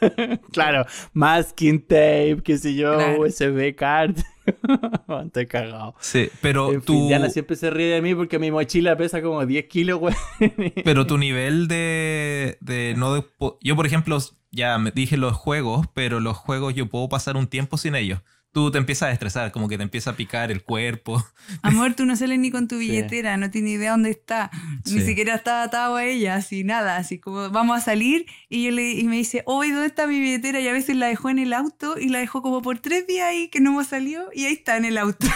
claro, 0.52 0.84
masking 1.14 1.80
tape, 1.80 2.42
qué 2.44 2.58
sé 2.58 2.74
yo, 2.74 2.94
USB 3.18 3.74
card. 3.74 4.16
Estoy 5.26 5.46
cagado. 5.46 5.94
Sí, 6.00 6.28
pero 6.40 6.80
tú. 6.80 7.08
Diana 7.08 7.28
siempre 7.30 7.56
se 7.56 7.70
ríe 7.70 7.94
de 7.94 8.02
mí 8.02 8.14
porque 8.14 8.38
mi 8.38 8.50
mochila 8.50 8.96
pesa 8.96 9.22
como 9.22 9.44
10 9.44 9.66
kilos, 9.66 9.98
güey. 9.98 10.14
pero 10.84 11.06
tu 11.06 11.18
nivel 11.18 11.68
de, 11.68 12.58
de 12.60 12.94
no. 12.96 13.24
yo, 13.60 13.76
por 13.76 13.86
ejemplo, 13.86 14.18
ya 14.50 14.78
me 14.78 14.90
dije 14.90 15.16
los 15.16 15.34
juegos, 15.36 15.86
pero 15.94 16.20
los 16.20 16.36
juegos 16.36 16.74
yo 16.74 16.88
puedo 16.88 17.08
pasar 17.08 17.36
un 17.36 17.46
tiempo 17.46 17.76
sin 17.76 17.94
ellos 17.94 18.20
tú 18.52 18.70
te 18.70 18.78
empiezas 18.78 19.08
a 19.08 19.12
estresar, 19.12 19.50
como 19.50 19.68
que 19.68 19.76
te 19.76 19.82
empieza 19.82 20.10
a 20.10 20.16
picar 20.16 20.50
el 20.50 20.62
cuerpo. 20.62 21.24
Amor, 21.62 21.94
tú 21.94 22.04
no 22.06 22.16
sales 22.16 22.38
ni 22.38 22.50
con 22.50 22.68
tu 22.68 22.78
billetera, 22.78 23.36
no 23.36 23.50
tienes 23.50 23.72
idea 23.72 23.92
dónde 23.92 24.10
está. 24.10 24.50
Ni 24.84 25.00
siquiera 25.00 25.34
está 25.34 25.62
atado 25.62 25.96
a 25.96 26.04
ella, 26.04 26.36
así 26.36 26.62
nada, 26.62 26.96
así 26.96 27.18
como 27.18 27.50
vamos 27.50 27.78
a 27.78 27.80
salir 27.80 28.26
y, 28.48 28.64
yo 28.64 28.70
le, 28.70 28.92
y 28.92 29.04
me 29.04 29.16
dice, 29.16 29.42
oye, 29.46 29.72
¿dónde 29.72 29.86
está 29.86 30.06
mi 30.06 30.20
billetera? 30.20 30.60
Y 30.60 30.68
a 30.68 30.72
veces 30.72 30.96
la 30.96 31.06
dejó 31.06 31.30
en 31.30 31.38
el 31.38 31.52
auto 31.52 31.98
y 31.98 32.08
la 32.08 32.18
dejó 32.18 32.42
como 32.42 32.62
por 32.62 32.78
tres 32.78 33.06
días 33.06 33.26
ahí 33.28 33.48
que 33.48 33.60
no 33.60 33.70
hemos 33.70 33.86
salido 33.86 34.28
y 34.34 34.44
ahí 34.44 34.52
está 34.52 34.76
en 34.76 34.84
el 34.84 34.98
auto. 34.98 35.26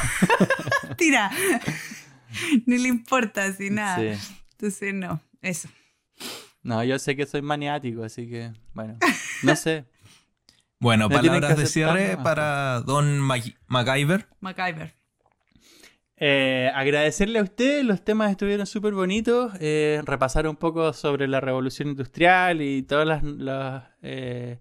Tira. 0.98 1.30
ni 2.66 2.78
le 2.78 2.88
importa, 2.88 3.44
así 3.44 3.70
nada. 3.70 4.18
Entonces, 4.52 4.94
no, 4.94 5.20
eso. 5.42 5.68
No, 6.62 6.82
yo 6.82 6.98
sé 6.98 7.16
que 7.16 7.26
soy 7.26 7.42
maniático, 7.42 8.02
así 8.02 8.28
que, 8.28 8.52
bueno, 8.74 8.98
no 9.42 9.56
sé. 9.56 9.84
Bueno, 10.78 11.08
palabras 11.08 11.56
de 11.56 11.66
cierre 11.66 12.18
para 12.22 12.80
Don 12.82 13.18
MacGyver. 13.18 14.28
MacGyver. 14.40 14.94
Eh, 16.18 16.70
agradecerle 16.74 17.38
a 17.38 17.42
usted, 17.42 17.82
los 17.82 18.02
temas 18.02 18.30
estuvieron 18.30 18.66
súper 18.66 18.94
bonitos, 18.94 19.52
eh, 19.60 20.00
repasar 20.06 20.48
un 20.48 20.56
poco 20.56 20.94
sobre 20.94 21.28
la 21.28 21.40
revolución 21.40 21.88
industrial 21.88 22.62
y 22.62 22.82
todas 22.82 23.06
las, 23.06 23.22
las, 23.22 23.84
eh, 24.00 24.58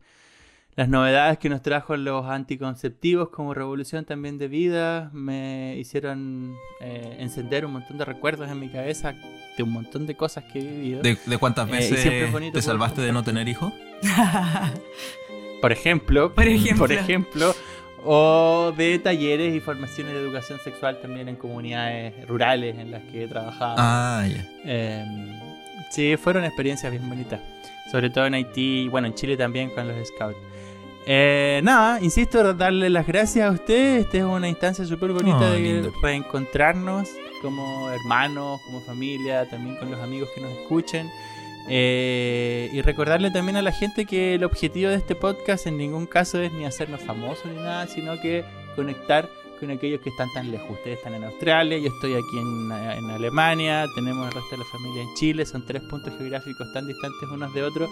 las, 0.76 0.89
novedades 0.89 1.38
que 1.38 1.47
nos 1.47 1.61
trajo 1.61 1.95
los 1.95 2.26
anticonceptivos 2.26 3.30
como 3.30 3.53
revolución 3.53 4.03
también 4.03 4.38
de 4.38 4.49
vida, 4.49 5.09
me 5.13 5.78
hicieron 5.78 6.57
encender 6.82 7.66
un 7.66 7.72
montón 7.72 7.97
de 7.99 8.03
recuerdos 8.03 8.51
en 8.51 8.59
mi 8.59 8.70
cabeza 8.70 9.16
de 9.55 9.63
un 9.63 9.72
montón 9.72 10.07
de 10.07 10.18
cosas 10.18 10.43
que 10.51 10.59
he 10.59 10.61
vivido. 10.61 11.01
¿De, 11.03 11.38
cuántas 11.38 11.70
veces 11.70 12.03
te 12.51 12.61
salvaste 12.61 13.01
de 13.01 13.13
no 13.13 13.24
tener 13.24 13.47
hijos? 13.47 13.72
Por 16.34 16.45
ejemplo, 16.45 16.78
por 16.78 16.91
ejemplo, 16.91 17.55
o 18.03 18.72
de 18.78 18.99
talleres 18.99 19.55
y 19.55 19.59
formaciones 19.59 20.13
de 20.13 20.20
educación 20.20 20.59
sexual 20.63 20.99
también 21.01 21.28
en 21.28 21.36
comunidades 21.36 22.28
rurales 22.28 22.78
en 22.78 22.91
las 22.91 23.03
que 23.05 23.24
he 23.24 23.28
trabajado. 23.28 23.76
Ah, 23.78 24.28
ya. 24.28 24.45
Em, 24.63 25.34
sí, 25.89 26.16
fueron 26.18 26.43
experiencias 26.45 26.91
bien 26.91 27.07
bonitas. 27.09 27.41
Sobre 27.91 28.09
todo 28.09 28.28
en 28.28 28.36
Haití 28.36 28.84
y 28.84 28.88
bueno, 28.89 29.07
en 29.07 29.16
Chile 29.16 29.38
también 29.38 29.70
con 29.72 29.88
los 29.88 30.07
scouts. 30.07 30.38
Eh, 31.07 31.61
nada, 31.63 31.99
insisto, 32.01 32.53
darle 32.53 32.89
las 32.89 33.05
gracias 33.05 33.47
a 33.47 33.51
ustedes. 33.51 34.05
Esta 34.05 34.18
es 34.18 34.24
una 34.24 34.49
instancia 34.49 34.86
súper 34.86 35.11
bonita 35.11 35.51
de 35.51 35.91
reencontrarnos 36.01 37.09
como 37.41 37.89
hermanos, 37.91 38.59
como 38.66 38.82
familia, 38.82 39.47
también 39.49 39.78
con 39.78 39.91
los 39.91 39.99
amigos 39.99 40.30
que 40.34 40.41
nos 40.41 40.51
escuchen. 40.51 41.09
Eh, 41.68 42.70
y 42.74 42.82
recordarle 42.82 43.32
también 43.32 43.57
a 43.57 43.61
la 43.61 43.72
gente 43.72 44.05
que 44.05 44.36
el 44.36 44.43
objetivo 44.43 44.89
de 44.89 44.97
este 44.97 45.16
podcast 45.16 45.66
en 45.66 45.78
ningún 45.78 46.05
caso 46.05 46.39
es 46.39 46.51
ni 46.53 46.66
hacernos 46.66 47.01
famosos 47.01 47.45
ni 47.45 47.55
nada, 47.55 47.88
sino 47.88 48.20
que 48.22 48.45
conectar 48.76 49.28
con 49.59 49.72
aquellos 49.72 50.01
que 50.01 50.09
están 50.09 50.28
tan 50.34 50.51
lejos. 50.51 50.70
Ustedes 50.70 50.97
están 50.97 51.13
en 51.16 51.24
Australia, 51.24 51.78
yo 51.78 51.88
estoy 51.88 52.13
aquí 52.13 52.38
en, 52.38 52.72
en, 52.72 53.09
Alemania, 53.09 53.86
tenemos 53.95 54.28
el 54.28 54.34
resto 54.34 54.51
de 54.51 54.57
la 54.57 54.66
familia 54.66 55.01
en 55.01 55.13
Chile, 55.16 55.45
son 55.45 55.66
tres 55.66 55.82
puntos 55.84 56.13
geográficos 56.18 56.72
tan 56.74 56.86
distantes 56.88 57.30
unos 57.32 57.53
de 57.53 57.63
otros 57.63 57.89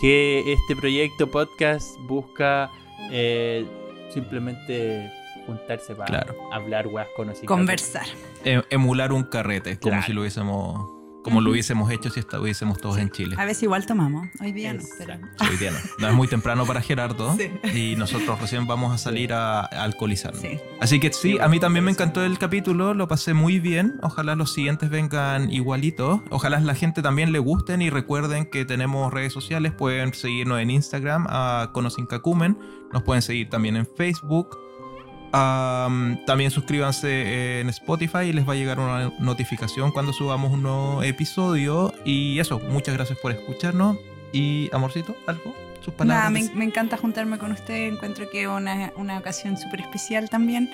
que 0.00 0.52
este 0.52 0.74
proyecto 0.74 1.30
podcast 1.30 1.98
busca 2.00 2.70
eh, 3.10 3.64
simplemente 4.12 5.10
juntarse 5.46 5.94
para 5.94 6.26
hablar, 6.52 6.86
weas, 6.86 7.08
conocidas. 7.16 7.46
Conversar. 7.46 8.06
Em, 8.44 8.62
emular 8.70 9.12
un 9.12 9.24
carrete, 9.24 9.78
como 9.78 10.02
si 10.02 10.12
lo 10.12 10.22
hubiésemos 10.22 10.91
como 11.22 11.40
lo 11.40 11.50
hubiésemos 11.50 11.90
hecho 11.90 12.10
si 12.10 12.20
estuviésemos 12.20 12.78
todos 12.78 12.98
en 12.98 13.10
Chile. 13.10 13.36
A 13.38 13.44
veces 13.44 13.64
igual 13.64 13.86
tomamos, 13.86 14.28
hoy 14.40 14.52
día 14.52 14.72
no. 14.72 14.82
Hoy 15.48 15.56
día 15.56 15.70
no. 15.70 15.78
No 15.98 16.08
es 16.08 16.14
muy 16.14 16.28
temprano 16.28 16.66
para 16.66 16.80
Gerardo 16.80 17.36
y 17.74 17.96
nosotros 17.96 18.40
recién 18.40 18.66
vamos 18.66 18.92
a 18.92 18.98
salir 18.98 19.32
a, 19.32 19.60
alcoholizar. 19.60 20.34
Así 20.80 21.00
que 21.00 21.12
sí, 21.12 21.38
a 21.38 21.48
mí 21.48 21.60
también 21.60 21.84
me 21.84 21.90
encantó 21.90 22.24
el 22.24 22.38
capítulo, 22.38 22.94
lo 22.94 23.08
pasé 23.08 23.34
muy 23.34 23.60
bien. 23.60 23.98
Ojalá 24.02 24.34
los 24.34 24.52
siguientes 24.52 24.90
vengan 24.90 25.50
igualitos. 25.50 26.20
Ojalá 26.30 26.60
la 26.60 26.74
gente 26.74 27.02
también 27.02 27.32
le 27.32 27.38
gusten 27.38 27.82
y 27.82 27.90
recuerden 27.90 28.46
que 28.46 28.64
tenemos 28.64 29.12
redes 29.12 29.32
sociales. 29.32 29.72
Pueden 29.72 30.14
seguirnos 30.14 30.60
en 30.60 30.70
Instagram 30.70 31.26
a 31.28 31.70
Conocincacumen. 31.72 32.58
Nos 32.92 33.02
pueden 33.02 33.22
seguir 33.22 33.48
también 33.48 33.76
en 33.76 33.86
Facebook 33.86 34.61
también 35.32 36.50
suscríbanse 36.50 37.60
en 37.60 37.68
Spotify 37.70 38.26
y 38.26 38.32
les 38.32 38.46
va 38.46 38.52
a 38.52 38.56
llegar 38.56 38.78
una 38.78 39.10
notificación 39.18 39.90
cuando 39.90 40.12
subamos 40.12 40.52
un 40.52 40.62
nuevo 40.62 41.02
episodio. 41.02 41.92
Y 42.04 42.38
eso, 42.38 42.60
muchas 42.60 42.94
gracias 42.94 43.18
por 43.18 43.32
escucharnos. 43.32 43.96
Y, 44.32 44.70
amorcito, 44.72 45.16
¿algo? 45.26 45.54
Sus 45.80 45.94
palabras. 45.94 46.30
Nada, 46.32 46.50
me, 46.54 46.64
encanta 46.64 46.96
juntarme 46.96 47.38
con 47.38 47.52
usted. 47.52 47.88
Encuentro 47.88 48.30
que 48.30 48.42
es 48.42 48.48
una, 48.48 48.92
una 48.96 49.18
ocasión 49.18 49.56
súper 49.56 49.80
especial 49.80 50.30
también. 50.30 50.70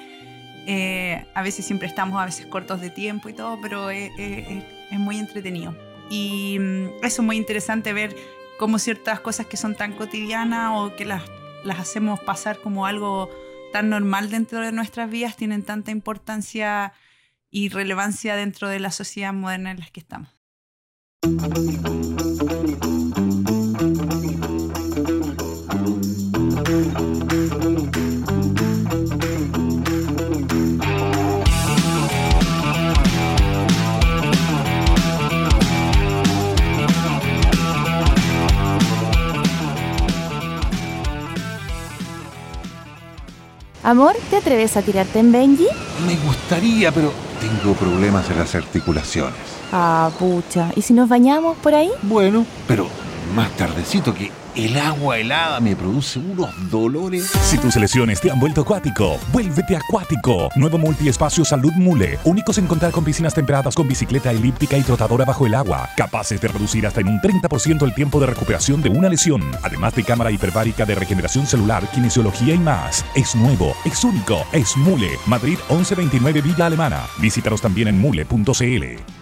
Eh, 0.67 1.25
a 1.35 1.43
veces 1.43 1.65
siempre 1.65 1.89
estamos 1.89 2.21
a 2.21 2.27
veces 2.27 2.47
cortos 2.47 2.81
de 2.81 2.91
tiempo 2.91 3.29
y 3.29 3.33
todo, 3.33 3.59
pero 3.61 3.91
es, 3.91 4.11
es 4.19 4.99
muy 4.99 5.19
entretenido. 5.19 5.75
Y 6.11 6.59
mm, 6.59 7.05
eso 7.05 7.23
es 7.23 7.27
muy 7.27 7.37
interesante 7.37 7.93
ver 7.93 8.15
cómo 8.59 8.79
ciertas 8.79 9.21
cosas 9.21 9.47
que 9.47 9.57
son 9.57 9.77
tan 9.77 9.93
cotidianas 9.93 10.73
o 10.75 10.95
que 10.95 11.05
las 11.05 11.23
las 11.65 11.79
hacemos 11.79 12.21
pasar 12.21 12.59
como 12.59 12.87
algo 12.87 13.31
tan 13.73 13.91
normal 13.91 14.31
dentro 14.31 14.61
de 14.61 14.73
nuestras 14.73 15.11
vidas, 15.11 15.37
tienen 15.37 15.63
tanta 15.63 15.91
importancia 15.91 16.93
y 17.51 17.69
relevancia 17.69 18.37
dentro 18.37 18.69
de 18.69 18.81
la 18.81 18.91
sociedad 18.91 19.33
moderna 19.33 19.71
en 19.71 19.81
la 19.81 19.87
que 19.87 20.01
estamos. 20.01 20.29
Amor, 43.89 44.15
¿te 44.29 44.37
atreves 44.37 44.77
a 44.77 44.83
tirarte 44.83 45.19
en 45.19 45.33
Benji? 45.33 45.67
Me 46.07 46.15
gustaría, 46.17 46.93
pero 46.93 47.11
tengo 47.41 47.73
problemas 47.73 48.29
en 48.29 48.39
las 48.39 48.55
articulaciones. 48.55 49.33
Ah, 49.73 50.11
pucha. 50.19 50.71
¿Y 50.77 50.83
si 50.83 50.93
nos 50.93 51.09
bañamos 51.09 51.57
por 51.57 51.75
ahí? 51.75 51.91
Bueno, 52.03 52.45
pero 52.67 52.87
más 53.35 53.51
tardecito 53.57 54.13
que 54.13 54.31
el 54.57 54.77
agua 54.79 55.19
helada 55.19 55.61
me 55.61 55.77
produce 55.77 56.19
unos 56.19 56.51
dolores. 56.71 57.31
Si 57.43 57.59
tus 57.59 57.77
lesiones 57.77 58.21
te 58.21 58.31
han 58.31 58.41
vuelto 58.41 58.63
acuático, 58.63 59.19
vuélvete 59.33 59.77
acuático. 59.77 60.49
Nuevo 60.57 60.79
multiespacio 60.79 61.45
Salud 61.45 61.73
Mule. 61.75 62.19
Únicos 62.25 62.59
en 62.59 62.67
contar 62.67 62.91
con 62.93 63.05
piscinas 63.05 63.35
temperadas 63.35 63.75
con 63.75 63.89
bicicleta 63.89 64.31
elíptica 64.31 64.77
y 64.77 64.83
trotadora 64.83 65.25
bajo 65.25 65.47
el 65.47 65.55
agua. 65.55 65.89
Capaces 65.97 66.41
de 66.41 66.49
reducir 66.49 66.87
hasta 66.87 67.01
en 67.01 67.09
un 67.09 67.21
30% 67.21 67.83
el 67.83 67.95
tiempo 67.95 68.21
de 68.21 68.27
recuperación 68.27 68.83
de 68.83 68.91
una 68.91 69.09
lesión. 69.09 69.43
Además 69.63 69.95
de 69.95 70.05
cámara 70.05 70.31
hiperbárica 70.31 70.85
de 70.85 70.95
regeneración 70.95 71.47
celular, 71.47 71.89
kinesiología 71.93 72.55
y 72.55 72.59
más. 72.59 73.05
Es 73.15 73.35
nuevo, 73.35 73.75
es 73.85 74.03
único, 74.05 74.45
es 74.53 74.77
Mule. 74.77 75.11
Madrid 75.27 75.59
1129 75.69 76.43
Villa 76.43 76.67
Alemana. 76.67 77.07
Visítanos 77.19 77.61
también 77.61 77.89
en 77.89 77.99
mule.cl. 77.99 79.18